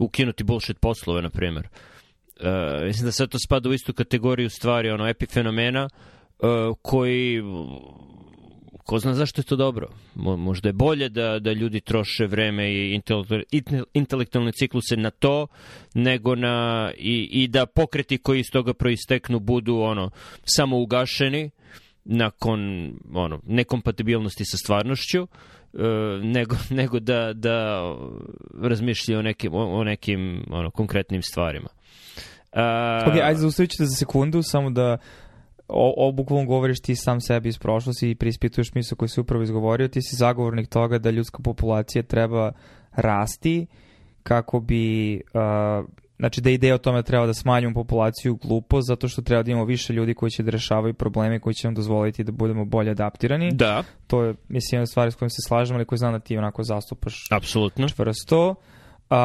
ukinuti 0.00 0.44
bullshit 0.44 0.80
poslove, 0.80 1.22
na 1.22 1.30
primjer. 1.30 1.68
Uh, 1.72 1.95
Uh, 2.40 2.84
mislim 2.84 3.04
da 3.04 3.12
sve 3.12 3.26
to 3.26 3.38
spada 3.38 3.68
u 3.68 3.72
istu 3.72 3.92
kategoriju 3.92 4.50
stvari, 4.50 4.90
ono, 4.90 5.08
epifenomena, 5.08 5.88
uh, 6.38 6.48
koji 6.82 7.42
ko 8.86 8.98
zna 8.98 9.14
zašto 9.14 9.40
je 9.40 9.44
to 9.44 9.56
dobro. 9.56 9.88
Mo, 10.14 10.36
možda 10.36 10.68
je 10.68 10.72
bolje 10.72 11.08
da, 11.08 11.38
da 11.38 11.52
ljudi 11.52 11.80
troše 11.80 12.26
vreme 12.26 12.72
i 12.72 13.00
intelektualne 13.94 14.52
cikluse 14.52 14.96
na 14.96 15.10
to, 15.10 15.46
nego 15.94 16.34
na, 16.34 16.90
i, 16.98 17.28
i 17.32 17.48
da 17.48 17.66
pokreti 17.66 18.18
koji 18.18 18.40
iz 18.40 18.46
toga 18.52 18.74
proisteknu 18.74 19.40
budu 19.40 19.76
ono, 19.76 20.10
samo 20.44 20.78
ugašeni 20.78 21.50
nakon 22.04 22.90
ono, 23.14 23.40
nekompatibilnosti 23.46 24.44
sa 24.44 24.56
stvarnošću, 24.56 25.22
uh, 25.22 25.80
nego, 26.22 26.56
nego 26.70 27.00
da, 27.00 27.32
da 27.32 27.82
razmišljaju 28.62 29.18
o 29.18 29.22
nekim, 29.22 29.54
o, 29.54 29.80
o 29.80 29.84
nekim 29.84 30.44
ono, 30.50 30.70
konkretnim 30.70 31.22
stvarima. 31.22 31.68
Uh, 32.52 33.12
ok, 33.12 33.20
ajde 33.22 33.40
zaustavit 33.40 33.70
ću 33.70 33.84
za 33.84 33.96
sekundu, 33.96 34.42
samo 34.42 34.70
da 34.70 34.98
o, 35.68 36.08
o 36.08 36.12
bukvalno 36.12 36.46
govoriš 36.46 36.80
ti 36.80 36.96
sam 36.96 37.20
sebi 37.20 37.48
iz 37.48 37.58
prošlosti 37.58 38.10
i 38.10 38.14
prispituješ 38.14 38.74
misle 38.74 38.96
koje 38.96 39.08
si 39.08 39.20
upravo 39.20 39.42
izgovorio, 39.42 39.88
ti 39.88 40.02
si 40.02 40.16
zagovornik 40.16 40.68
toga 40.68 40.98
da 40.98 41.10
ljudska 41.10 41.38
populacija 41.42 42.02
treba 42.02 42.52
rasti 42.92 43.66
kako 44.22 44.60
bi, 44.60 45.14
uh, 45.14 45.86
znači 46.16 46.40
da 46.40 46.50
ideja 46.50 46.74
o 46.74 46.78
tome 46.78 47.02
treba 47.02 47.26
da 47.26 47.34
smanjimo 47.34 47.74
populaciju 47.74 48.34
glupo, 48.34 48.80
zato 48.80 49.08
što 49.08 49.22
treba 49.22 49.42
da 49.42 49.50
imamo 49.50 49.66
više 49.66 49.92
ljudi 49.92 50.14
koji 50.14 50.30
će 50.30 50.42
da 50.42 50.50
rešavaju 50.50 50.94
probleme 50.94 51.40
koji 51.40 51.54
će 51.54 51.66
nam 51.66 51.74
dozvoliti 51.74 52.24
da 52.24 52.32
budemo 52.32 52.64
bolje 52.64 52.90
adaptirani. 52.90 53.52
Da. 53.52 53.82
To 54.06 54.22
je, 54.22 54.34
mislim, 54.48 54.76
jedna 54.76 54.86
stvar 54.86 55.12
s 55.12 55.14
kojim 55.14 55.30
se 55.30 55.42
slažemo, 55.48 55.78
ali 55.78 55.84
koji 55.84 55.98
znam 55.98 56.12
da 56.12 56.18
ti 56.18 56.38
onako 56.38 56.62
zastupaš 56.62 57.26
Apsolutno. 57.30 57.88
čvrsto. 57.88 58.54
Uh, 59.10 59.16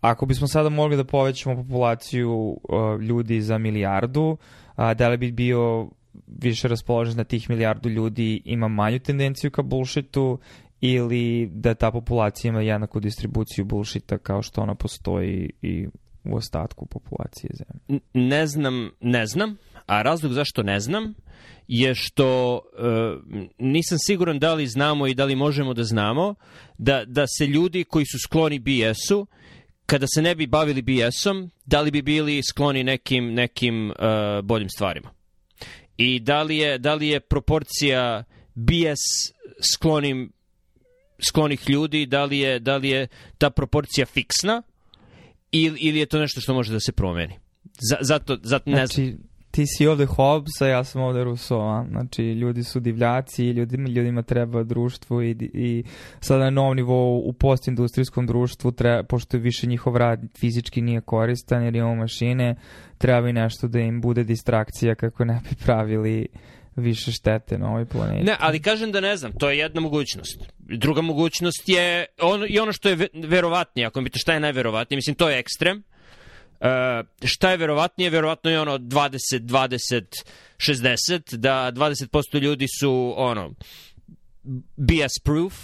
ako 0.00 0.26
bismo 0.26 0.48
sada 0.48 0.68
mogli 0.68 0.96
da 0.96 1.04
povećamo 1.04 1.56
populaciju 1.56 2.32
uh, 2.32 3.00
ljudi 3.00 3.40
za 3.40 3.58
milijardu, 3.58 4.36
uh, 4.76 4.92
da 4.92 5.08
li 5.08 5.16
bi 5.16 5.32
bio 5.32 5.88
više 6.26 6.68
raspoložen 6.68 7.16
da 7.16 7.24
tih 7.24 7.50
milijardu 7.50 7.88
ljudi 7.88 8.42
ima 8.44 8.68
manju 8.68 8.98
tendenciju 8.98 9.50
ka 9.50 9.62
bullshitu 9.62 10.38
ili 10.80 11.50
da 11.52 11.74
ta 11.74 11.90
populacija 11.90 12.48
ima 12.48 12.60
jednaku 12.60 13.00
distribuciju 13.00 13.64
bullshita 13.64 14.18
kao 14.18 14.42
što 14.42 14.62
ona 14.62 14.74
postoji 14.74 15.50
i 15.62 15.88
u 16.24 16.36
ostatku 16.36 16.86
populacije 16.86 17.50
zemlje? 17.52 18.00
Ne 18.14 18.46
znam, 18.46 18.90
ne 19.00 19.26
znam, 19.26 19.56
a 19.86 20.02
razlog 20.02 20.32
zašto 20.32 20.62
ne 20.62 20.80
znam 20.80 21.14
je 21.68 21.94
što 21.94 22.54
uh, 22.54 23.40
nisam 23.58 23.98
siguran 23.98 24.38
da 24.38 24.54
li 24.54 24.66
znamo 24.66 25.06
i 25.06 25.14
da 25.14 25.24
li 25.24 25.36
možemo 25.36 25.74
da 25.74 25.84
znamo 25.84 26.34
da, 26.78 27.04
da 27.04 27.26
se 27.26 27.46
ljudi 27.46 27.84
koji 27.84 28.06
su 28.06 28.18
skloni 28.18 28.58
BS-u 28.58 29.26
kada 29.90 30.06
se 30.14 30.22
ne 30.22 30.34
bi 30.34 30.46
bavili 30.46 30.82
BS-om, 30.82 31.50
da 31.66 31.80
li 31.80 31.90
bi 31.90 32.02
bili 32.02 32.42
skloni 32.42 32.84
nekim, 32.84 33.34
nekim 33.34 33.90
uh, 33.90 33.96
boljim 34.44 34.68
stvarima. 34.68 35.10
I 35.96 36.20
da 36.20 36.42
li 36.42 36.56
je, 36.56 36.78
da 36.78 36.94
li 36.94 37.08
je 37.08 37.20
proporcija 37.20 38.24
BS 38.54 39.32
sklonim, 39.74 40.32
sklonih 41.28 41.70
ljudi, 41.70 42.06
da 42.06 42.24
li 42.24 42.38
je, 42.38 42.58
da 42.58 42.76
li 42.76 42.88
je 42.88 43.08
ta 43.38 43.50
proporcija 43.50 44.06
fiksna 44.06 44.62
ili, 45.52 45.80
ili 45.80 45.98
je 45.98 46.06
to 46.06 46.18
nešto 46.18 46.40
što 46.40 46.54
može 46.54 46.72
da 46.72 46.80
se 46.80 46.92
promeni. 46.92 47.34
Z, 47.64 47.96
zato, 48.00 48.38
zato 48.42 48.70
ne 48.70 48.86
znači, 48.86 49.16
ti 49.50 49.64
si 49.66 49.86
ovde 49.86 50.06
Hobbes, 50.06 50.60
a 50.60 50.66
ja 50.66 50.84
sam 50.84 51.02
ovde 51.02 51.24
Rousseau, 51.24 51.60
a? 51.60 51.84
znači 51.90 52.22
ljudi 52.22 52.64
su 52.64 52.80
divljaci, 52.80 53.44
ljudima, 53.44 53.88
ljudima 53.88 54.22
treba 54.22 54.62
društvo 54.62 55.22
i, 55.22 55.30
i 55.40 55.84
sada 56.20 56.44
na 56.44 56.50
novom 56.50 56.76
nivou 56.76 57.18
u 57.18 57.32
postindustrijskom 57.32 58.26
društvu, 58.26 58.72
treba, 58.72 59.02
pošto 59.02 59.38
više 59.38 59.66
njihov 59.66 59.96
rad 59.96 60.20
fizički 60.38 60.80
nije 60.80 61.00
koristan 61.00 61.64
jer 61.64 61.76
imamo 61.76 61.94
mašine, 61.94 62.56
treba 62.98 63.28
i 63.28 63.32
nešto 63.32 63.68
da 63.68 63.78
im 63.78 64.00
bude 64.00 64.24
distrakcija 64.24 64.94
kako 64.94 65.24
ne 65.24 65.40
bi 65.50 65.56
pravili 65.64 66.26
više 66.76 67.12
štete 67.12 67.58
na 67.58 67.68
ovoj 67.68 67.84
planeti. 67.84 68.24
Ne, 68.24 68.36
ali 68.38 68.62
kažem 68.62 68.92
da 68.92 69.00
ne 69.00 69.16
znam, 69.16 69.32
to 69.32 69.50
je 69.50 69.58
jedna 69.58 69.80
mogućnost. 69.80 70.52
Druga 70.58 71.02
mogućnost 71.02 71.68
je 71.68 72.06
ono, 72.20 72.46
i 72.48 72.58
ono 72.58 72.72
što 72.72 72.88
je 72.88 73.08
verovatnije, 73.14 73.86
ako 73.86 74.00
mi 74.00 74.04
pita 74.04 74.18
šta 74.18 74.32
je 74.32 74.40
najverovatnije, 74.40 74.96
mislim 74.96 75.16
to 75.16 75.30
je 75.30 75.38
ekstrem, 75.38 75.82
šta 77.24 77.50
je 77.50 77.56
verovatnije? 77.56 78.10
Verovatno 78.10 78.50
je 78.50 78.60
ono 78.60 78.78
20, 78.78 79.18
20, 79.40 80.02
60, 80.56 81.36
da 81.36 81.72
20% 81.72 82.40
ljudi 82.40 82.66
su 82.80 83.14
ono 83.16 83.54
BS 84.76 85.18
proof, 85.24 85.54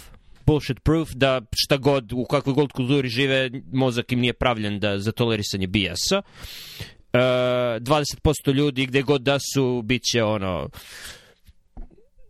bullshit 0.45 0.79
proof, 0.83 1.09
da 1.11 1.41
šta 1.55 1.77
god, 1.77 2.13
u 2.13 2.25
kakvoj 2.25 2.53
god 2.53 2.71
kulturi 2.71 3.09
žive, 3.09 3.51
mozak 3.73 4.11
im 4.11 4.19
nije 4.19 4.33
pravljen 4.33 4.79
da, 4.79 4.99
za 4.99 5.11
tolerisanje 5.11 5.67
BS-a. 5.67 6.21
Uh, 7.13 7.19
20% 7.19 8.53
ljudi 8.53 8.85
gde 8.85 9.01
god 9.01 9.21
da 9.21 9.37
su, 9.53 9.81
bit 9.81 10.03
će 10.03 10.23
ono 10.23 10.69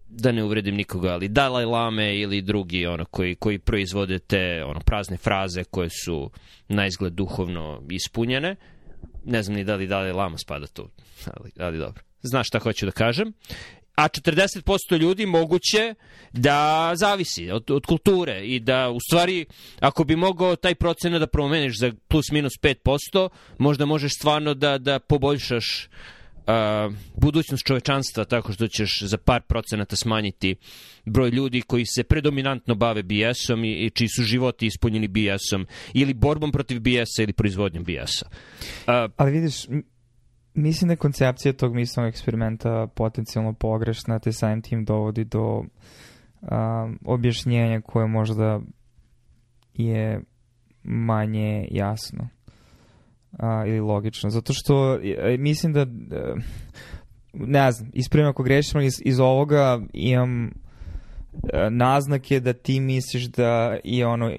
da 0.10 0.32
ne 0.32 0.44
uvredim 0.44 0.76
nikoga, 0.76 1.10
ali 1.10 1.28
Dalaj 1.28 1.66
Lame 1.66 2.16
ili 2.16 2.42
drugi 2.42 2.86
ono, 2.86 3.06
koji, 3.06 3.36
koji 3.36 3.60
proizvode 3.60 4.20
te 4.20 4.64
ono, 4.66 4.80
prazne 4.80 5.18
fraze 5.18 5.64
koje 5.64 5.90
su 5.90 6.32
na 6.68 6.88
izgled 6.88 7.14
duhovno 7.14 7.84
ispunjene. 7.90 8.56
Ne 9.26 9.44
znam 9.44 9.58
ni 9.58 9.64
da 9.64 9.76
li 9.76 9.88
Dalaj 9.88 10.12
Lama 10.12 10.38
spada 10.38 10.68
tu, 10.68 10.90
ali, 11.26 11.52
ali 11.60 11.78
dobro. 11.78 12.04
Znaš 12.22 12.48
šta 12.48 12.60
hoću 12.60 12.86
da 12.86 12.92
kažem 12.92 13.34
a 13.98 14.08
40% 14.08 15.00
ljudi 15.00 15.26
moguće 15.26 15.94
da 16.34 16.92
zavisi 16.96 17.52
od, 17.52 17.72
od 17.72 17.86
kulture 17.86 18.46
i 18.46 18.60
da 18.60 18.90
u 18.90 19.00
stvari 19.00 19.46
ako 19.80 20.04
bi 20.04 20.16
mogao 20.16 20.56
taj 20.56 20.76
procenat 20.76 21.20
da 21.20 21.28
promeniš 21.28 21.80
za 21.80 21.92
plus 22.08 22.32
minus 22.32 22.54
5%, 22.62 23.30
možda 23.58 23.86
možeš 23.86 24.12
stvarno 24.16 24.54
da, 24.54 24.78
da 24.78 25.00
poboljšaš 25.00 25.86
uh, 25.86 26.17
budućnost 27.16 27.66
čovečanstva 27.66 28.26
tako 28.26 28.54
što 28.54 28.68
ćeš 28.68 29.02
za 29.04 29.18
par 29.18 29.42
procenata 29.42 29.96
smanjiti 29.96 30.56
broj 31.06 31.30
ljudi 31.30 31.62
koji 31.62 31.86
se 31.86 32.04
predominantno 32.04 32.76
bave 32.76 33.04
BS-om 33.04 33.64
i, 33.64 33.72
i 33.72 33.90
čiji 33.90 34.08
su 34.08 34.24
životi 34.24 34.66
ispunjeni 34.66 35.08
BS-om 35.08 35.66
ili 35.94 36.14
borbom 36.14 36.52
protiv 36.52 36.80
BS-a 36.80 37.24
ili 37.24 37.34
proizvodnjom 37.34 37.84
BS-a. 37.84 38.28
Uh, 38.28 39.12
Ali 39.18 39.32
vidiš, 39.32 39.68
mislim 40.54 40.88
da 40.88 40.94
je 40.94 40.98
koncepcija 40.98 41.54
tog 41.54 41.76
mislnog 41.76 42.10
eksperimenta 42.10 42.88
potencijalno 42.96 43.54
pogrešna, 43.54 44.20
te 44.20 44.32
samim 44.32 44.62
tim 44.62 44.86
dovodi 44.86 45.24
do 45.24 45.64
um, 46.42 47.00
objašnjenja 47.06 47.82
koje 47.82 48.08
možda 48.08 48.60
je 49.74 50.22
manje 50.84 51.68
jasno 51.72 52.37
a, 53.38 53.64
ili 53.68 53.80
logično. 53.80 54.30
Zato 54.30 54.54
što 54.54 55.00
e, 55.04 55.38
mislim 55.38 55.74
da, 55.74 55.82
uh, 55.82 55.88
ne 57.34 57.72
znam, 57.72 57.90
ispravim 57.94 58.30
ako 58.30 58.44
grešimo 58.44 58.84
iz, 58.84 58.94
iz 59.06 59.20
ovoga 59.20 59.82
imam 59.94 60.46
e, 60.46 60.52
naznake 61.70 62.40
da 62.40 62.54
ti 62.54 62.80
misliš 62.80 63.24
da 63.26 63.78
je 63.84 64.08
ono 64.08 64.32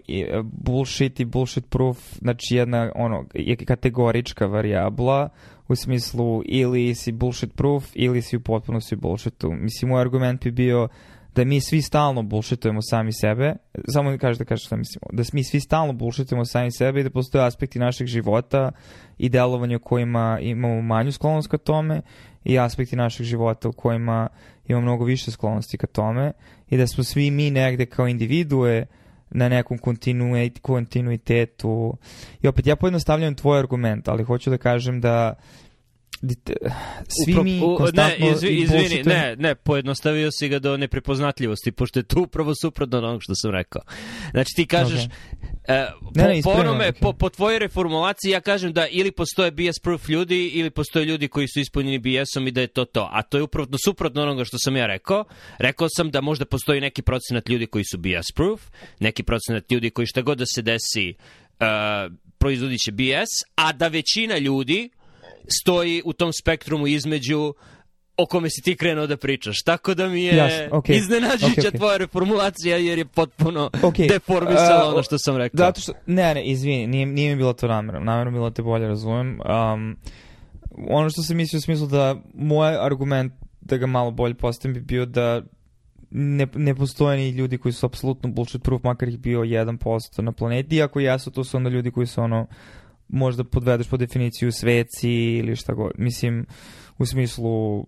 bullshit 0.43 1.21
i 1.21 1.25
bullshit 1.25 1.71
proof 1.71 1.99
znači 2.19 2.57
jedna 2.57 2.93
ono 2.95 3.25
je 3.35 3.57
kategorička 3.57 4.47
varijabla 4.47 5.29
u 5.69 5.77
smislu 5.77 6.43
ili 6.45 6.95
si 6.95 7.13
bullshit 7.13 7.55
proof 7.55 7.91
ili 7.95 8.23
si 8.23 8.37
u 8.37 8.41
potpunosti 8.41 8.97
bullshitu. 8.97 9.53
Mislim, 9.53 9.89
moj 9.89 10.01
argument 10.01 10.45
bi 10.45 10.51
bio 10.51 10.89
da 11.39 11.45
mi 11.45 11.61
svi 11.61 11.83
stalno 11.83 12.23
bullshitujemo 12.23 12.81
sami 12.83 13.13
sebe, 13.13 13.55
samo 13.93 14.11
da 14.11 14.19
kažeš 14.19 14.39
da 14.39 14.45
kažeš 14.45 14.67
šta 14.67 14.77
mislimo, 14.77 15.07
da 15.13 15.23
mi 15.33 15.45
svi 15.45 15.61
stalno 15.61 15.93
bullshitujemo 15.93 16.45
sami 16.45 16.73
sebe 16.73 17.01
i 17.01 17.03
da 17.03 17.11
postoje 17.11 17.45
aspekti 17.45 17.79
našeg 17.79 18.07
života 18.07 18.71
i 19.19 19.29
delovanja 19.29 19.77
u 19.77 19.81
kojima 19.81 20.39
imamo 20.41 20.83
manju 20.83 21.13
sklonost 21.13 21.49
ka 21.49 21.59
tome 21.59 22.01
i 22.45 22.59
aspekti 22.59 22.97
našeg 22.97 23.27
života 23.27 23.69
u 23.69 23.73
kojima 23.73 24.29
imamo 24.69 24.83
mnogo 24.83 25.05
više 25.05 25.31
sklonosti 25.31 25.79
ka 25.79 25.87
tome 25.87 26.33
i 26.71 26.77
da 26.77 26.87
smo 26.87 27.05
svi 27.05 27.31
mi 27.31 27.51
negde 27.51 27.87
kao 27.87 28.09
individue 28.09 28.87
na 29.31 29.49
nekom 29.49 29.79
kontinuitetu. 30.63 31.97
I 32.43 32.49
opet, 32.49 32.67
ja 32.67 32.77
pojednostavljam 32.77 33.35
tvoj 33.35 33.59
argument, 33.59 34.09
ali 34.09 34.25
hoću 34.25 34.51
da 34.51 34.59
kažem 34.59 35.01
da 35.01 35.35
svi 37.09 37.33
Upro, 37.33 37.43
mi 37.43 37.61
konstantno 37.77 38.27
ne, 38.27 38.33
izvi, 38.33 38.49
izvini, 38.49 39.03
ne, 39.05 39.37
ne, 39.39 39.55
pojednostavio 39.55 40.31
si 40.33 40.49
ga 40.49 40.59
do 40.59 40.77
neprepoznatljivosti, 40.77 41.73
pošto 41.73 41.99
je 41.99 42.03
tu 42.03 42.23
upravo 42.23 42.53
suprotno 42.63 42.99
od 42.99 43.05
onog 43.05 43.23
što 43.23 43.35
sam 43.35 43.51
rekao. 43.51 43.83
Znači 44.31 44.53
ti 44.57 44.67
kažeš, 44.67 45.01
okay. 45.01 45.87
uh, 45.87 46.11
po, 46.15 46.21
ne, 46.21 46.35
ne, 46.35 46.43
po, 46.43 46.51
onome, 46.51 46.85
okay. 46.85 47.01
po, 47.01 47.13
po 47.13 47.29
tvojoj 47.29 47.59
reformulaciji 47.59 48.31
ja 48.31 48.41
kažem 48.41 48.73
da 48.73 48.87
ili 48.87 49.13
postoje 49.13 49.51
BS 49.51 49.81
proof 49.83 50.09
ljudi 50.09 50.49
ili 50.49 50.71
postoje 50.71 51.05
ljudi 51.05 51.29
koji 51.29 51.49
su 51.49 51.61
ispunjeni 51.61 51.99
BS-om 51.99 52.47
i 52.47 52.51
da 52.51 52.61
je 52.61 52.67
to 52.67 52.85
to. 52.85 53.09
A 53.13 53.23
to 53.23 53.37
je 53.37 53.43
upravo 53.43 53.69
suprotno 53.85 54.23
onoga 54.23 54.45
što 54.45 54.59
sam 54.59 54.77
ja 54.77 54.87
rekao. 54.87 55.25
Rekao 55.59 55.89
sam 55.97 56.11
da 56.11 56.21
možda 56.21 56.45
postoji 56.45 56.81
neki 56.81 57.03
procenat 57.03 57.49
ljudi 57.49 57.67
koji 57.67 57.85
su 57.85 57.99
BS 57.99 58.33
proof, 58.35 58.63
neki 59.01 59.23
procenat 59.23 59.73
ljudi 59.73 59.91
koji 59.91 60.07
šta 60.07 60.23
god 60.23 60.39
da 60.39 60.47
se 60.47 60.63
desi 60.63 61.15
uh, 61.61 62.13
proizvodit 62.39 62.81
će 62.81 62.93
BS, 62.93 63.33
a 63.55 63.73
da 63.73 63.89
većina 63.89 64.39
ljudi 64.39 64.91
stoji 65.61 66.03
u 66.05 66.13
tom 66.13 66.33
spektrumu 66.33 66.87
između 66.87 67.55
o 68.17 68.27
kome 68.27 68.51
si 68.51 68.63
ti 68.63 68.77
krenuo 68.77 69.07
da 69.07 69.17
pričaš. 69.17 69.63
Tako 69.63 69.95
da 69.95 70.09
mi 70.09 70.25
je 70.25 70.33
yes, 70.33 70.71
okay. 70.71 70.97
iznenađujuća 70.97 71.61
okay, 71.61 71.71
okay. 71.71 71.77
tvoja 71.77 71.97
reformulacija 71.97 72.77
jer 72.77 72.99
je 72.99 73.05
potpuno 73.05 73.71
okay. 73.73 74.09
deformisala 74.09 74.89
uh, 74.89 74.93
ono 74.93 75.03
što 75.03 75.19
sam 75.19 75.37
rekao. 75.37 75.59
Zato 75.59 75.81
što, 75.81 75.93
ne, 76.07 76.35
ne, 76.35 76.45
izvini, 76.45 76.87
nije, 76.87 77.07
nije 77.07 77.31
mi 77.31 77.37
bilo 77.37 77.53
to 77.53 77.69
namjerno. 77.69 78.01
Namjerno 78.01 78.33
bilo 78.33 78.51
da 78.51 78.55
te 78.55 78.63
bolje 78.63 78.89
razumem. 78.89 79.41
Um, 79.41 79.97
ono 80.89 81.11
što 81.11 81.23
sam 81.23 81.37
mislio 81.37 81.59
u 81.59 81.61
smislu 81.61 81.87
da 81.87 82.17
moj 82.35 82.77
argument 82.81 83.33
da 83.61 83.77
ga 83.77 83.87
malo 83.87 84.11
bolje 84.11 84.35
postavim 84.35 84.75
bi 84.75 84.81
bio 84.81 85.07
da 85.07 85.43
ne, 86.11 86.47
ne 86.55 86.75
postoje 86.75 87.19
ni 87.19 87.31
ljudi 87.31 87.59
koji 87.59 87.73
su 87.73 87.87
apsolutno 87.87 88.31
bullshit 88.31 88.63
proof, 88.63 88.83
makar 88.83 89.09
ih 89.09 89.19
bio 89.19 89.41
1% 89.41 90.23
na 90.23 90.33
planeti, 90.33 90.77
iako 90.77 91.01
jesu, 91.01 91.31
to 91.31 91.45
su 91.45 91.57
onda 91.57 91.71
ljudi 91.71 91.91
koji 91.91 92.07
su 92.07 92.21
ono 92.21 92.47
možda 93.09 93.45
podvedeš 93.45 93.89
po 93.89 93.97
definiciju 93.97 94.53
sveci 94.53 95.11
ili 95.11 95.57
šta 95.57 95.73
god. 95.73 95.93
Mislim, 95.99 96.47
u 96.99 97.07
smislu 97.07 97.85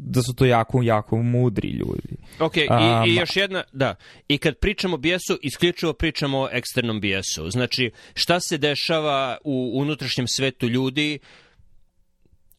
da 0.00 0.22
su 0.22 0.34
to 0.34 0.44
jako, 0.44 0.82
jako 0.82 1.16
mudri 1.16 1.68
ljudi. 1.68 2.16
Ok, 2.38 2.54
um, 2.56 3.06
i, 3.06 3.10
i 3.10 3.14
još 3.14 3.36
jedna, 3.36 3.64
da, 3.72 3.94
i 4.28 4.38
kad 4.38 4.58
pričamo 4.58 4.94
o 4.94 4.98
bijesu, 4.98 5.38
isključivo 5.42 5.92
pričamo 5.92 6.38
o 6.38 6.48
eksternom 6.52 7.00
bijesu. 7.00 7.50
Znači, 7.50 7.90
šta 8.14 8.40
se 8.40 8.58
dešava 8.58 9.38
u 9.44 9.70
unutrašnjem 9.74 10.26
svetu 10.28 10.68
ljudi, 10.68 11.18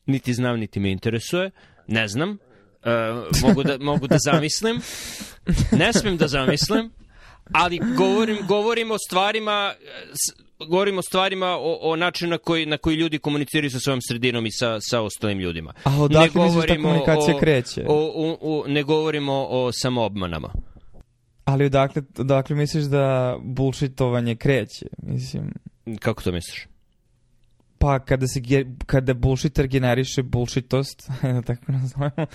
niti 0.05 0.33
znam, 0.33 0.59
niti 0.59 0.79
me 0.79 0.91
interesuje, 0.91 1.51
ne 1.87 2.07
znam, 2.07 2.29
uh, 2.29 2.37
mogu, 3.41 3.63
da, 3.63 3.77
mogu 3.77 4.07
da 4.07 4.17
zamislim, 4.17 4.81
ne 5.71 5.93
smem 5.93 6.17
da 6.17 6.27
zamislim, 6.27 6.91
ali 7.51 7.79
govorim, 7.97 8.37
govorim 8.47 8.91
o 8.91 8.97
stvarima 9.07 9.73
govorimo 10.67 10.99
o 10.99 11.01
stvarima 11.01 11.47
o, 11.47 11.79
o 11.81 11.95
načinu 11.95 12.29
na 12.29 12.37
koji, 12.37 12.65
na 12.65 12.77
koji 12.77 12.95
ljudi 12.95 13.19
komuniciraju 13.19 13.71
sa 13.71 13.79
svojom 13.79 13.99
sredinom 14.01 14.45
i 14.45 14.51
sa, 14.51 14.77
sa 14.81 15.01
ostalim 15.01 15.39
ljudima. 15.39 15.73
A 15.83 16.01
odakle 16.01 16.43
misliš 16.43 16.67
da 16.67 16.75
komunikacija 16.75 17.35
o, 17.35 17.39
kreće? 17.39 17.85
O, 17.87 18.11
o, 18.15 18.37
o, 18.41 18.67
ne 18.67 18.83
govorimo 18.83 19.47
o 19.49 19.71
samoobmanama. 19.71 20.49
Ali 21.45 21.65
odakle, 21.65 22.01
odakle 22.17 22.55
misliš 22.55 22.83
da 22.83 23.37
bullshitovanje 23.43 24.35
kreće? 24.35 24.85
Mislim... 25.03 25.53
Kako 25.99 26.23
to 26.23 26.31
misliš? 26.31 26.67
Pa 27.79 27.99
kada 27.99 28.27
se 28.27 28.41
kada 28.85 29.13
bullshiter 29.13 29.67
generiše 29.67 30.23
bullshitost, 30.23 31.09
da 31.21 31.41
tako 31.41 31.71
nazovemo, 31.71 32.25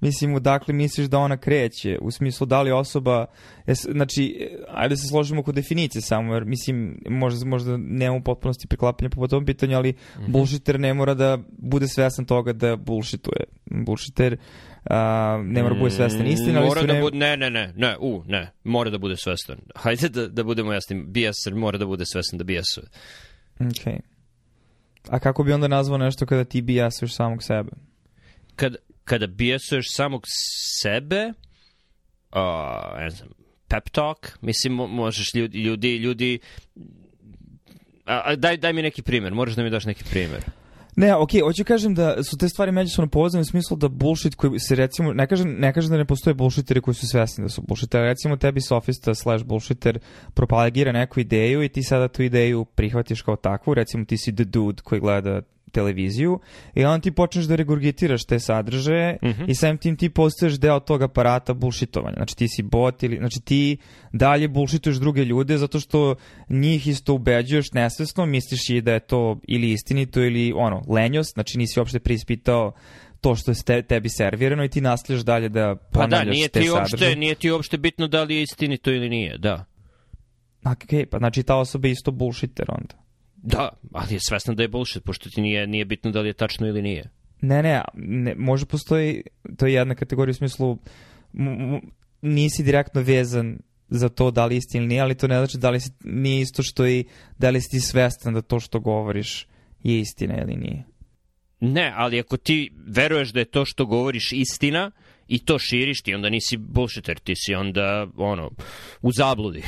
mislim 0.00 0.34
odakle 0.34 0.74
misliš 0.74 1.06
da 1.06 1.18
ona 1.18 1.36
kreće, 1.36 1.98
u 2.00 2.10
smislu 2.10 2.46
da 2.46 2.62
li 2.62 2.72
osoba, 2.72 3.26
znači, 3.66 4.50
ajde 4.68 4.92
da 4.92 4.96
se 4.96 5.08
složimo 5.08 5.40
oko 5.40 5.52
definicije 5.52 6.02
samo, 6.02 6.34
jer 6.34 6.44
mislim, 6.44 6.98
možda, 7.08 7.46
možda 7.46 7.76
nemamo 7.76 8.22
potpunosti 8.22 8.66
preklapanja 8.66 9.10
po 9.10 9.28
tom 9.28 9.44
pitanju, 9.44 9.76
ali 9.76 9.90
mm 9.90 9.94
-hmm. 9.94 10.28
bullshiter 10.28 10.80
ne 10.80 10.94
mora 10.94 11.14
da 11.14 11.38
bude 11.58 11.88
svestan 11.88 12.24
toga 12.24 12.52
da 12.52 12.76
bullshituje. 12.76 13.44
Bullshiter 13.66 14.36
Uh, 14.90 14.90
ne 15.44 15.62
mora 15.62 15.74
da 15.74 15.80
bude 15.80 15.90
svestan 15.90 16.26
istina, 16.26 16.58
ali 16.58 16.68
mora 16.68 16.82
da 16.82 16.92
ne... 16.92 17.00
bude, 17.00 17.18
ne, 17.18 17.36
ne, 17.36 17.50
ne, 17.50 17.72
ne, 17.76 17.96
u, 18.00 18.22
ne, 18.26 18.50
mora 18.64 18.90
da 18.90 18.98
bude 18.98 19.16
svestan. 19.16 19.56
Hajde 19.74 20.08
da, 20.08 20.28
da 20.28 20.44
budemo 20.44 20.72
jasni, 20.72 21.04
bijaser 21.04 21.54
mora 21.54 21.78
da 21.78 21.86
bude 21.86 22.04
svestan 22.06 22.38
da 22.38 22.44
bijasuje. 22.44 22.86
Okej. 23.60 23.70
Okay. 23.70 24.13
A 25.08 25.18
kako 25.18 25.44
bi 25.44 25.52
onda 25.52 25.68
nazvao 25.68 25.98
nešto 25.98 26.26
kada 26.26 26.44
ti 26.44 26.62
bijasuješ 26.62 27.14
samog 27.14 27.42
sebe? 27.42 27.70
Kad, 28.56 28.76
kada 29.04 29.26
bijasuješ 29.26 29.86
samog 29.88 30.22
sebe, 30.82 31.32
uh, 32.32 32.98
ne 32.98 33.10
znam, 33.10 33.28
pep 33.68 33.90
talk, 33.90 34.18
mislim, 34.40 34.72
možeš 34.72 35.34
ljudi, 35.34 35.58
ljudi, 35.58 35.96
ljudi 35.96 36.38
a, 38.06 38.22
a, 38.24 38.36
daj, 38.36 38.56
daj 38.56 38.72
mi 38.72 38.82
neki 38.82 39.02
primjer, 39.02 39.34
moraš 39.34 39.54
da 39.54 39.62
mi 39.62 39.70
daš 39.70 39.84
neki 39.84 40.04
primjer. 40.04 40.44
Ne, 40.96 41.14
okej, 41.14 41.40
okay, 41.40 41.44
hoću 41.44 41.64
kažem 41.64 41.94
da 41.94 42.22
su 42.22 42.36
te 42.36 42.48
stvari 42.48 42.72
međusobno 42.72 43.10
povezane 43.10 43.40
u 43.40 43.44
smislu 43.44 43.76
da 43.76 43.88
bullshit 43.88 44.34
koji 44.34 44.58
se 44.58 44.74
recimo, 44.74 45.12
ne 45.12 45.26
kažem, 45.26 45.56
ne 45.58 45.72
kažem 45.72 45.90
da 45.90 45.96
ne 45.96 46.04
postoje 46.04 46.34
bullshiteri 46.34 46.80
koji 46.80 46.94
su 46.94 47.06
svesni 47.06 47.44
da 47.44 47.48
su 47.48 47.62
bullshiteri, 47.62 48.04
recimo 48.04 48.36
tebi 48.36 48.60
sofista 48.60 49.14
slash 49.14 49.44
bullshiter 49.44 49.98
propagira 50.34 50.92
neku 50.92 51.20
ideju 51.20 51.62
i 51.62 51.68
ti 51.68 51.82
sada 51.82 52.08
tu 52.08 52.22
ideju 52.22 52.64
prihvatiš 52.64 53.22
kao 53.22 53.36
takvu, 53.36 53.74
recimo 53.74 54.04
ti 54.04 54.18
si 54.18 54.34
the 54.34 54.44
dude 54.44 54.82
koji 54.82 55.00
gleda 55.00 55.40
televiziju 55.74 56.40
i 56.74 56.84
onda 56.84 57.02
ti 57.02 57.10
počneš 57.10 57.44
da 57.44 57.56
regurgitiraš 57.56 58.24
te 58.24 58.38
sadržaje 58.40 59.18
mm 59.22 59.26
-hmm. 59.26 59.50
i 59.50 59.54
samim 59.54 59.78
tim 59.78 59.96
ti 59.96 60.08
postaješ 60.08 60.54
deo 60.54 60.80
tog 60.80 61.02
aparata 61.02 61.54
bullshitovanja. 61.54 62.16
Znači 62.16 62.36
ti 62.36 62.48
si 62.48 62.62
bot 62.62 63.02
ili, 63.02 63.16
znači 63.16 63.40
ti 63.40 63.76
dalje 64.12 64.48
bullshituješ 64.48 64.96
druge 64.96 65.24
ljude 65.24 65.58
zato 65.58 65.80
što 65.80 66.14
njih 66.48 66.86
isto 66.86 67.14
ubeđuješ 67.14 67.72
nesvesno, 67.72 68.26
misliš 68.26 68.70
i 68.70 68.80
da 68.80 68.92
je 68.92 69.00
to 69.00 69.40
ili 69.48 69.70
istinito 69.70 70.20
ili 70.20 70.52
ono, 70.56 70.82
lenjost, 70.88 71.34
znači 71.34 71.58
nisi 71.58 71.80
uopšte 71.80 71.98
prispitao 71.98 72.72
to 73.20 73.34
što 73.34 73.72
je 73.72 73.82
tebi 73.82 74.08
servirano 74.08 74.64
i 74.64 74.68
ti 74.68 74.80
nastavljaš 74.80 75.24
dalje 75.24 75.48
da 75.48 75.76
ponavljaš 75.92 76.20
pa 76.20 76.24
da, 76.24 76.30
nije 76.30 76.48
te 76.48 76.60
ti 76.60 76.70
uopšte, 76.70 76.90
sadržaje. 76.90 77.16
Nije 77.16 77.34
ti 77.34 77.50
uopšte 77.50 77.78
bitno 77.78 78.08
da 78.08 78.22
li 78.22 78.34
je 78.34 78.42
istinito 78.42 78.90
ili 78.90 79.08
nije, 79.08 79.38
da. 79.38 79.64
Ok, 80.64 81.08
pa 81.10 81.18
znači 81.18 81.42
ta 81.42 81.56
osoba 81.56 81.88
je 81.88 81.92
isto 81.92 82.10
bullshiter 82.10 82.66
onda. 82.68 83.03
Da, 83.46 83.68
ali 83.92 84.14
je 84.14 84.20
svesna 84.20 84.54
da 84.54 84.62
je 84.62 84.68
bullshit, 84.68 85.04
pošto 85.04 85.30
ti 85.30 85.40
nije, 85.40 85.66
nije 85.66 85.84
bitno 85.84 86.10
da 86.10 86.20
li 86.20 86.28
je 86.28 86.32
tačno 86.32 86.66
ili 86.66 86.82
nije. 86.82 87.10
Ne, 87.40 87.62
ne, 87.62 87.82
ne 87.94 88.34
može 88.34 88.66
postoji, 88.66 89.22
to 89.58 89.66
je 89.66 89.74
jedna 89.74 89.94
kategorija 89.94 90.30
u 90.30 90.34
smislu 90.34 90.78
m- 91.34 91.74
m- 91.74 91.80
nisi 92.22 92.62
direktno 92.62 93.02
vezan 93.02 93.58
za 93.88 94.08
to 94.08 94.30
da 94.30 94.46
li 94.46 94.56
istina 94.56 94.80
ili 94.80 94.88
nije, 94.88 95.00
ali 95.00 95.14
to 95.14 95.28
ne 95.28 95.36
znači 95.38 95.58
da 95.58 95.70
li 95.70 95.80
si, 95.80 95.90
nije 96.04 96.40
isto 96.40 96.62
što 96.62 96.86
i 96.86 97.04
da 97.38 97.50
li 97.50 97.60
si 97.60 97.70
ti 97.70 97.80
svestan 97.80 98.34
da 98.34 98.42
to 98.42 98.60
što 98.60 98.80
govoriš 98.80 99.46
je 99.82 100.00
istina 100.00 100.42
ili 100.42 100.56
nije. 100.56 100.84
Ne, 101.60 101.92
ali 101.96 102.20
ako 102.20 102.36
ti 102.36 102.72
veruješ 102.86 103.32
da 103.32 103.38
je 103.38 103.44
to 103.44 103.64
što 103.64 103.86
govoriš 103.86 104.32
istina 104.32 104.90
i 105.28 105.44
to 105.44 105.58
širiš, 105.58 106.02
ti 106.02 106.14
onda 106.14 106.30
nisi 106.30 106.56
bullshitter, 106.56 107.18
ti 107.18 107.32
si 107.36 107.54
onda, 107.54 108.06
ono, 108.16 108.50
u 109.02 109.12
zabludi. 109.12 109.62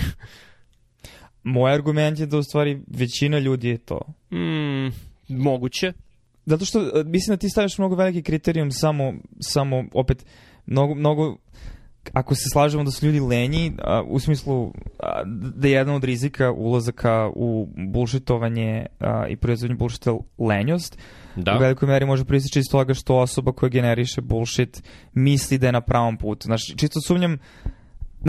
Moj 1.46 1.72
argument 1.72 2.18
je 2.18 2.26
da 2.26 2.38
u 2.38 2.42
stvari 2.42 2.80
većina 2.86 3.38
ljudi 3.38 3.68
je 3.68 3.78
to. 3.78 4.00
Mm, 4.32 4.92
moguće. 5.28 5.92
Zato 6.46 6.64
što 6.64 6.80
e, 6.80 7.04
mislim 7.04 7.32
da 7.32 7.36
ti 7.36 7.48
stavljaš 7.48 7.78
mnogo 7.78 7.94
veliki 7.94 8.22
kriterijum 8.22 8.70
samo, 8.70 9.14
samo 9.40 9.84
opet, 9.92 10.26
mnogo, 10.66 10.94
mnogo 10.94 11.36
ako 12.12 12.34
se 12.34 12.44
slažemo 12.52 12.84
da 12.84 12.90
su 12.90 13.06
ljudi 13.06 13.20
lenji, 13.20 13.72
a, 13.78 14.02
u 14.02 14.18
smislu 14.18 14.72
a, 15.00 15.22
da 15.54 15.68
je 15.68 15.72
jedan 15.74 15.94
od 15.94 16.04
rizika 16.04 16.52
ulazaka 16.52 17.30
u 17.34 17.68
bullshitovanje 17.92 18.86
a, 19.00 19.26
i 19.28 19.36
proizvodnje 19.36 19.76
bullshita 19.76 20.16
lenjost, 20.38 20.98
Da. 21.36 21.56
u 21.56 21.58
velikoj 21.58 21.88
meri 21.88 22.06
može 22.06 22.24
proistići 22.24 22.58
iz 22.58 22.64
toga 22.70 22.94
što 22.94 23.16
osoba 23.16 23.52
koja 23.52 23.70
generiše 23.70 24.20
bullshit 24.20 24.82
misli 25.14 25.58
da 25.58 25.66
je 25.66 25.72
na 25.72 25.80
pravom 25.80 26.16
putu. 26.16 26.44
Znaš, 26.44 26.62
čisto 26.76 27.00
sumnjam, 27.00 27.38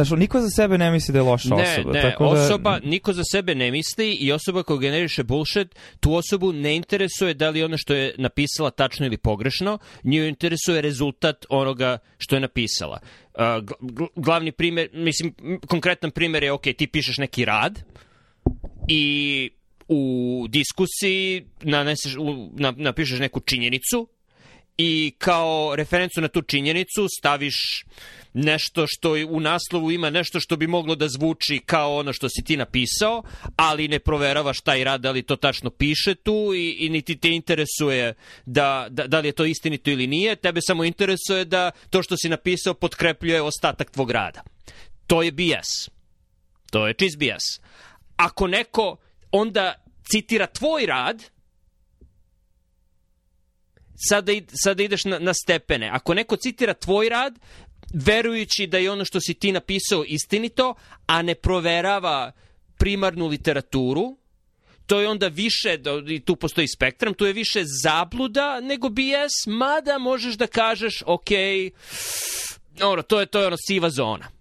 znaš, 0.05 0.19
niko 0.19 0.41
za 0.41 0.49
sebe 0.49 0.77
ne 0.77 0.91
misli 0.91 1.11
da 1.11 1.19
je 1.19 1.23
loša 1.23 1.55
Ne, 1.55 1.63
osoba. 1.63 1.93
ne, 1.93 2.01
tako 2.01 2.23
da, 2.23 2.29
osoba, 2.29 2.79
niko 2.83 3.13
za 3.13 3.23
sebe 3.31 3.55
ne 3.55 3.71
misli 3.71 4.13
i 4.13 4.31
osoba 4.31 4.63
koja 4.63 4.79
generiše 4.79 5.23
bullshit, 5.23 5.75
tu 5.99 6.13
osobu 6.15 6.53
ne 6.53 6.75
interesuje 6.75 7.33
da 7.33 7.49
li 7.49 7.63
ono 7.63 7.77
što 7.77 7.93
je 7.93 8.15
napisala 8.17 8.71
tačno 8.71 9.05
ili 9.05 9.17
pogrešno, 9.17 9.77
nju 10.03 10.27
interesuje 10.27 10.81
rezultat 10.81 11.45
onoga 11.49 11.97
što 12.17 12.35
je 12.35 12.39
napisala. 12.39 12.99
Uh, 13.33 13.41
gl- 13.41 13.79
gl- 13.81 14.07
glavni 14.15 14.51
primjer, 14.51 14.89
mislim, 14.93 15.33
konkretan 15.67 16.11
primjer 16.11 16.43
je, 16.43 16.51
ok, 16.51 16.63
ti 16.77 16.87
pišeš 16.87 17.17
neki 17.17 17.45
rad 17.45 17.79
i 18.87 19.49
u 19.87 20.45
diskusiji 20.49 21.45
naneseš, 21.61 22.15
u, 22.15 22.49
na, 22.53 22.73
napišeš 22.77 23.19
neku 23.19 23.39
činjenicu 23.39 24.07
i 24.77 25.13
kao 25.17 25.75
referencu 25.75 26.21
na 26.21 26.27
tu 26.27 26.41
činjenicu 26.41 27.07
staviš 27.19 27.85
nešto 28.33 28.85
što 28.87 29.11
u 29.29 29.39
naslovu 29.39 29.91
ima 29.91 30.09
nešto 30.09 30.39
što 30.39 30.55
bi 30.55 30.67
moglo 30.67 30.95
da 30.95 31.07
zvuči 31.07 31.59
kao 31.65 31.95
ono 31.95 32.13
što 32.13 32.29
si 32.29 32.43
ti 32.43 32.57
napisao, 32.57 33.23
ali 33.55 33.87
ne 33.87 33.99
proveravaš 33.99 34.61
taj 34.61 34.83
rad 34.83 35.01
da 35.01 35.11
li 35.11 35.23
to 35.23 35.35
tačno 35.35 35.69
piše 35.69 36.15
tu 36.15 36.53
i, 36.55 36.77
i 36.79 36.89
niti 36.89 37.17
te 37.17 37.29
interesuje 37.29 38.13
da, 38.45 38.87
da, 38.89 39.07
da 39.07 39.19
li 39.19 39.27
je 39.27 39.31
to 39.31 39.45
istinito 39.45 39.89
ili 39.89 40.07
nije, 40.07 40.35
tebe 40.35 40.61
samo 40.61 40.83
interesuje 40.83 41.45
da 41.45 41.71
to 41.89 42.03
što 42.03 42.17
si 42.17 42.29
napisao 42.29 42.73
potkrepljuje 42.73 43.41
ostatak 43.41 43.91
tvog 43.91 44.11
rada. 44.11 44.43
To 45.07 45.23
je 45.23 45.31
BS. 45.31 45.89
To 46.71 46.87
je 46.87 46.93
čist 46.93 47.17
BS. 47.17 47.63
Ako 48.15 48.47
neko 48.47 48.97
onda 49.31 49.73
citira 50.11 50.47
tvoj 50.47 50.85
rad, 50.85 51.23
sada, 54.09 54.31
id- 54.31 54.49
sada 54.63 54.83
ideš 54.83 55.05
na, 55.05 55.19
na 55.19 55.33
stepene. 55.33 55.89
Ako 55.93 56.13
neko 56.13 56.35
citira 56.35 56.73
tvoj 56.73 57.09
rad, 57.09 57.39
verujući 57.93 58.67
da 58.67 58.77
je 58.77 58.91
ono 58.91 59.05
što 59.05 59.19
si 59.21 59.33
ti 59.33 59.51
napisao 59.51 60.03
istinito, 60.07 60.75
a 61.05 61.21
ne 61.21 61.35
proverava 61.35 62.31
primarnu 62.77 63.27
literaturu, 63.27 64.17
to 64.85 64.99
je 65.01 65.07
onda 65.09 65.27
više, 65.27 65.77
da- 65.77 66.03
i 66.07 66.19
tu 66.19 66.35
postoji 66.35 66.67
spektrum, 66.67 67.13
tu 67.13 67.25
je 67.25 67.33
više 67.33 67.63
zabluda 67.83 68.59
nego 68.61 68.89
BS, 68.89 69.47
mada 69.47 69.97
možeš 69.97 70.35
da 70.35 70.47
kažeš, 70.47 71.03
ok, 71.05 71.29
ono, 72.83 73.01
to 73.01 73.19
je, 73.19 73.25
to 73.25 73.39
je 73.41 73.47
ono 73.47 73.57
siva 73.67 73.89
zona 73.89 74.36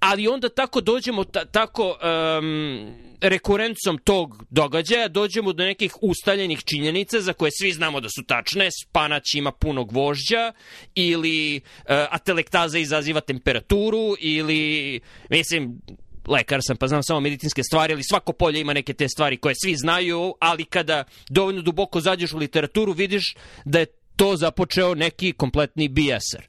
ali 0.00 0.28
onda 0.28 0.48
tako 0.48 0.80
dođemo 0.80 1.24
ta, 1.24 1.44
tako 1.44 1.96
um, 2.38 2.94
rekurencom 3.20 3.98
tog 4.04 4.44
događaja 4.50 5.08
dođemo 5.08 5.52
do 5.52 5.64
nekih 5.64 5.94
ustaljenih 6.00 6.64
činjenica 6.64 7.20
za 7.20 7.32
koje 7.32 7.50
svi 7.60 7.72
znamo 7.72 8.00
da 8.00 8.08
su 8.08 8.22
tačne, 8.26 8.68
spanać 8.82 9.34
ima 9.34 9.52
punog 9.52 9.92
vožđa 9.92 10.52
ili 10.94 11.56
uh, 11.56 11.82
atelektaza 11.88 12.78
izaziva 12.78 13.20
temperaturu 13.20 14.14
ili 14.20 15.00
mislim 15.30 15.80
lekar 16.26 16.60
sam 16.62 16.76
pa 16.76 16.88
znam 16.88 17.02
samo 17.02 17.20
medicinske 17.20 17.62
stvari, 17.62 17.92
ali 17.92 18.02
svako 18.02 18.32
polje 18.32 18.60
ima 18.60 18.72
neke 18.72 18.92
te 18.92 19.08
stvari 19.08 19.36
koje 19.36 19.54
svi 19.62 19.76
znaju, 19.76 20.34
ali 20.40 20.64
kada 20.64 21.04
dovoljno 21.28 21.62
duboko 21.62 22.00
zađeš 22.00 22.32
u 22.32 22.38
literaturu 22.38 22.92
vidiš 22.92 23.34
da 23.64 23.78
je 23.78 23.86
to 24.16 24.36
započeo 24.36 24.94
neki 24.94 25.32
kompletni 25.32 25.88
bijeser. 25.88 26.46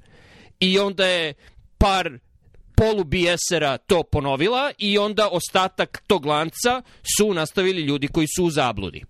I 0.60 0.80
onda 0.80 1.06
je 1.06 1.34
par 1.78 2.20
polu 2.76 3.04
bijesera 3.04 3.78
to 3.78 4.04
ponovila 4.04 4.72
i 4.78 4.98
onda 4.98 5.30
ostatak 5.32 6.04
tog 6.08 6.26
lanca 6.26 6.82
su 7.18 7.34
nastavili 7.34 7.82
ljudi 7.82 8.08
koji 8.08 8.28
su 8.36 8.46
u 8.46 8.50
zabludi. 8.50 9.04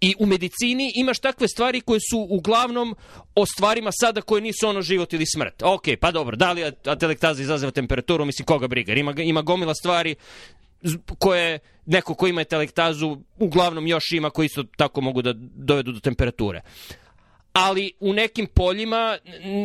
I 0.00 0.14
u 0.18 0.26
medicini 0.26 0.92
imaš 0.96 1.18
takve 1.18 1.48
stvari 1.48 1.80
koje 1.80 2.00
su 2.10 2.26
uglavnom 2.30 2.96
o 3.34 3.46
stvarima 3.46 3.90
sada 3.92 4.20
koje 4.20 4.42
nisu 4.42 4.68
ono 4.68 4.82
život 4.82 5.12
ili 5.12 5.26
smrt. 5.26 5.62
Ok, 5.62 5.84
pa 6.00 6.10
dobro, 6.10 6.36
da 6.36 6.52
li 6.52 6.64
atelektaza 6.84 7.42
izaziva 7.42 7.70
temperaturu, 7.70 8.24
mislim 8.24 8.46
koga 8.46 8.68
briga, 8.68 8.92
ima, 8.92 9.14
ima 9.18 9.42
gomila 9.42 9.74
stvari 9.74 10.14
koje 11.18 11.58
neko 11.86 12.14
ko 12.14 12.26
ima 12.26 12.44
telektazu 12.44 13.16
uglavnom 13.38 13.86
još 13.86 14.12
ima 14.12 14.30
koji 14.30 14.46
isto 14.46 14.64
tako 14.76 15.00
mogu 15.00 15.22
da 15.22 15.32
dovedu 15.36 15.92
do 15.92 16.00
temperature 16.00 16.62
ali 17.56 17.92
u 18.00 18.12
nekim 18.12 18.46
poljima 18.46 19.18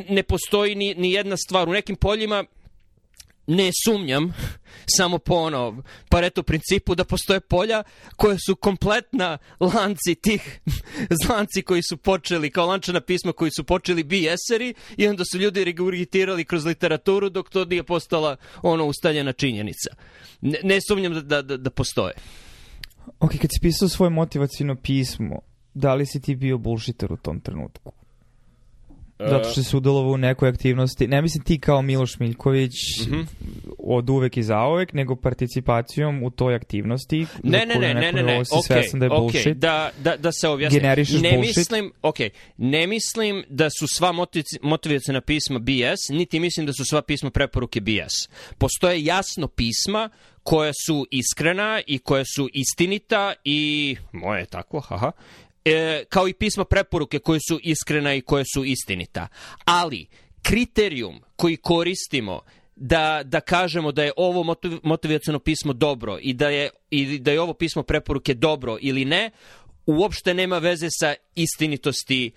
ne 0.09 0.23
postoji 0.23 0.75
ni, 0.75 0.95
ni 0.95 1.11
jedna 1.11 1.37
stvar. 1.37 1.69
U 1.69 1.73
nekim 1.73 1.95
poljima 1.95 2.43
ne 3.51 3.71
sumnjam, 3.85 4.33
samo 4.97 5.17
po 5.17 5.35
ono 5.35 5.83
pareto 6.09 6.43
principu 6.43 6.95
da 6.95 7.03
postoje 7.03 7.39
polja 7.39 7.83
koje 8.15 8.37
su 8.45 8.55
kompletna 8.55 9.37
lanci 9.59 10.15
tih 10.15 10.61
lanci 11.29 11.61
koji 11.61 11.81
su 11.89 11.97
počeli, 11.97 12.51
kao 12.51 12.65
lančana 12.65 13.01
pisma 13.01 13.31
koji 13.31 13.51
su 13.51 13.63
počeli 13.63 14.03
bijeseri 14.03 14.73
i 14.97 15.07
onda 15.07 15.23
su 15.31 15.37
ljudi 15.37 15.63
regurgitirali 15.63 16.45
kroz 16.45 16.65
literaturu 16.65 17.29
dok 17.29 17.49
to 17.49 17.65
nije 17.65 17.83
postala 17.83 18.35
ono 18.61 18.85
ustaljena 18.85 19.33
činjenica. 19.33 19.89
Ne, 20.41 20.59
ne 20.63 20.79
sumnjam 20.87 21.13
da, 21.13 21.41
da, 21.41 21.57
da 21.57 21.69
postoje. 21.69 22.13
Ok, 23.19 23.31
kad 23.31 23.49
si 23.53 23.59
pisao 23.61 23.89
svoje 23.89 24.09
motivacijno 24.09 24.75
pismo, 24.75 25.39
da 25.73 25.93
li 25.93 26.05
si 26.05 26.21
ti 26.21 26.35
bio 26.35 26.57
bullshitter 26.57 27.13
u 27.13 27.17
tom 27.17 27.41
trenutku? 27.41 28.00
Zato 29.21 29.49
što 29.49 29.63
si 29.63 29.77
udelovao 29.77 30.11
u 30.11 30.17
nekoj 30.17 30.49
aktivnosti, 30.49 31.07
ne 31.07 31.21
mislim 31.21 31.43
ti 31.43 31.59
kao 31.59 31.81
Miloš 31.81 32.19
Miljković 32.19 32.71
Mhm. 33.01 33.21
od 33.77 34.09
uvek 34.09 34.37
i 34.37 34.43
zauvek, 34.43 34.93
nego 34.93 35.15
participacijom 35.15 36.23
u 36.23 36.29
toj 36.29 36.55
aktivnosti. 36.55 37.25
Ne, 37.43 37.65
ne, 37.65 37.75
ne, 37.75 37.93
ne, 37.93 37.93
ne, 37.93 38.11
ne, 38.13 38.23
nivou 38.23 38.45
si 38.45 38.53
ok, 38.55 38.65
svestan 38.65 38.99
da 38.99 39.05
je 39.05 39.11
ok, 39.11 39.19
bullshit. 39.19 39.57
da, 39.57 39.89
da, 39.97 40.17
da 40.17 40.31
se 40.31 40.47
objasnim. 40.47 40.81
Generišeš 40.81 41.21
ne 41.21 41.31
bullshit? 41.31 41.57
Mislim, 41.57 41.91
ok, 42.01 42.15
ne 42.57 42.87
mislim 42.87 43.43
da 43.49 43.69
su 43.69 43.87
sva 43.87 44.11
motivaci- 44.11 44.59
motivacijna 44.61 45.21
pisma 45.21 45.59
BS, 45.59 46.09
niti 46.09 46.39
mislim 46.39 46.65
da 46.65 46.73
su 46.73 46.85
sva 46.85 47.01
pisma 47.01 47.29
preporuke 47.29 47.81
BS. 47.81 48.29
Postoje 48.57 49.03
jasno 49.03 49.47
pisma 49.47 50.09
koja 50.43 50.71
su 50.85 51.07
iskrena 51.11 51.81
i 51.87 51.99
koja 51.99 52.23
su 52.25 52.49
istinita 52.53 53.33
i, 53.43 53.95
moje 54.11 54.39
je 54.39 54.45
tako, 54.45 54.79
haha, 54.79 55.11
e, 55.65 56.03
kao 56.09 56.27
i 56.27 56.33
pisma 56.33 56.65
preporuke 56.65 57.19
koje 57.19 57.39
su 57.49 57.59
iskrena 57.63 58.13
i 58.13 58.21
koje 58.21 58.45
su 58.53 58.65
istinita. 58.65 59.27
Ali, 59.65 60.07
kriterijum 60.41 61.21
koji 61.35 61.57
koristimo 61.57 62.41
da, 62.75 63.21
da 63.25 63.41
kažemo 63.41 63.91
da 63.91 64.03
je 64.03 64.11
ovo 64.17 64.43
motiv, 64.43 64.71
motivacijono 64.83 65.39
pismo 65.39 65.73
dobro 65.73 66.17
i 66.21 66.33
da, 66.33 66.49
je, 66.49 66.69
i 66.89 67.19
da 67.19 67.31
je 67.31 67.41
ovo 67.41 67.53
pismo 67.53 67.83
preporuke 67.83 68.33
dobro 68.33 68.77
ili 68.81 69.05
ne, 69.05 69.31
uopšte 69.85 70.33
nema 70.33 70.57
veze 70.57 70.87
sa 70.89 71.13
istinitosti 71.35 72.31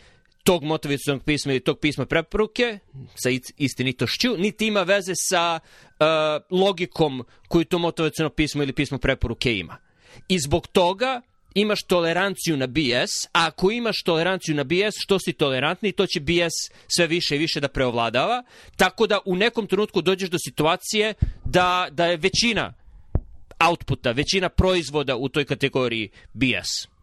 tog 0.44 0.64
motivacijonog 0.64 1.24
pisma 1.24 1.52
ili 1.52 1.60
tog 1.60 1.78
pisma 1.78 2.06
preporuke, 2.06 2.78
sa 3.14 3.30
is- 3.30 3.52
istinitošću, 3.56 4.36
niti 4.36 4.66
ima 4.66 4.82
veze 4.82 5.12
sa 5.16 5.60
uh, 5.60 6.58
logikom 6.60 7.24
koju 7.48 7.64
to 7.64 7.78
motivacijono 7.78 8.30
pismo 8.30 8.62
ili 8.62 8.72
pismo 8.72 8.98
preporuke 8.98 9.58
ima. 9.58 9.76
I 10.28 10.38
zbog 10.38 10.66
toga 10.66 11.20
imaš 11.55 11.82
toleranciju 11.82 12.57
na 12.57 12.66
BS, 12.66 13.24
a 13.32 13.46
ako 13.46 13.70
imaš 13.70 14.02
toleranciju 14.02 14.55
na 14.55 14.64
BS, 14.64 14.94
što 14.98 15.18
si 15.18 15.32
tolerantni, 15.32 15.92
to 15.92 16.07
će 16.07 16.20
BS 16.20 16.57
sve 16.88 17.07
više 17.07 17.36
i 17.36 17.38
više 17.38 17.61
da 17.61 17.68
preovladava, 17.68 18.42
tako 18.76 19.07
da 19.07 19.18
u 19.24 19.36
nekom 19.36 19.66
trenutku 19.66 20.02
dođeš 20.02 20.30
do 20.30 20.38
situacije 20.38 21.14
da, 21.44 21.88
da 21.90 22.07
je 22.07 22.16
većina 22.16 22.74
outputa, 23.68 24.12
većina 24.12 24.48
proizvoda 24.48 25.16
u 25.16 25.28
toj 25.28 25.44
kategoriji 25.44 26.09
BS. 26.32 26.93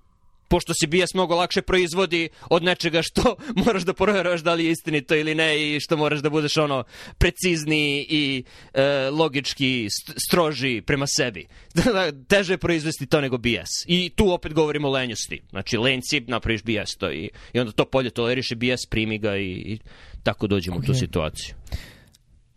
Pošto 0.52 0.74
se 0.74 0.88
BS 0.88 1.14
mnogo 1.14 1.36
lakše 1.36 1.62
proizvodi 1.62 2.30
od 2.50 2.64
nečega 2.64 3.02
što 3.02 3.36
moraš 3.66 3.84
da 3.84 3.94
proveraš 3.94 4.42
da 4.42 4.54
li 4.54 4.66
je 4.66 4.72
istinito 4.72 5.16
ili 5.16 5.36
ne 5.36 5.76
i 5.76 5.80
što 5.80 5.98
moraš 5.98 6.20
da 6.20 6.30
budeš 6.30 6.58
ono 6.58 6.84
precizniji 7.18 8.06
i 8.10 8.44
e, 8.74 9.10
logički 9.10 9.88
st- 9.90 10.14
stroži 10.28 10.82
prema 10.82 11.08
sebi. 11.08 11.48
Teže 12.30 12.54
je 12.54 12.58
proizvesti 12.58 13.06
to 13.06 13.22
nego 13.22 13.38
BS. 13.38 13.72
I 13.88 14.10
tu 14.16 14.32
opet 14.32 14.54
govorimo 14.54 14.88
o 14.88 14.92
lenjosti. 14.92 15.42
Znači 15.50 15.78
lenci 15.78 16.20
napraviš 16.20 16.64
BS 16.64 16.96
to 16.98 17.12
i, 17.12 17.30
i 17.54 17.60
onda 17.60 17.72
to 17.72 17.86
polje 17.86 18.10
toleriše 18.10 18.56
BS, 18.56 18.86
primi 18.90 19.18
ga 19.18 19.38
i, 19.38 19.52
i 19.52 19.80
tako 20.24 20.48
dođemo 20.48 20.78
u 20.78 20.82
tu 20.82 20.94
situaciju. 20.94 21.56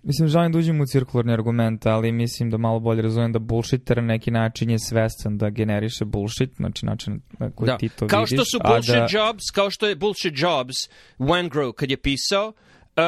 Mislim, 0.05 0.28
želim 0.28 0.52
da 0.52 0.59
uđem 0.59 0.80
u 0.80 0.86
cirkularni 0.86 1.32
argument, 1.32 1.86
ali 1.86 2.12
mislim 2.12 2.50
da 2.50 2.57
malo 2.57 2.80
bolje 2.80 3.02
razumijem 3.02 3.32
da 3.32 3.38
bullshiter 3.38 3.96
na 3.96 4.02
neki 4.02 4.30
način 4.30 4.70
je 4.70 4.78
svestan 4.78 5.38
da 5.38 5.50
generiše 5.50 6.05
bullshit, 6.05 6.50
znači 6.57 6.86
način 6.86 7.20
na 7.38 7.50
koji 7.50 7.66
Da. 7.66 7.76
ti 7.76 7.88
to 7.88 8.07
Kao 8.07 8.20
vidiš. 8.20 8.36
što 8.36 8.44
su 8.44 8.59
bullshit 8.64 8.94
da, 8.94 9.07
jobs, 9.11 9.42
kao 9.55 9.70
što 9.70 9.86
je 9.86 9.94
bullshit 9.96 10.34
jobs, 10.36 10.74
Wengrow 11.18 11.72
kad 11.72 11.90
je 11.90 11.96
pisao, 11.96 12.48
uh, 12.48 13.02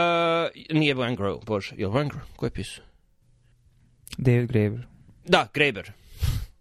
nije 0.70 0.94
Wengrow, 0.94 1.44
bože, 1.44 1.74
je 1.78 1.86
li 1.86 1.92
Wengrow? 1.92 2.20
Ko 2.36 2.46
je 2.46 2.50
pisao? 2.50 2.84
David 4.18 4.48
Graeber. 4.48 4.86
Da, 5.26 5.48
Graeber. 5.54 5.90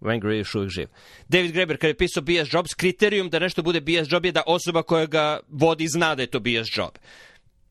Wenger 0.02 0.28
je 0.28 0.38
još 0.38 0.56
uvijek 0.56 0.72
živ. 0.72 0.88
David 1.30 1.52
Graeber 1.52 1.78
kada 1.78 1.88
je 1.88 1.98
pisao 1.98 2.24
BS 2.24 2.54
Jobs, 2.54 2.74
kriterijum 2.74 3.30
da 3.30 3.40
nešto 3.40 3.64
bude 3.64 3.82
BS 3.82 4.08
Job 4.12 4.26
je 4.26 4.32
da 4.32 4.44
osoba 4.48 4.84
koja 4.84 5.06
ga 5.06 5.40
vodi 5.50 5.88
zna 5.88 6.16
da 6.16 6.22
je 6.22 6.28
to 6.28 6.40
BS 6.40 6.78
Job. 6.78 6.92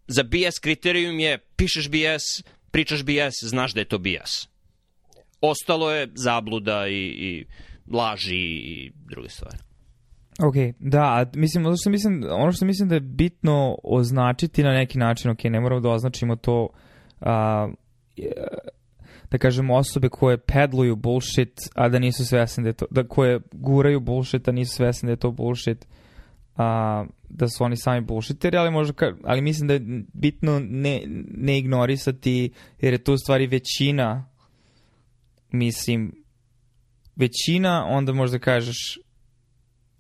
Za 0.07 0.23
BS 0.23 0.59
kriterijum 0.61 1.21
je 1.21 1.39
pišeš 1.57 1.89
BS, 1.89 2.45
pričaš 2.71 3.03
BS, 3.03 3.49
znaš 3.49 3.75
da 3.75 3.81
je 3.81 3.85
to 3.85 3.99
BS. 3.99 4.49
Ostalo 5.41 5.91
je 5.93 6.09
zabluda 6.15 6.89
i, 6.89 7.03
i 7.03 7.47
laži 7.93 8.37
i 8.37 8.93
druge 8.95 9.29
stvari. 9.29 9.59
Ok, 10.43 10.55
da, 10.79 11.31
mislim, 11.35 11.67
ono 11.67 11.77
što 11.77 11.91
mislim, 11.91 12.25
ono 12.31 12.53
što 12.53 12.67
mislim 12.67 12.89
da 12.89 12.95
je 12.95 13.01
bitno 13.01 13.79
označiti 13.83 14.63
na 14.63 14.73
neki 14.73 14.99
način, 14.99 15.31
ok, 15.31 15.45
ne 15.45 15.61
moramo 15.61 15.81
da 15.81 15.91
označimo 15.91 16.37
to, 16.37 16.69
a, 17.21 17.69
da 19.31 19.39
kažemo 19.39 19.77
osobe 19.77 20.09
koje 20.09 20.39
pedluju 20.39 20.97
bullshit, 20.97 21.61
a 21.75 21.89
da 21.89 21.99
nisu 21.99 22.27
svesni 22.27 22.63
da 22.63 22.69
je 22.69 22.73
to, 22.73 22.87
da 22.91 23.09
koje 23.09 23.41
guraju 23.53 24.01
bullshit, 24.01 24.49
a 24.49 24.53
nisu 24.53 24.75
svesni 24.75 25.07
da 25.07 25.13
je 25.13 25.17
to 25.17 25.31
bullshit, 25.31 25.87
a, 26.57 27.05
da 27.29 27.49
su 27.49 27.65
oni 27.65 27.77
sami 27.77 28.01
bullshiteri, 28.01 28.57
ali 28.57 28.71
možda, 28.71 29.13
ali 29.25 29.41
mislim 29.41 29.69
da 29.69 29.75
je 29.75 29.81
bitno 30.13 30.61
ne, 30.61 31.03
ne 31.37 31.59
ignorisati, 31.59 32.51
jer 32.81 32.93
je 32.93 33.05
to 33.05 33.13
u 33.13 33.19
stvari 33.19 33.47
većina, 33.47 34.29
mislim, 35.51 36.25
većina, 37.17 37.87
onda 37.89 38.13
možda 38.13 38.39
kažeš 38.39 38.99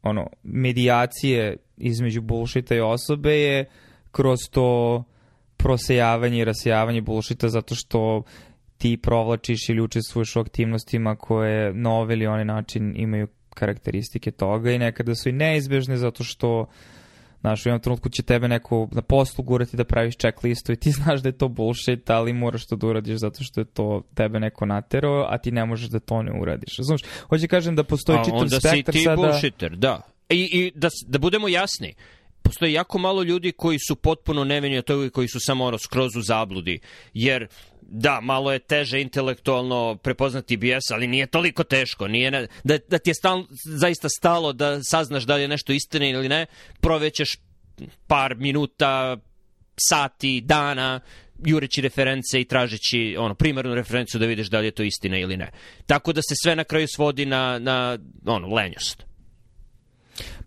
ono, 0.03 0.27
medijacije 0.43 1.57
između 1.77 2.21
bullshita 2.21 2.75
i 2.75 2.81
osobe 2.81 3.33
je 3.33 3.65
kroz 4.11 4.39
to 4.51 5.05
prosejavanje 5.57 6.39
i 6.39 6.45
rasejavanje 6.45 7.01
bullshita 7.01 7.49
zato 7.49 7.75
što 7.75 8.23
ti 8.79 8.97
provlačiš 8.97 9.69
ili 9.69 9.81
učestvuješ 9.81 10.37
u 10.37 10.41
aktivnostima 10.41 11.17
koje 11.17 11.75
na 11.75 11.91
ovaj 11.91 12.15
ili 12.15 12.27
onaj 12.27 12.45
način 12.45 12.95
imaju 12.97 13.29
karakteristike 13.55 14.31
toga 14.31 14.71
i 14.71 14.79
nekada 14.79 15.15
su 15.15 15.29
i 15.29 15.33
neizbežne 15.33 15.97
zato 15.97 16.25
što 16.25 16.67
Znaš, 17.45 17.67
u 17.67 17.69
jednom 17.69 17.81
trenutku 17.81 18.09
će 18.09 18.23
tebe 18.23 18.49
neko 18.49 18.89
na 18.93 19.03
poslu 19.03 19.45
gurati 19.45 19.77
da 19.77 19.85
praviš 19.85 20.15
checklistu 20.17 20.73
i 20.73 20.77
ti 20.77 20.91
znaš 20.99 21.21
da 21.21 21.29
je 21.29 21.39
to 21.39 21.49
bullshit, 21.49 22.11
ali 22.11 22.33
moraš 22.33 22.67
to 22.67 22.77
da 22.77 22.87
uradiš 22.87 23.17
zato 23.17 23.45
što 23.45 23.61
je 23.61 23.65
to 23.65 24.03
tebe 24.15 24.41
neko 24.41 24.67
naterao, 24.67 25.27
a 25.29 25.39
ti 25.39 25.53
ne 25.53 25.65
možeš 25.65 25.89
da 25.89 26.01
to 26.01 26.23
ne 26.23 26.41
uradiš. 26.41 26.77
Znaš, 26.79 27.01
hoće 27.29 27.49
kažem 27.49 27.77
da 27.77 27.85
postoji 27.85 28.19
A 28.19 28.25
čitav 28.25 28.39
onda 28.39 28.61
si 28.61 28.69
spektar 28.69 28.93
ti 28.93 29.03
sada... 29.03 29.17
bullshitter, 29.17 29.77
da. 29.77 30.01
I, 30.29 30.49
i 30.53 30.73
da, 30.75 30.89
da 31.07 31.19
budemo 31.19 31.49
jasni, 31.49 31.95
postoji 32.43 32.73
jako 32.73 32.99
malo 32.99 33.23
ljudi 33.23 33.53
koji 33.53 33.79
su 33.79 33.97
potpuno 33.97 34.45
nevini 34.45 34.79
od 34.79 34.85
toga 34.85 35.07
i 35.07 35.11
koji 35.11 35.29
su 35.29 35.39
samo 35.41 35.65
ono 35.65 35.79
skroz 35.79 36.17
u 36.17 36.23
zabludi. 36.23 36.79
Jer, 37.15 37.47
da, 37.89 38.21
malo 38.21 38.53
je 38.53 38.59
teže 38.59 39.01
intelektualno 39.01 39.97
prepoznati 40.03 40.57
BS, 40.57 40.91
ali 40.93 41.07
nije 41.07 41.27
toliko 41.27 41.65
teško. 41.65 42.09
Nije 42.09 42.31
ne, 42.31 42.47
da, 42.65 42.79
da 42.89 42.99
ti 42.99 43.11
je 43.11 43.15
stal, 43.15 43.45
zaista 43.65 44.09
stalo 44.09 44.53
da 44.53 44.83
saznaš 44.83 45.23
da 45.23 45.35
li 45.35 45.43
je 45.43 45.49
nešto 45.49 45.73
istina 45.73 46.07
ili 46.07 46.29
ne, 46.29 46.47
provećeš 46.81 47.37
par 48.07 48.35
minuta, 48.35 49.17
sati, 49.77 50.41
dana, 50.41 51.01
jureći 51.47 51.81
reference 51.81 52.41
i 52.41 52.45
tražeći 52.45 53.17
ono, 53.19 53.35
primarnu 53.35 53.75
referencu 53.75 54.19
da 54.19 54.27
vidiš 54.27 54.47
da 54.47 54.61
li 54.61 54.67
je 54.67 54.71
to 54.71 54.83
istina 54.83 55.19
ili 55.19 55.37
ne. 55.37 55.51
Tako 55.87 56.13
da 56.13 56.23
se 56.23 56.35
sve 56.43 56.57
na 56.57 56.65
kraju 56.65 56.89
svodi 56.89 57.27
na, 57.27 57.59
na 57.59 57.99
ono, 58.27 58.49
lenjost. 58.49 59.05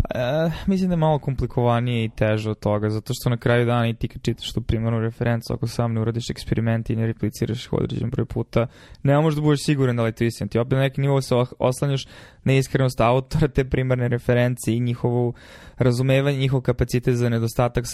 E, 0.10 0.52
mislim 0.68 0.90
da 0.90 0.94
je 0.94 0.98
malo 0.98 1.20
komplikovanije 1.20 2.06
i 2.06 2.10
teže 2.10 2.50
od 2.50 2.60
toga, 2.60 2.90
zato 2.90 3.14
što 3.14 3.30
na 3.30 3.38
kraju 3.38 3.66
dana 3.66 3.88
i 3.88 3.94
ti 3.94 4.08
kad 4.08 4.22
čitaš 4.22 4.54
tu 4.54 4.62
primarnu 4.62 5.00
referencu, 5.00 5.54
ako 5.54 5.68
sam 5.68 5.94
ne 5.94 6.02
uradiš 6.02 6.30
eksperiment 6.30 6.90
i 6.90 6.96
ne 6.96 7.08
repliciraš 7.08 7.66
ih 7.66 7.74
određen 7.74 8.10
broj 8.10 8.26
puta, 8.26 8.68
ne 9.04 9.22
možeš 9.22 9.36
da 9.36 9.42
budeš 9.42 9.64
siguran 9.64 9.96
da 9.96 10.04
li 10.04 10.10
je 10.10 10.14
to 10.14 10.24
istina. 10.24 10.48
Ti 10.48 10.60
opet 10.60 10.72
na 10.72 10.80
neki 10.80 11.02
nivo 11.02 11.22
se 11.22 11.36
oslanjaš 11.60 12.08
na 12.44 12.54
iskrenost 12.54 13.02
autora 13.02 13.48
te 13.48 13.66
primarne 13.66 14.08
referencije 14.08 14.78
i 14.78 14.80
njihovu 14.80 15.34
razumevanje, 15.78 16.38
njihov 16.38 16.62
kapacitet 16.62 17.16
za 17.16 17.30
nedostatak 17.30 17.86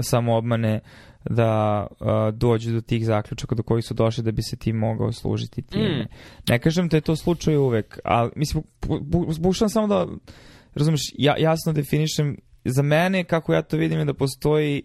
samo, 0.00 0.36
obmane 0.36 0.80
da 1.30 1.86
uh, 1.90 2.06
dođu 2.34 2.72
do 2.72 2.80
tih 2.80 3.06
zaključaka 3.06 3.54
do 3.54 3.62
kojih 3.62 3.84
su 3.84 3.94
došli 3.94 4.24
da 4.24 4.32
bi 4.32 4.42
se 4.42 4.56
ti 4.56 4.72
mogao 4.72 5.12
služiti 5.12 5.62
time. 5.62 6.02
Mm. 6.02 6.08
Ne 6.48 6.58
kažem 6.58 6.88
da 6.88 6.96
je 6.96 7.00
to 7.00 7.16
slučaj 7.16 7.56
uvek, 7.56 7.98
ali 8.04 8.30
mislim, 8.36 8.62
bu- 8.82 9.00
bu- 9.00 9.42
pokušavam 9.42 9.70
samo 9.70 9.86
da 9.86 10.06
razumeš, 10.74 11.00
ja, 11.18 11.34
jasno 11.38 11.72
definišem, 11.72 12.36
za 12.64 12.82
mene, 12.82 13.24
kako 13.24 13.54
ja 13.54 13.62
to 13.62 13.76
vidim, 13.76 13.98
je 13.98 14.04
da 14.04 14.14
postoji 14.14 14.82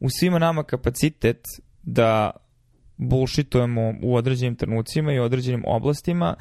u 0.00 0.10
svima 0.10 0.38
nama 0.38 0.62
kapacitet 0.62 1.40
da 1.82 2.30
bullshitujemo 2.96 3.94
u 4.02 4.16
određenim 4.16 4.56
trenucima 4.56 5.12
i 5.12 5.18
određenim 5.18 5.62
oblastima. 5.66 6.34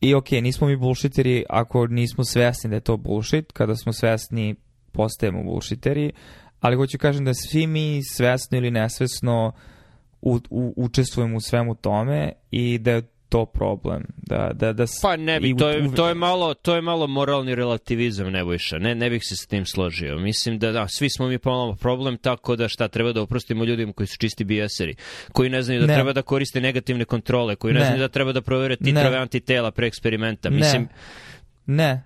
I 0.00 0.14
ok, 0.14 0.30
nismo 0.30 0.66
mi 0.66 0.76
bullshiteri 0.76 1.44
ako 1.48 1.86
nismo 1.86 2.24
svesni 2.24 2.70
da 2.70 2.76
je 2.76 2.80
to 2.80 2.96
bullshit, 2.96 3.52
kada 3.52 3.76
smo 3.76 3.92
svesni 3.92 4.54
postajemo 4.92 5.42
bullshiteri, 5.42 6.12
ali 6.60 6.76
hoću 6.76 6.98
kažem 6.98 7.24
da 7.24 7.34
svi 7.34 7.66
mi 7.66 8.00
svesno 8.04 8.58
ili 8.58 8.70
nesvesno 8.70 9.52
u, 10.22 10.38
u, 10.50 10.74
učestvujemo 10.76 11.36
u 11.36 11.40
svemu 11.40 11.74
tome 11.74 12.32
i 12.50 12.78
da 12.78 12.90
je 12.90 13.02
to 13.30 13.46
problem. 13.46 14.02
Da, 14.16 14.50
da, 14.54 14.72
da, 14.72 14.84
Pa 15.02 15.16
ne 15.16 15.40
bi, 15.40 15.56
to 15.56 15.68
je, 15.68 15.94
to 15.94 16.08
je, 16.08 16.14
malo, 16.14 16.54
to 16.54 16.74
je 16.74 16.82
malo 16.82 17.06
moralni 17.06 17.54
relativizam, 17.54 18.30
Nebojša. 18.30 18.78
Ne, 18.78 18.94
ne 18.94 19.10
bih 19.10 19.22
se 19.24 19.36
s 19.36 19.46
tim 19.46 19.66
složio. 19.66 20.18
Mislim 20.18 20.58
da 20.58 20.72
da, 20.72 20.88
svi 20.88 21.10
smo 21.10 21.28
mi 21.28 21.38
pomalo 21.38 21.74
problem, 21.76 22.16
tako 22.16 22.56
da 22.56 22.68
šta 22.68 22.88
treba 22.88 23.12
da 23.12 23.22
oprostimo 23.22 23.64
ljudima 23.64 23.92
koji 23.92 24.06
su 24.06 24.18
čisti 24.18 24.44
bijeseri, 24.44 24.94
koji 25.32 25.50
ne 25.50 25.62
znaju 25.62 25.80
da 25.80 25.86
Ne. 25.86 25.94
treba 25.94 26.12
da 26.12 26.22
koriste 26.22 26.60
negativne 26.60 27.04
kontrole, 27.04 27.56
koji 27.56 27.74
ne, 27.74 27.80
Ne. 27.80 27.86
znaju 27.86 28.00
da 28.00 28.08
treba 28.08 28.32
da 28.32 28.40
provere 28.42 28.76
titrove 28.76 29.16
antitela 29.16 29.70
pre 29.70 29.86
eksperimenta. 29.86 30.50
Mislim, 30.50 30.88
Ne. 31.66 32.02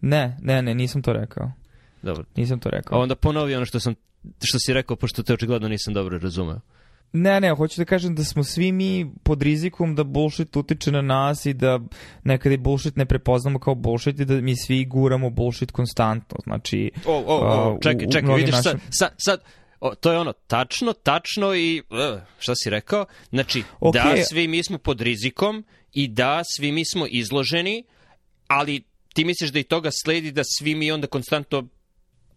Ne, 0.00 0.36
ne, 0.42 0.62
ne, 0.62 0.74
nisam 0.74 1.02
to 1.02 1.12
rekao. 1.12 1.52
dobro. 2.02 2.24
Nisam 2.36 2.58
to 2.58 2.68
A 2.68 2.72
rekao. 2.72 3.00
onda 3.00 3.14
ponovi 3.14 3.54
ono 3.54 3.64
što 3.66 3.80
sam 3.80 3.94
što 4.44 4.58
si 4.58 4.72
rekao, 4.72 4.96
pošto 4.96 5.22
te 5.22 5.32
očigledno 5.32 5.68
nisam 5.68 5.94
dobro 5.94 6.18
razumeo. 6.18 6.60
Ne, 7.12 7.40
ne, 7.40 7.50
hoću 7.50 7.80
da 7.80 7.84
kažem 7.84 8.14
da 8.14 8.24
smo 8.24 8.44
svi 8.44 8.72
mi 8.72 9.10
pod 9.22 9.42
rizikom 9.42 9.94
da 9.94 10.04
bullshit 10.04 10.56
utiče 10.56 10.92
na 10.92 11.02
nas 11.02 11.46
i 11.46 11.52
da 11.52 11.80
nekada 12.24 12.54
i 12.54 12.58
bullshit 12.58 12.96
ne 12.96 13.06
prepoznamo 13.06 13.58
kao 13.58 13.74
bullshit 13.74 14.20
i 14.20 14.24
da 14.24 14.34
mi 14.34 14.56
svi 14.56 14.84
guramo 14.84 15.30
bullshit 15.30 15.70
konstantno. 15.70 16.36
Znači, 16.44 16.90
O, 17.06 17.24
o, 17.26 17.44
A, 17.44 17.62
o, 17.62 17.74
u- 17.74 17.78
čekaj, 17.82 18.06
čekaj, 18.08 18.36
vidiš 18.36 18.54
sad, 18.54 18.64
našim- 18.64 18.80
sad, 18.90 19.14
sad 19.18 19.40
o, 19.80 19.94
to 19.94 20.12
je 20.12 20.18
ono, 20.18 20.32
tačno, 20.32 20.92
tačno 20.92 21.54
i, 21.54 21.82
uh, 21.90 22.20
šta 22.38 22.52
si 22.54 22.70
rekao? 22.70 23.06
Znači, 23.30 23.62
Ok. 23.80 23.94
da, 23.94 24.14
svi 24.24 24.48
mi 24.48 24.64
smo 24.64 24.78
pod 24.78 25.00
rizikom 25.00 25.64
i 25.92 26.08
da, 26.08 26.40
svi 26.56 26.72
mi 26.72 26.82
smo 26.84 27.06
izloženi, 27.06 27.84
ali 28.46 28.82
ti 29.14 29.24
misliš 29.24 29.50
da 29.50 29.58
i 29.58 29.62
toga 29.62 29.90
sledi 30.04 30.32
da 30.32 30.42
svi 30.58 30.74
mi 30.74 30.92
onda 30.92 31.06
konstantno 31.06 31.68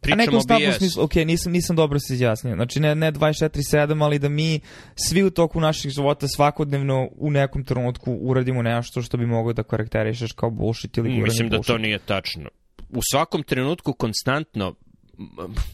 a 0.01 0.15
pričamo 0.15 0.31
konstantno 0.31 0.69
BS? 0.69 0.77
smislu, 0.77 1.03
ok, 1.03 1.15
nisam, 1.15 1.51
nisam 1.51 1.75
dobro 1.75 1.99
se 1.99 2.13
izjasnio. 2.13 2.55
Znači, 2.55 2.79
ne, 2.79 2.95
ne 2.95 3.11
24-7, 3.11 4.03
ali 4.03 4.19
da 4.19 4.29
mi 4.29 4.59
svi 4.95 5.23
u 5.23 5.29
toku 5.29 5.59
naših 5.59 5.91
života 5.91 6.27
svakodnevno 6.27 7.09
u 7.11 7.31
nekom 7.31 7.63
trenutku 7.63 8.13
uradimo 8.21 8.61
nešto 8.61 9.01
što 9.01 9.17
bi 9.17 9.25
moglo 9.25 9.53
da 9.53 9.63
karakterišeš 9.63 10.31
kao 10.31 10.49
bullshit 10.49 10.97
ili 10.97 11.09
guranje 11.09 11.23
Mislim 11.23 11.49
da 11.49 11.57
bullshit. 11.57 11.67
to 11.67 11.77
nije 11.77 11.99
tačno. 11.99 12.49
U 12.89 12.99
svakom 13.11 13.43
trenutku 13.43 13.93
konstantno 13.93 14.75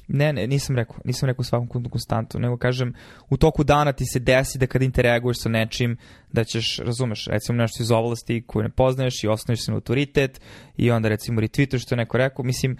Ne, 0.07 0.33
ne, 0.33 0.47
nisam 0.47 0.75
rekao, 0.75 0.95
nisam 1.05 1.27
rekao 1.27 1.41
u 1.41 1.43
svakom 1.43 1.67
kontu 1.67 1.89
konstantu, 1.89 2.39
nego 2.39 2.57
kažem, 2.57 2.93
u 3.29 3.37
toku 3.37 3.63
dana 3.63 3.93
ti 3.93 4.05
se 4.05 4.19
desi 4.19 4.57
da 4.57 4.67
kada 4.67 4.85
interaguješ 4.85 5.37
sa 5.39 5.49
nečim, 5.49 5.97
da 6.31 6.43
ćeš, 6.43 6.77
razumeš, 6.79 7.25
recimo 7.27 7.57
nešto 7.57 7.83
iz 7.83 7.91
oblasti 7.91 8.43
koju 8.47 8.63
ne 8.63 8.69
poznaješ 8.69 9.23
i 9.23 9.27
osnoviš 9.27 9.65
se 9.65 9.71
na 9.71 9.75
autoritet 9.75 10.41
i 10.77 10.91
onda 10.91 11.09
recimo 11.09 11.41
retweetuješ 11.41 11.81
što 11.81 11.95
je 11.95 11.97
neko 11.97 12.17
rekao, 12.17 12.45
mislim, 12.45 12.77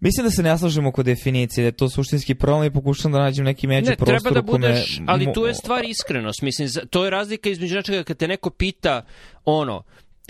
Mislim 0.00 0.24
da 0.24 0.30
se 0.30 0.42
ne 0.42 0.58
slažemo 0.58 0.88
oko 0.88 1.02
definicije, 1.02 1.62
da 1.62 1.66
je 1.66 1.72
to 1.72 1.88
suštinski 1.88 2.34
problem 2.34 2.66
i 2.66 2.72
pokušam 2.72 3.12
da 3.12 3.18
nađem 3.18 3.44
neki 3.44 3.66
među 3.66 3.90
Ne, 3.90 3.96
prostor 3.96 4.20
treba 4.20 4.34
da 4.34 4.42
budeš, 4.42 5.00
ali 5.06 5.26
mo- 5.26 5.34
tu 5.34 5.46
je 5.46 5.54
stvar 5.54 5.84
iskrenost. 5.84 6.42
Mislim, 6.42 6.68
to 6.90 7.04
je 7.04 7.10
razlika 7.10 7.50
između 7.50 7.74
nečega 7.74 8.02
kad 8.02 8.16
te 8.16 8.28
neko 8.28 8.50
pita, 8.50 9.04
ono, 9.44 9.82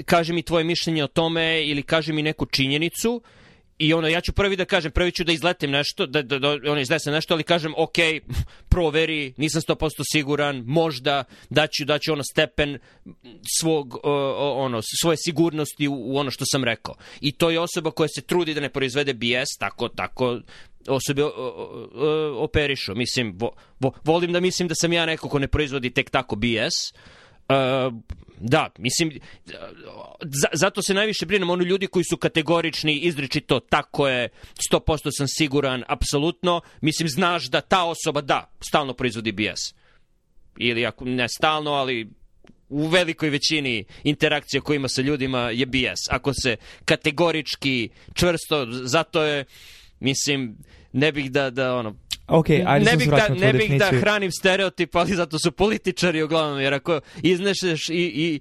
kaže 0.05 0.33
mi 0.33 0.43
tvoje 0.43 0.65
mišljenje 0.65 1.05
o 1.05 1.07
tome 1.07 1.67
ili 1.67 1.83
kaže 1.83 2.13
mi 2.13 2.23
neku 2.23 2.47
činjenicu 2.47 3.23
i 3.81 3.93
ono, 3.95 4.09
ja 4.09 4.21
ću 4.21 4.33
prvi 4.33 4.57
da 4.57 4.65
kažem, 4.65 4.93
prvi 4.93 5.13
ću 5.13 5.25
da 5.25 5.33
izletim 5.33 5.71
nešto, 5.71 6.07
da, 6.07 6.23
da, 6.23 6.39
da 6.39 6.49
ono, 6.49 6.81
iznesem 6.81 7.13
nešto, 7.13 7.35
ali 7.35 7.43
kažem, 7.43 7.75
ok, 7.77 7.97
proveri, 8.69 9.35
nisam 9.37 9.63
100% 9.63 10.03
siguran, 10.13 10.65
možda 10.67 11.25
daću, 11.51 11.85
daću 11.85 12.13
ono 12.13 12.23
stepen 12.33 12.79
svog, 13.61 13.99
o, 14.03 14.65
ono, 14.65 14.81
svoje 15.01 15.17
sigurnosti 15.17 15.89
u, 15.89 15.95
u 15.95 16.17
ono 16.17 16.31
što 16.31 16.45
sam 16.53 16.65
rekao. 16.65 16.95
I 17.21 17.33
to 17.33 17.51
je 17.51 17.61
osoba 17.61 17.91
koja 17.91 18.09
se 18.09 18.21
trudi 18.21 18.55
da 18.55 18.61
ne 18.61 18.69
proizvede 18.69 19.15
BS, 19.15 19.59
tako, 19.59 19.89
tako 19.89 20.41
osobe 20.89 21.23
operišu. 22.37 22.95
Mislim, 22.95 23.35
vo, 23.39 23.53
vo, 23.81 23.93
volim 24.05 24.33
da 24.33 24.41
mislim 24.41 24.69
da 24.69 24.75
sam 24.75 24.93
ja 24.93 25.07
neko 25.07 25.29
ko 25.29 25.39
ne 25.39 25.49
proizvodi 25.49 25.91
tek 25.91 26.11
tako 26.11 26.37
BS. 26.37 26.93
Uh, 27.49 27.95
da, 28.41 28.71
mislim, 28.79 29.21
za, 30.21 30.49
zato 30.53 30.83
se 30.83 30.95
najviše 30.95 31.27
brinem 31.27 31.51
oni 31.51 31.65
ljudi 31.65 31.87
koji 31.87 32.05
su 32.05 32.17
kategorični, 32.17 32.99
izričito, 32.99 33.61
tako 33.61 34.09
je, 34.09 34.29
100% 34.73 35.09
sam 35.11 35.27
siguran, 35.29 35.85
apsolutno. 35.89 36.61
Mislim, 36.81 37.09
znaš 37.09 37.45
da 37.45 37.61
ta 37.61 37.85
osoba, 37.85 38.21
da, 38.21 38.51
stalno 38.69 38.95
proizvodi 38.95 39.33
BS. 39.33 39.75
Ili 40.59 40.87
ako 40.87 41.05
ne 41.05 41.29
stalno, 41.29 41.71
ali 41.71 42.11
u 42.69 42.87
velikoj 42.87 43.31
većini 43.31 43.85
interakcija 44.05 44.61
koje 44.61 44.77
ima 44.77 44.89
sa 44.89 45.03
ljudima 45.03 45.51
je 45.51 45.67
BS. 45.67 46.09
Ako 46.11 46.33
se 46.43 46.57
kategorički 46.85 47.89
čvrsto, 48.15 48.67
zato 48.71 49.23
je, 49.23 49.45
mislim, 50.01 50.57
ne 50.93 51.13
bih 51.13 51.31
da, 51.31 51.51
da 51.51 51.75
ono, 51.75 51.97
Okay, 52.31 52.63
ajde 52.67 52.91
ne 52.91 52.97
bih, 52.97 53.11
da, 53.11 53.29
ne 53.29 53.53
bih 53.53 53.79
da 53.79 53.91
hranim 54.01 54.33
stereotip, 54.33 54.97
ali 54.97 55.15
zato 55.15 55.39
su 55.39 55.53
političari 55.53 56.23
uglavnom, 56.23 56.61
jer 56.61 56.75
ako 56.75 57.01
iznešeš 57.23 57.89
i, 57.89 57.95
i, 57.95 58.41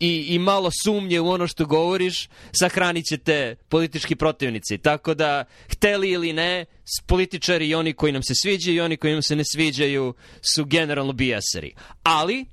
i, 0.00 0.34
i 0.34 0.38
malo 0.38 0.70
sumnje 0.84 1.20
u 1.20 1.28
ono 1.28 1.46
što 1.46 1.66
govoriš, 1.66 2.28
sahranit 2.52 3.04
će 3.04 3.18
te 3.18 3.56
politički 3.68 4.16
protivnici. 4.16 4.78
Tako 4.78 5.14
da, 5.14 5.44
hteli 5.72 6.10
ili 6.10 6.32
ne, 6.32 6.64
političari 7.06 7.68
i 7.68 7.74
oni 7.74 7.92
koji 7.92 8.12
nam 8.12 8.22
se 8.22 8.34
sviđaju 8.42 8.76
i 8.76 8.80
oni 8.80 8.96
koji 8.96 9.12
nam 9.12 9.22
se 9.22 9.36
ne 9.36 9.44
sviđaju 9.44 10.14
su 10.54 10.64
generalno 10.64 11.12
bijaseri. 11.12 11.74
Ali, 12.02 12.46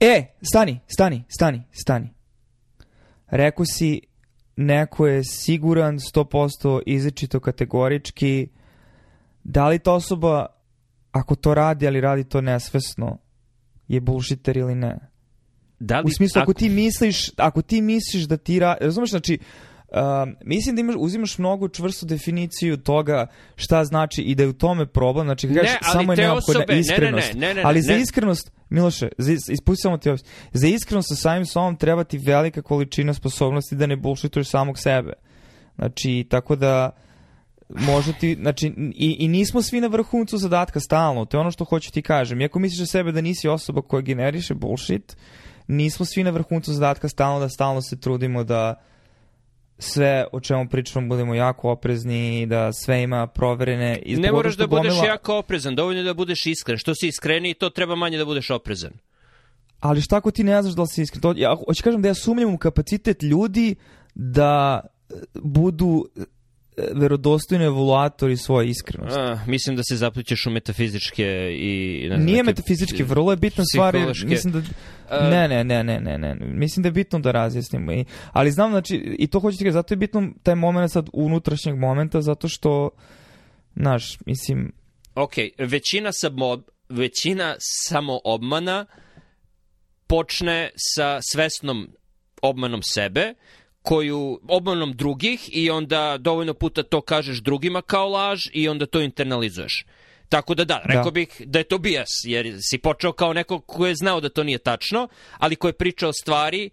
E, 0.00 0.26
stani, 0.42 0.80
stani, 0.86 1.24
stani, 1.28 1.62
stani. 1.72 2.08
Rekao 3.26 3.64
si, 3.66 4.00
neko 4.56 5.06
je 5.06 5.24
siguran 5.24 5.98
100% 5.98 6.80
izrečito 6.86 7.40
kategorički. 7.40 8.48
Da 9.48 9.68
li 9.68 9.78
ta 9.78 9.92
osoba, 9.92 10.46
ako 11.12 11.34
to 11.34 11.54
radi, 11.54 11.86
ali 11.86 12.00
radi 12.00 12.24
to 12.24 12.40
nesvesno, 12.40 13.18
je 13.88 14.00
bullshiter 14.00 14.56
ili 14.56 14.74
ne? 14.74 14.98
da 15.78 15.98
li... 15.98 16.04
U 16.06 16.10
smislu, 16.10 16.42
ako 16.42 16.52
ti 16.52 16.68
misliš, 16.68 17.30
ako 17.36 17.62
ti 17.62 17.82
misliš 17.82 18.24
da 18.24 18.36
ti 18.36 18.58
ra... 18.58 18.76
Razumeš, 18.80 19.10
znači, 19.10 19.38
um, 19.88 20.36
mislim 20.44 20.76
da 20.76 20.80
imaš, 20.80 20.94
uzimaš 20.98 21.38
mnogo 21.38 21.68
čvrstu 21.68 22.06
definiciju 22.06 22.76
toga 22.76 23.26
šta 23.56 23.84
znači 23.84 24.22
i 24.22 24.34
da 24.34 24.42
je 24.42 24.48
u 24.48 24.52
tome 24.52 24.86
problem, 24.86 25.26
znači 25.26 25.46
Ne, 25.46 25.54
kažeš 25.54 25.76
ali 25.82 25.92
samo 25.92 26.12
je 26.12 26.16
neophodna 26.16 26.60
osobe- 26.60 26.66
ne, 26.66 26.74
ne, 26.74 26.74
ne, 26.74 26.80
iskrenost. 26.80 27.34
ne, 27.34 27.48
ne, 27.48 27.54
ne, 27.54 27.62
ali 27.64 27.82
za 27.82 27.92
ne. 27.92 28.00
iskrenost, 28.00 28.52
Miloše, 28.68 29.08
za, 29.18 29.32
ispusti 29.32 29.82
samo 29.82 29.98
ti 29.98 30.08
ovo. 30.08 30.18
za 30.52 30.66
iskrenost 30.66 31.08
sa 31.08 31.14
samim 31.16 31.46
sobom 31.46 31.76
treba 31.76 32.04
ti 32.04 32.18
velika 32.18 32.62
količina 32.62 33.14
sposobnosti 33.14 33.76
da 33.76 33.86
ne 33.86 33.96
bullshituješ 33.96 34.48
samog 34.48 34.78
sebe. 34.78 35.12
Znači, 35.76 36.26
tako 36.30 36.56
da 36.56 36.90
može 37.68 38.12
ti, 38.12 38.34
znači, 38.40 38.72
i, 38.94 39.16
i 39.18 39.28
nismo 39.28 39.62
svi 39.62 39.80
na 39.80 39.86
vrhuncu 39.86 40.38
zadatka 40.38 40.80
stalno, 40.80 41.24
to 41.24 41.36
je 41.36 41.40
ono 41.40 41.50
što 41.50 41.64
hoću 41.64 41.92
ti 41.92 42.02
kažem. 42.02 42.40
Iako 42.40 42.58
misliš 42.58 42.80
o 42.82 42.86
sebe 42.86 43.12
da 43.12 43.20
nisi 43.20 43.48
osoba 43.48 43.82
koja 43.82 44.00
generiše 44.00 44.54
bullshit, 44.54 45.16
nismo 45.66 46.06
svi 46.06 46.24
na 46.24 46.30
vrhuncu 46.30 46.72
zadatka 46.72 47.08
stalno 47.08 47.40
da 47.40 47.48
stalno 47.48 47.82
se 47.82 48.00
trudimo 48.00 48.44
da 48.44 48.74
sve 49.78 50.24
o 50.32 50.40
čemu 50.40 50.68
pričamo 50.68 51.08
budemo 51.08 51.34
jako 51.34 51.70
oprezni 51.70 52.42
i 52.42 52.46
da 52.46 52.72
sve 52.72 53.02
ima 53.02 53.26
proverene 53.26 54.02
i 54.04 54.16
Ne 54.16 54.32
moraš 54.32 54.56
da 54.56 54.66
budeš 54.66 54.92
gomila- 54.94 55.06
jako 55.06 55.38
oprezan, 55.38 55.74
dovoljno 55.74 56.00
je 56.00 56.04
da 56.04 56.14
budeš 56.14 56.46
iskren. 56.46 56.78
Što 56.78 56.94
si 56.94 57.08
iskreniji, 57.08 57.54
to 57.54 57.70
treba 57.70 57.94
manje 57.96 58.18
da 58.18 58.24
budeš 58.24 58.50
oprezan. 58.50 58.92
Ali 59.80 60.00
šta 60.00 60.16
ako 60.16 60.30
ti 60.30 60.44
ne 60.44 60.62
znaš 60.62 60.74
da 60.74 60.82
li 60.82 60.88
si 60.88 61.02
iskren? 61.02 61.22
To, 61.22 61.34
ja 61.36 61.56
hoću 61.66 61.82
kažem 61.82 62.02
da 62.02 62.08
ja 62.08 62.14
sumnjam 62.14 62.54
u 62.54 62.58
kapacitet 62.58 63.22
ljudi 63.22 63.74
da 64.14 64.80
budu 65.34 66.08
verodostojni 66.94 67.64
evaluatori 67.64 68.36
svoje 68.36 68.68
iskrenosti. 68.68 69.20
A, 69.20 69.38
mislim 69.46 69.76
da 69.76 69.82
se 69.82 69.96
zaplićeš 69.96 70.46
u 70.46 70.50
metafizičke 70.50 71.24
i... 71.52 72.00
Ne 72.08 72.16
znam, 72.16 72.26
Nije 72.26 72.42
metafizički, 72.42 73.02
vrlo 73.02 73.32
je 73.32 73.36
bitna 73.36 73.64
stvar, 73.64 73.96
mislim 74.24 74.52
da... 74.52 74.62
A- 75.10 75.30
Ne, 75.30 75.48
ne, 75.48 75.64
ne, 75.64 75.84
ne, 75.84 76.00
ne, 76.00 76.18
ne, 76.18 76.34
mislim 76.40 76.82
da 76.82 76.86
je 76.86 76.92
bitno 76.92 77.18
da 77.18 77.32
razjasnimo. 77.32 77.92
I, 77.92 78.04
ali 78.32 78.50
znam, 78.50 78.70
znači, 78.70 79.16
i 79.18 79.26
to 79.26 79.40
ti 79.40 79.56
kažem, 79.56 79.72
zato 79.72 79.94
je 79.94 79.98
bitno 79.98 80.28
taj 80.42 80.54
moment 80.54 80.92
sad 80.92 81.08
unutrašnjeg 81.12 81.76
momenta, 81.76 82.22
zato 82.22 82.48
što, 82.48 82.90
znaš, 83.76 84.18
mislim, 84.26 84.72
Ok, 85.14 85.32
većina, 85.58 86.12
samo, 86.12 86.62
većina 86.88 87.56
samoobmana 87.58 88.86
počne 90.06 90.70
sa 90.76 91.18
svesnom 91.32 91.88
obmanom 92.42 92.82
sebe, 92.82 93.34
koju 93.86 94.40
obmanom 94.48 94.92
drugih 94.92 95.48
i 95.52 95.70
onda 95.70 96.18
dovoljno 96.18 96.54
puta 96.54 96.82
to 96.82 97.00
kažeš 97.00 97.38
drugima 97.38 97.82
kao 97.82 98.08
laž 98.08 98.40
i 98.52 98.68
onda 98.68 98.86
to 98.86 99.00
internalizuješ. 99.00 99.84
Tako 100.28 100.54
da 100.54 100.64
da, 100.64 100.82
rekao 100.84 101.04
Da. 101.04 101.10
bih 101.10 101.28
da 101.44 101.58
je 101.58 101.64
to 101.64 101.78
bias, 101.78 102.08
jer 102.24 102.56
si 102.60 102.78
počeo 102.78 103.12
kao 103.12 103.32
neko 103.32 103.60
ko 103.60 103.86
je 103.86 103.94
znao 103.94 104.20
da 104.20 104.28
to 104.28 104.44
nije 104.44 104.58
tačno, 104.58 105.08
ali 105.38 105.56
ko 105.56 105.66
je 105.66 105.72
pričao 105.72 106.12
stvari 106.12 106.70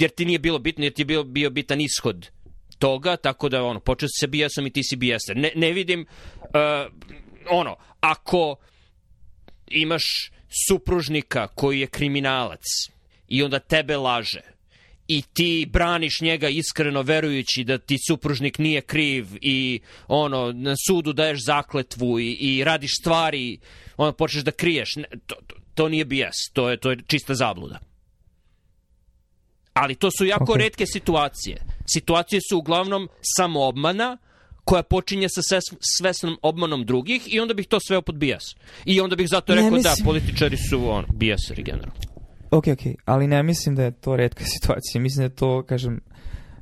jer 0.00 0.10
ti 0.10 0.24
nije 0.24 0.38
bilo 0.38 0.58
bitno, 0.58 0.84
jer 0.84 0.92
ti 0.92 1.02
je 1.02 1.06
bio, 1.06 1.24
bio 1.24 1.50
bitan 1.50 1.80
ishod 1.80 2.30
toga, 2.78 3.16
tako 3.16 3.48
da 3.48 3.62
ono, 3.62 3.80
počeo 3.80 4.08
sa 4.20 4.26
bijasom 4.26 4.66
i 4.66 4.70
ti 4.70 4.82
si 4.82 4.96
bijaser. 4.96 5.36
Ne, 5.36 5.52
ne 5.54 5.72
vidim, 5.72 6.06
uh, 6.40 6.92
ono, 7.50 7.76
ako 8.00 8.56
imaš 9.66 10.32
supružnika 10.68 11.46
koji 11.46 11.80
je 11.80 11.86
kriminalac 11.86 12.64
i 13.28 13.42
onda 13.42 13.58
tebe 13.58 13.96
laže 13.96 14.59
i 15.10 15.22
ti 15.32 15.68
braniš 15.70 16.20
njega 16.20 16.48
iskreno 16.48 17.02
verujući 17.02 17.64
da 17.64 17.78
ti 17.78 17.96
supružnik 18.08 18.58
nije 18.58 18.80
kriv 18.80 19.26
i 19.40 19.80
ono 20.08 20.52
na 20.52 20.74
sudu 20.86 21.12
daješ 21.12 21.38
zakletvu 21.44 22.20
i, 22.20 22.32
i 22.32 22.64
radiš 22.64 22.90
stvari 23.00 23.58
ono 23.96 24.12
počneš 24.12 24.44
da 24.44 24.50
kriješ 24.52 24.96
ne, 24.96 25.04
to, 25.26 25.34
to, 25.46 25.54
to 25.74 25.88
nije 25.88 26.04
bijes 26.04 26.34
to 26.52 26.70
je 26.70 26.76
to 26.76 26.90
je 26.90 26.96
čista 27.06 27.34
zabluda 27.34 27.78
ali 29.72 29.94
to 29.94 30.10
su 30.10 30.24
jako 30.26 30.52
Ok. 30.52 30.58
retke 30.58 30.84
situacije 30.86 31.56
situacije 31.86 32.40
su 32.50 32.58
uglavnom 32.58 33.08
samoobmana 33.36 34.18
koja 34.64 34.82
počinje 34.82 35.28
sa 35.28 35.42
ses- 35.42 35.76
svesnom 35.98 36.38
obmanom 36.42 36.84
drugih 36.84 37.34
i 37.34 37.40
onda 37.40 37.54
bih 37.54 37.66
to 37.68 37.78
sveo 37.80 38.02
pod 38.02 38.14
bijas. 38.14 38.42
I 38.84 39.00
onda 39.00 39.16
bih 39.16 39.28
zato 39.28 39.54
Ne 39.54 39.56
rekao 39.56 39.70
da, 39.70 39.76
mislim- 39.76 40.04
političari 40.04 40.56
su 40.56 40.90
ono, 40.90 41.06
bijaseri 41.14 41.62
generalno. 41.62 41.94
Ok, 42.50 42.64
ok, 42.72 42.80
ali 43.04 43.26
ne 43.26 43.42
mislim 43.42 43.74
da 43.74 43.82
je 43.82 43.90
to 43.90 44.16
redka 44.16 44.44
situacija. 44.58 45.00
Mislim 45.00 45.20
da 45.20 45.24
je 45.24 45.36
to, 45.36 45.62
kažem, 45.62 46.00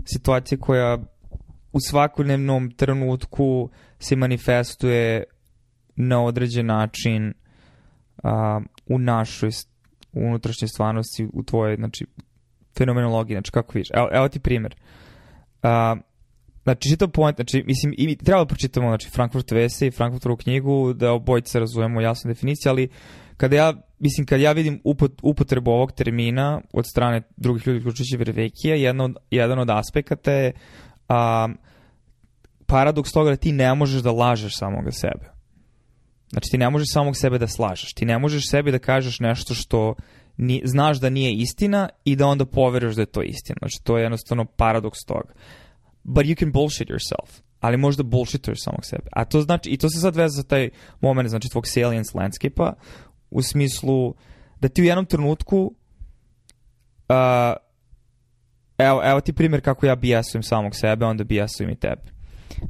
situacija 0.05 0.59
koja 0.59 0.99
u 1.73 1.81
svakodnevnom 1.81 2.71
trenutku 2.71 3.71
se 3.99 4.17
manifestuje 4.17 5.25
na 5.97 6.25
određen 6.25 6.67
način 6.67 7.35
a, 8.23 8.61
u 8.87 8.99
našoj 8.99 9.51
unutrašnjoj 10.13 10.69
stvarnosti, 10.69 11.29
u 11.33 11.43
tvojoj, 11.43 11.77
znači, 11.77 12.07
fenomenologiji, 12.79 13.35
znači, 13.35 13.51
kako 13.51 13.73
vidiš. 13.73 13.89
Evo, 13.95 14.09
evo 14.13 14.29
ti 14.29 14.41
primjer. 14.41 14.75
A, 15.63 15.97
znači, 16.63 16.89
čitav 16.89 17.09
point, 17.09 17.37
znači, 17.37 17.65
mislim, 17.67 17.95
i 17.99 18.17
treba 18.17 18.41
da 18.41 18.47
pročitamo, 18.47 18.89
znači, 18.89 19.11
Frankfurt 19.11 19.51
Vese 19.51 19.87
i 19.87 19.91
Frankfurtovu 19.91 20.37
knjigu, 20.37 20.93
da 20.93 21.13
obojice 21.13 21.61
razumemo 21.61 22.01
jasnu 22.01 22.29
definiciju, 22.29 22.71
ali 22.71 22.89
kada 23.39 23.57
ja, 23.57 23.75
mislim, 23.99 24.27
kad 24.27 24.41
ja 24.41 24.53
vidim 24.53 24.81
upot, 24.85 25.13
upotrebu 25.23 25.71
ovog 25.71 25.93
termina 25.93 26.61
od 26.73 26.87
strane 26.87 27.23
drugih 27.37 27.67
ljudi, 27.67 27.79
uključujući 27.79 28.17
Vervekija, 28.17 28.75
jedan 28.75 29.01
od, 29.01 29.17
jedan 29.31 29.59
od 29.59 29.71
aspekata 29.71 30.33
je 30.33 30.53
a, 31.09 31.49
paradoks 32.67 33.13
toga 33.13 33.31
da 33.31 33.37
ti 33.37 33.53
ne 33.53 33.75
možeš 33.75 34.03
da 34.03 34.13
lažeš 34.13 34.59
samoga 34.59 34.91
sebe. 34.91 35.39
Znači, 36.31 36.51
ti 36.51 36.59
ne 36.59 36.71
možeš 36.71 36.89
samog 36.93 37.17
sebe 37.17 37.39
da 37.39 37.47
slažeš. 37.47 37.93
Ti 37.93 38.05
ne 38.05 38.19
možeš 38.19 38.51
sebi 38.51 38.73
da 38.73 38.79
kažeš 38.79 39.21
nešto 39.21 39.55
što 39.55 39.95
ni, 40.37 40.63
znaš 40.65 41.01
da 41.01 41.11
nije 41.11 41.33
istina 41.33 41.89
i 42.05 42.17
da 42.17 42.27
onda 42.27 42.47
poveruješ 42.47 42.95
da 42.95 43.03
je 43.03 43.07
to 43.07 43.23
istina. 43.23 43.57
Znači, 43.59 43.79
to 43.85 43.99
je 43.99 44.03
jednostavno 44.03 44.45
paradoks 44.45 44.99
toga. 45.07 45.33
But 46.05 46.27
you 46.27 46.39
can 46.39 46.53
bullshit 46.53 46.89
yourself. 46.89 47.41
Ali 47.61 47.77
možda 47.77 48.03
bullshituješ 48.03 48.59
samog 48.61 48.85
sebe. 48.85 49.09
A 49.13 49.25
to 49.25 49.41
znači, 49.41 49.71
i 49.71 49.77
to 49.77 49.91
se 49.91 50.01
sad 50.01 50.17
veze 50.17 50.37
za 50.37 50.43
taj 50.43 50.71
moment, 51.01 51.29
znači, 51.29 51.49
tvog 51.49 51.67
salience 51.67 52.19
landscape-a, 52.19 52.73
u 53.31 53.43
smislu 53.43 54.15
da 54.61 54.69
ti 54.69 54.83
u 54.83 54.85
jednom 54.85 55.07
trenutku 55.07 55.75
uh, 57.09 57.57
evo, 58.79 59.03
evo 59.05 59.21
ti 59.21 59.33
primjer 59.33 59.65
kako 59.65 59.87
ja 59.87 59.97
bijasujem 59.97 60.43
samog 60.43 60.77
sebe, 60.77 61.05
onda 61.05 61.25
bijasujem 61.25 61.71
i 61.71 61.77
tebe. 61.77 62.03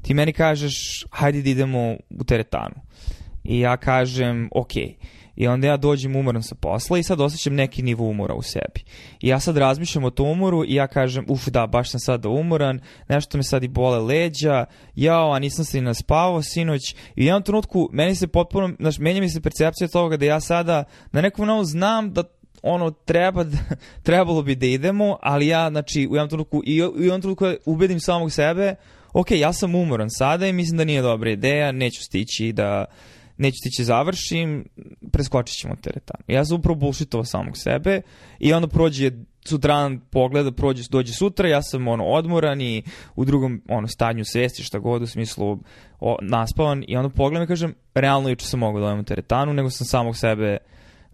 Ti 0.02 0.14
meni 0.14 0.32
kažeš, 0.32 0.74
hajde 1.11 1.42
da 1.42 1.50
idemo 1.50 1.96
u 2.11 2.24
teretanu. 2.24 2.74
I 3.44 3.61
ja 3.61 3.76
kažem, 3.76 4.48
ok. 4.52 4.72
I 5.39 5.47
onda 5.47 5.66
ja 5.66 5.76
dođem 5.76 6.16
umoran 6.16 6.43
sa 6.43 6.55
posla 6.55 6.99
i 6.99 7.03
sad 7.03 7.20
osjećam 7.20 7.55
neki 7.55 7.82
nivo 7.82 8.05
umora 8.05 8.34
u 8.34 8.43
sebi. 8.43 8.84
I 9.20 9.28
ja 9.28 9.41
sad 9.41 9.57
razmišljam 9.57 10.05
o 10.05 10.11
tom 10.11 10.28
umoru 10.28 10.64
i 10.64 10.74
ja 10.74 10.86
kažem, 10.86 11.24
uf 11.28 11.47
da, 11.47 11.66
baš 11.66 11.91
sam 11.91 12.01
sada 12.01 12.28
umoran, 12.28 12.80
nešto 13.09 13.36
me 13.36 13.43
sad 13.43 13.64
i 13.64 13.68
bole 13.68 13.99
leđa, 13.99 14.64
jao, 14.95 15.32
a 15.32 15.39
nisam 15.39 15.64
se 15.64 15.80
ni 15.80 15.86
naspavao 15.86 16.43
sinoć. 16.43 16.95
I 17.16 17.22
u 17.22 17.24
jednom 17.24 17.43
trenutku 17.43 17.89
meni 17.93 18.14
se 18.14 18.26
potpuno, 18.26 18.70
znaš, 18.80 18.99
menja 18.99 19.20
mi 19.20 19.28
se 19.28 19.41
percepcija 19.41 19.89
toga 19.89 20.16
da 20.16 20.24
ja 20.24 20.41
sada 20.41 20.84
na 21.12 21.20
nekom 21.20 21.47
novu 21.47 21.64
znam 21.64 22.12
da 22.12 22.22
ono 22.62 22.91
treba 22.91 23.45
da, 23.45 23.59
trebalo 24.07 24.43
bi 24.43 24.55
da 24.55 24.66
idemo, 24.66 25.18
ali 25.22 25.47
ja 25.47 25.70
znači 25.70 26.09
u 26.11 26.14
jednom 26.14 26.28
trenutku 26.28 26.62
i 26.66 26.82
u 26.82 27.03
jednom 27.03 27.20
trenutku 27.20 27.45
ubedim 27.64 28.01
samog 28.01 28.32
sebe 28.32 28.74
ok, 29.12 29.30
ja 29.30 29.53
sam 29.53 29.74
umoran 29.74 30.11
sada 30.11 30.47
i 30.47 30.53
mislim 30.53 30.78
da 30.78 30.84
nije 30.84 31.03
dobra 31.03 31.30
ideja, 31.30 31.72
neću 31.72 32.03
stići 32.03 32.53
da 32.53 32.84
neću 33.39 33.57
stići 33.57 33.84
završim, 33.84 34.64
preskočit 35.12 35.59
ćemo 35.59 35.76
teretanu. 35.76 36.24
Ja 36.26 36.45
sam 36.45 36.59
upravo 36.59 36.74
bullshitovao 36.74 37.24
samog 37.24 37.59
sebe 37.59 38.01
i 38.39 38.53
onda 38.53 38.68
prođe 38.68 39.11
sutran 39.45 40.01
pogleda, 40.11 40.53
prođe, 40.53 40.82
dođe 40.91 41.12
sutra, 41.12 41.49
ja 41.49 41.62
sam 41.62 41.89
ono 41.89 42.05
odmoran 42.05 42.61
i 42.61 42.82
u 43.16 43.24
drugom 43.24 43.62
ono 43.68 43.89
stanju 43.89 44.24
svesti 44.24 44.62
šta 44.62 44.78
god 44.78 45.03
u 45.03 45.07
smislu 45.07 45.59
o, 46.01 46.16
naspavan 46.22 46.84
i 46.89 46.97
onda 46.97 47.09
pogledam 47.09 47.45
i 47.45 47.49
kažem 47.49 47.74
realno 47.95 48.28
juče 48.28 48.47
sam 48.47 48.61
mogao 48.61 48.95
da 48.95 49.01
u 49.01 49.03
teretanu, 49.03 49.53
nego 49.53 49.70
sam 49.70 49.86
samog 49.86 50.16
sebe 50.16 50.57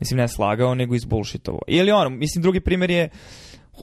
mislim 0.00 0.18
ne 0.18 0.28
slagao, 0.28 0.74
nego 0.74 0.94
izbullshitovo. 0.94 1.60
Ili 1.66 1.92
ono, 1.92 2.10
mislim 2.10 2.42
drugi 2.42 2.60
primjer 2.60 2.90
je 2.90 3.08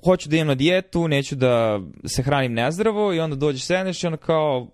hoću 0.03 0.29
da 0.29 0.35
idem 0.35 0.47
na 0.47 0.55
dijetu, 0.55 1.07
neću 1.07 1.35
da 1.35 1.79
se 2.05 2.23
hranim 2.23 2.53
nezdravo 2.53 3.13
i 3.13 3.19
onda 3.19 3.35
dođeš 3.35 3.63
sedneš 3.63 4.03
i 4.03 4.07
onda 4.07 4.17
kao 4.17 4.67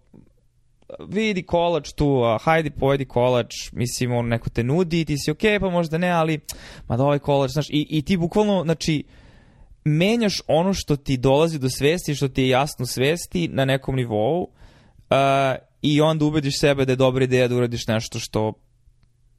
vidi 1.09 1.43
kolač 1.43 1.91
tu, 1.93 2.23
a, 2.23 2.37
hajdi 2.41 2.69
pojedi 2.69 3.05
kolač, 3.05 3.71
mislim, 3.71 4.13
on 4.13 4.27
neko 4.27 4.49
te 4.49 4.63
nudi, 4.63 5.05
ti 5.05 5.17
si 5.17 5.31
okej, 5.31 5.57
okay, 5.57 5.61
pa 5.61 5.69
možda 5.69 5.97
ne, 5.97 6.09
ali, 6.09 6.39
ma 6.87 6.97
da 6.97 7.03
ovaj 7.03 7.19
kolač, 7.19 7.51
znaš, 7.51 7.69
i, 7.69 7.87
i 7.89 8.01
ti 8.01 8.17
bukvalno, 8.17 8.63
znači, 8.63 9.03
menjaš 9.83 10.41
ono 10.47 10.73
što 10.73 10.95
ti 10.95 11.17
dolazi 11.17 11.59
do 11.59 11.69
svesti, 11.69 12.15
što 12.15 12.27
ti 12.27 12.41
je 12.41 12.49
jasno 12.49 12.85
svesti 12.85 13.47
na 13.47 13.65
nekom 13.65 13.95
nivou 13.95 14.41
uh, 14.41 14.47
i 15.81 16.01
onda 16.01 16.25
ubediš 16.25 16.59
sebe 16.59 16.85
da 16.85 16.91
je 16.91 16.95
dobra 16.95 17.23
ideja 17.23 17.47
da 17.47 17.55
uradiš 17.55 17.87
nešto 17.87 18.19
što 18.19 18.53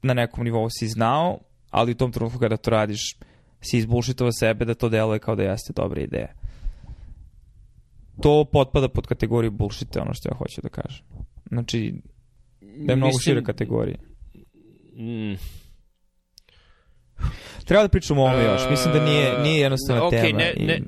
na 0.01 0.13
nekom 0.13 0.43
nivou 0.43 0.69
si 0.69 0.87
znao, 0.87 1.39
ali 1.69 1.91
u 1.91 1.95
tom 1.95 2.11
trenutku 2.11 2.39
kada 2.39 2.57
to 2.57 2.71
radiš 2.71 3.17
si 3.61 3.77
izbullshitova 3.77 4.31
sebe 4.31 4.65
da 4.65 4.73
to 4.73 4.89
deluje 4.89 5.19
kao 5.19 5.35
da 5.35 5.43
jeste 5.43 5.73
dobra 5.75 6.01
ideja. 6.01 6.33
To 8.21 8.45
potpada 8.51 8.89
pod 8.89 9.07
kategoriju 9.07 9.51
bullshita, 9.51 10.01
ono 10.01 10.13
što 10.13 10.29
ja 10.29 10.35
hoću 10.37 10.61
da 10.61 10.69
kažem. 10.69 11.05
Znači, 11.49 11.93
da 12.61 12.91
je 12.91 12.95
mnogo 12.95 13.07
Mislim, 13.07 13.21
šire 13.21 13.43
kategorije. 13.43 13.97
Mm. 14.95 15.33
Treba 17.65 17.83
da 17.83 17.89
pričamo 17.89 18.21
o 18.21 18.25
ovome 18.25 18.43
još. 18.43 18.61
Mislim 18.69 18.93
da 18.93 19.05
nije, 19.05 19.39
nije 19.39 19.61
jednostavna 19.61 20.01
okay, 20.01 20.21
tema. 20.21 20.37
Ne, 20.37 20.53
i... 20.57 20.65
ne, 20.65 20.81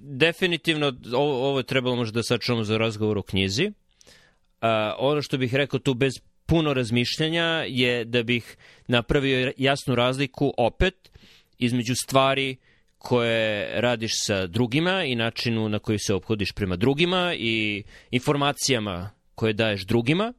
definitivno, 0.00 0.92
ovo, 1.14 1.48
ovo 1.48 1.58
je 1.58 1.64
trebalo 1.64 1.96
možda 1.96 2.18
da 2.18 2.22
sačuvamo 2.22 2.64
za 2.64 2.78
razgovor 2.78 3.18
o 3.18 3.22
knjizi. 3.22 3.66
Uh, 3.66 4.68
ono 4.98 5.22
što 5.22 5.38
bih 5.38 5.54
rekao 5.54 5.80
tu 5.80 5.94
bez 5.94 6.12
puno 6.46 6.74
razmišljanja 6.74 7.64
je 7.68 8.04
da 8.04 8.22
bih 8.22 8.56
napravio 8.88 9.52
jasnu 9.56 9.94
razliku 9.94 10.54
opet 10.56 11.10
između 11.58 11.94
stvari 11.94 12.56
koje 12.98 13.80
radiš 13.80 14.12
sa 14.14 14.46
drugima 14.46 15.04
i 15.04 15.14
načinu 15.14 15.68
na 15.68 15.78
koji 15.78 15.98
se 15.98 16.14
obhodiš 16.14 16.52
prema 16.52 16.76
drugima 16.76 17.34
i 17.38 17.82
informacijama 18.10 19.10
koje 19.36 19.52
daješ 19.52 19.86
drugima 19.86 20.32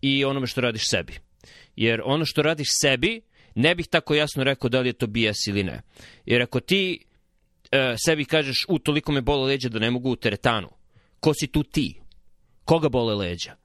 i 0.00 0.24
onome 0.24 0.46
što 0.46 0.60
radiš 0.60 0.82
sebi. 0.90 1.18
Jer 1.76 2.02
ono 2.04 2.24
što 2.24 2.42
radiš 2.42 2.68
sebi, 2.80 3.20
ne 3.54 3.74
bih 3.74 3.86
tako 3.86 4.14
jasno 4.14 4.44
rekao 4.44 4.70
da 4.70 4.80
li 4.80 4.88
je 4.88 4.92
to 4.92 5.06
BS 5.06 5.46
ili 5.46 5.62
ne. 5.62 5.80
Jer 6.26 6.42
ako 6.42 6.60
ti 6.60 7.04
e, 7.70 7.94
sebi 8.06 8.24
kažeš, 8.24 8.64
u, 8.68 8.78
toliko 8.78 9.12
me 9.12 9.20
bole 9.20 9.46
leđa 9.46 9.68
da 9.68 9.78
ne 9.78 9.90
mogu 9.90 10.10
u 10.10 10.16
teretanu, 10.16 10.68
ko 11.20 11.34
si 11.34 11.46
tu 11.46 11.62
ti? 11.62 12.00
Koga 12.64 12.88
bole 12.88 13.14
leđa? 13.14 13.56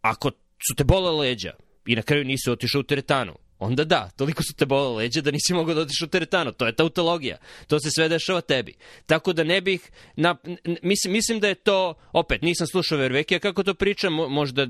Ako 0.00 0.30
su 0.68 0.74
te 0.76 0.84
bole 0.84 1.10
leđa 1.10 1.52
i 1.86 1.96
na 1.96 2.02
kraju 2.02 2.24
nisi 2.24 2.50
otišao 2.50 2.80
u 2.80 2.84
teretanu, 2.84 3.34
onda 3.60 3.84
da, 3.84 4.10
toliko 4.16 4.42
su 4.42 4.54
te 4.54 4.66
bole 4.66 4.96
leđa 4.96 5.20
da 5.20 5.30
nisi 5.30 5.54
mogao 5.54 5.74
da 5.74 5.80
otiš 5.80 6.02
u 6.02 6.08
teretanu. 6.08 6.52
To 6.52 6.66
je 6.66 6.76
tautologija. 6.76 7.36
To 7.66 7.80
se 7.80 7.90
sve 7.90 8.08
dešava 8.08 8.40
tebi. 8.40 8.74
Tako 9.06 9.32
da 9.32 9.44
ne 9.44 9.60
bih, 9.60 9.90
na, 10.16 10.36
mislim, 10.82 11.12
mislim 11.12 11.40
da 11.40 11.48
je 11.48 11.54
to, 11.54 11.94
opet, 12.12 12.42
nisam 12.42 12.66
slušao 12.66 12.98
Vervekija 12.98 13.38
kako 13.38 13.62
to 13.62 13.74
pričam, 13.74 14.12
možda 14.12 14.66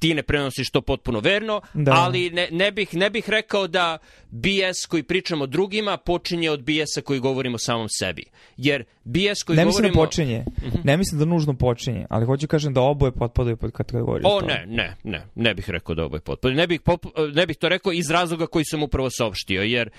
ti 0.00 0.14
ne 0.14 0.22
prenosiš 0.22 0.70
to 0.70 0.80
potpuno 0.80 1.20
verno, 1.20 1.60
da. 1.74 1.92
ali 1.92 2.30
ne, 2.30 2.48
ne, 2.50 2.72
bih, 2.72 2.94
ne 2.94 3.10
bih 3.10 3.30
rekao 3.30 3.66
da 3.66 3.98
BS 4.30 4.86
koji 4.88 5.02
pričamo 5.02 5.46
drugima 5.46 5.96
počinje 5.96 6.50
od 6.50 6.62
BS-a 6.62 7.00
koji 7.00 7.20
govorimo 7.20 7.58
samom 7.58 7.88
sebi. 7.88 8.24
Jer 8.56 8.84
BS 9.06 9.42
koji 9.42 9.56
ne 9.56 9.64
govorimo... 9.64 9.64
Ne 9.64 9.64
mislim 9.64 9.92
da 9.92 9.92
počinje, 9.92 10.44
uh 10.56 10.62
mhm. 10.62 10.76
-huh. 10.76 10.84
ne 10.84 10.96
mislim 10.96 11.18
da 11.18 11.24
nužno 11.24 11.54
počinje, 11.54 12.06
ali 12.10 12.26
hoću 12.26 12.48
kažem 12.48 12.74
da 12.74 12.80
oboje 12.80 13.12
potpadaju 13.12 13.56
pod 13.56 13.70
kategoriju. 13.70 14.22
O 14.24 14.40
ne, 14.40 14.64
ne, 14.66 14.96
ne, 15.04 15.22
ne 15.34 15.54
bih 15.54 15.70
rekao 15.70 15.94
da 15.94 16.04
oboje 16.04 16.20
potpadaju. 16.20 16.56
Ne 16.56 16.66
bih, 16.66 16.80
pop, 16.80 17.06
ne 17.34 17.46
bih 17.46 17.56
to 17.56 17.68
rekao 17.68 17.92
iz 17.92 18.10
razloga 18.10 18.46
koji 18.46 18.64
sam 18.64 18.82
upravo 18.82 19.10
saopštio, 19.10 19.62
jer 19.62 19.90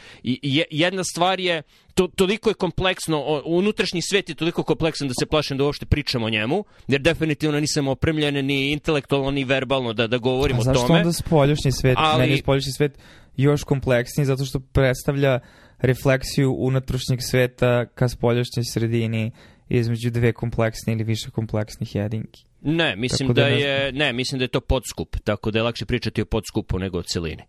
jedna 0.72 1.03
stvar 1.03 1.39
je 1.39 1.62
to, 1.93 2.08
toliko 2.08 2.49
je 2.49 2.53
kompleksno, 2.53 3.41
unutrašnji 3.45 4.01
svet 4.01 4.30
je 4.30 4.36
toliko 4.36 4.64
kompleksan 4.64 5.08
da 5.08 5.14
se 5.20 5.26
plašim 5.26 5.58
da 5.58 5.64
uopšte 5.64 5.86
pričam 5.86 6.24
o 6.24 6.30
njemu, 6.30 6.64
jer 6.88 7.01
definitivno 7.01 7.60
nisam 7.60 7.88
opremljen 7.88 8.45
ni 8.45 8.72
intelektualno, 8.72 9.32
ni 9.32 9.43
verbalno 9.43 9.93
da, 9.93 10.08
da 10.08 10.18
govorim 10.18 10.58
o 10.60 10.64
tome. 10.64 10.72
A 10.72 10.80
zašto 10.80 10.93
onda 10.93 11.14
spoljašnji 11.14 11.72
svet, 11.72 11.97
ali... 11.99 12.22
meni 12.22 12.34
je 12.34 12.38
spoljašnji 12.38 12.72
svet 12.72 12.97
još 13.38 13.64
kompleksniji, 13.64 14.26
zato 14.26 14.45
što 14.45 14.60
predstavlja 14.60 15.39
refleksiju 15.80 16.55
unutrašnjeg 16.57 17.19
sveta 17.21 17.86
ka 17.86 18.07
spoljašnjoj 18.07 18.63
sredini 18.63 19.32
između 19.69 20.09
dve 20.11 20.34
kompleksne 20.34 20.93
ili 20.93 21.03
više 21.03 21.30
kompleksnih 21.30 21.95
jedinki. 21.95 22.43
Ne, 22.61 22.95
mislim 22.95 23.28
da, 23.28 23.34
da 23.34 23.47
je, 23.47 23.91
ne, 23.91 24.13
mislim 24.13 24.39
da 24.39 24.43
je 24.43 24.47
to 24.47 24.61
podskup, 24.61 25.17
tako 25.23 25.51
da 25.51 25.59
je 25.59 25.63
lakše 25.63 25.86
pričati 25.86 26.21
o 26.21 26.25
podskupu 26.25 26.80
nego 26.80 26.97
o 26.97 27.03
celini, 27.03 27.43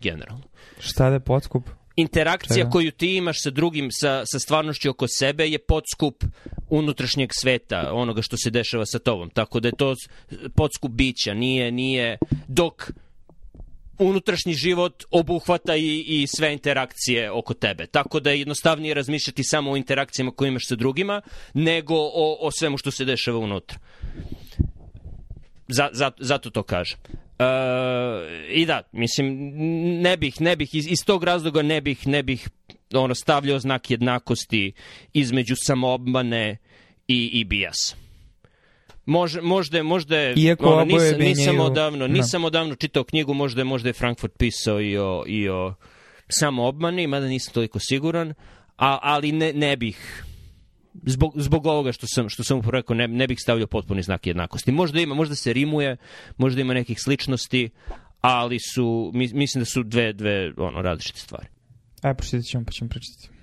generalno. 0.00 0.44
Šta 0.78 1.08
da 1.08 1.14
je 1.14 1.20
podskup? 1.20 1.68
interakcija 1.96 2.56
Čega? 2.56 2.70
koju 2.70 2.90
ti 2.90 3.16
imaš 3.16 3.42
sa 3.42 3.50
drugim, 3.50 3.88
sa, 3.90 4.22
sa 4.26 4.38
stvarnošću 4.38 4.90
oko 4.90 5.06
sebe 5.08 5.48
je 5.48 5.58
podskup 5.58 6.24
unutrašnjeg 6.70 7.30
sveta, 7.32 7.90
onoga 7.92 8.22
što 8.22 8.36
se 8.36 8.50
dešava 8.50 8.86
sa 8.86 8.98
tobom. 8.98 9.30
Tako 9.30 9.60
da 9.60 9.68
je 9.68 9.72
to 9.78 9.94
podskup 10.54 10.92
bića, 10.92 11.34
nije, 11.34 11.72
nije, 11.72 12.18
dok 12.48 12.90
unutrašnji 13.98 14.54
život 14.54 15.04
obuhvata 15.10 15.76
i, 15.76 16.04
i 16.06 16.26
sve 16.26 16.52
interakcije 16.52 17.30
oko 17.30 17.54
tebe. 17.54 17.86
Tako 17.86 18.20
da 18.20 18.30
je 18.30 18.38
jednostavnije 18.38 18.94
razmišljati 18.94 19.44
samo 19.44 19.70
o 19.70 19.76
interakcijama 19.76 20.30
koje 20.30 20.48
imaš 20.48 20.68
sa 20.68 20.74
drugima, 20.74 21.20
nego 21.54 21.94
o, 21.94 22.38
o 22.40 22.50
svemu 22.50 22.78
što 22.78 22.90
se 22.90 23.04
dešava 23.04 23.38
unutra. 23.38 23.78
Za, 25.68 25.88
za, 25.92 26.10
zato 26.18 26.50
to 26.50 26.62
kažem. 26.62 26.98
Uh, 27.38 27.46
I 28.48 28.66
da, 28.66 28.82
mislim, 28.92 29.52
ne 30.02 30.16
bih, 30.16 30.40
ne 30.40 30.56
bih, 30.56 30.74
iz, 30.74 30.86
iz 30.86 30.98
tog 31.06 31.24
razloga 31.24 31.62
ne 31.62 31.80
bih, 31.80 32.06
ne 32.06 32.22
bih 32.22 32.48
ono, 32.94 33.14
stavljao 33.14 33.58
znak 33.58 33.90
jednakosti 33.90 34.72
između 35.12 35.54
samoobmane 35.56 36.56
i, 37.08 37.30
i 37.32 37.44
bijasa. 37.44 38.03
Može, 39.06 39.40
možda, 39.40 39.82
možda 39.82 40.18
je, 40.18 40.34
Iako 40.36 40.68
ono, 40.68 40.84
nisam, 40.84 41.18
nisam, 41.18 41.60
odavno, 41.60 42.08
da. 42.08 42.14
nisam 42.14 42.44
odavno 42.44 42.74
čitao 42.74 43.04
knjigu, 43.04 43.34
možda 43.34 43.60
je, 43.60 43.64
možda 43.64 43.88
je 43.88 43.92
Frankfurt 43.92 44.32
pisao 44.38 44.80
i 44.80 44.98
o, 44.98 45.24
i 45.26 45.48
o 45.48 45.74
samoobmani, 46.28 47.06
mada 47.06 47.26
nisam 47.26 47.54
toliko 47.54 47.78
siguran, 47.78 48.34
a, 48.76 48.98
ali 49.02 49.32
ne, 49.32 49.52
ne 49.52 49.76
bih, 49.76 50.24
zbog, 51.02 51.32
zbog 51.36 51.66
ovoga 51.66 51.92
što 51.92 52.06
sam, 52.06 52.28
što 52.28 52.44
sam 52.44 52.58
upravo 52.58 52.70
rekao, 52.70 52.96
ne, 52.96 53.08
ne 53.08 53.26
bih 53.26 53.38
stavljao 53.40 53.66
potpuni 53.66 54.02
znak 54.02 54.26
jednakosti. 54.26 54.72
Možda 54.72 55.00
ima, 55.00 55.14
možda 55.14 55.34
se 55.34 55.52
rimuje, 55.52 55.96
možda 56.36 56.60
ima 56.60 56.74
nekih 56.74 57.00
sličnosti, 57.00 57.70
ali 58.20 58.58
su, 58.58 59.10
mislim 59.14 59.60
da 59.60 59.64
su 59.64 59.82
dve, 59.82 60.12
dve 60.12 60.52
ono, 60.56 60.82
različite 60.82 61.18
stvari. 61.18 61.46
Ajde, 62.02 62.16
pročitat 62.16 62.44
ćemo, 62.44 62.64
pa 62.64 62.72
ćemo 62.72 62.90
pročitati. 62.90 63.33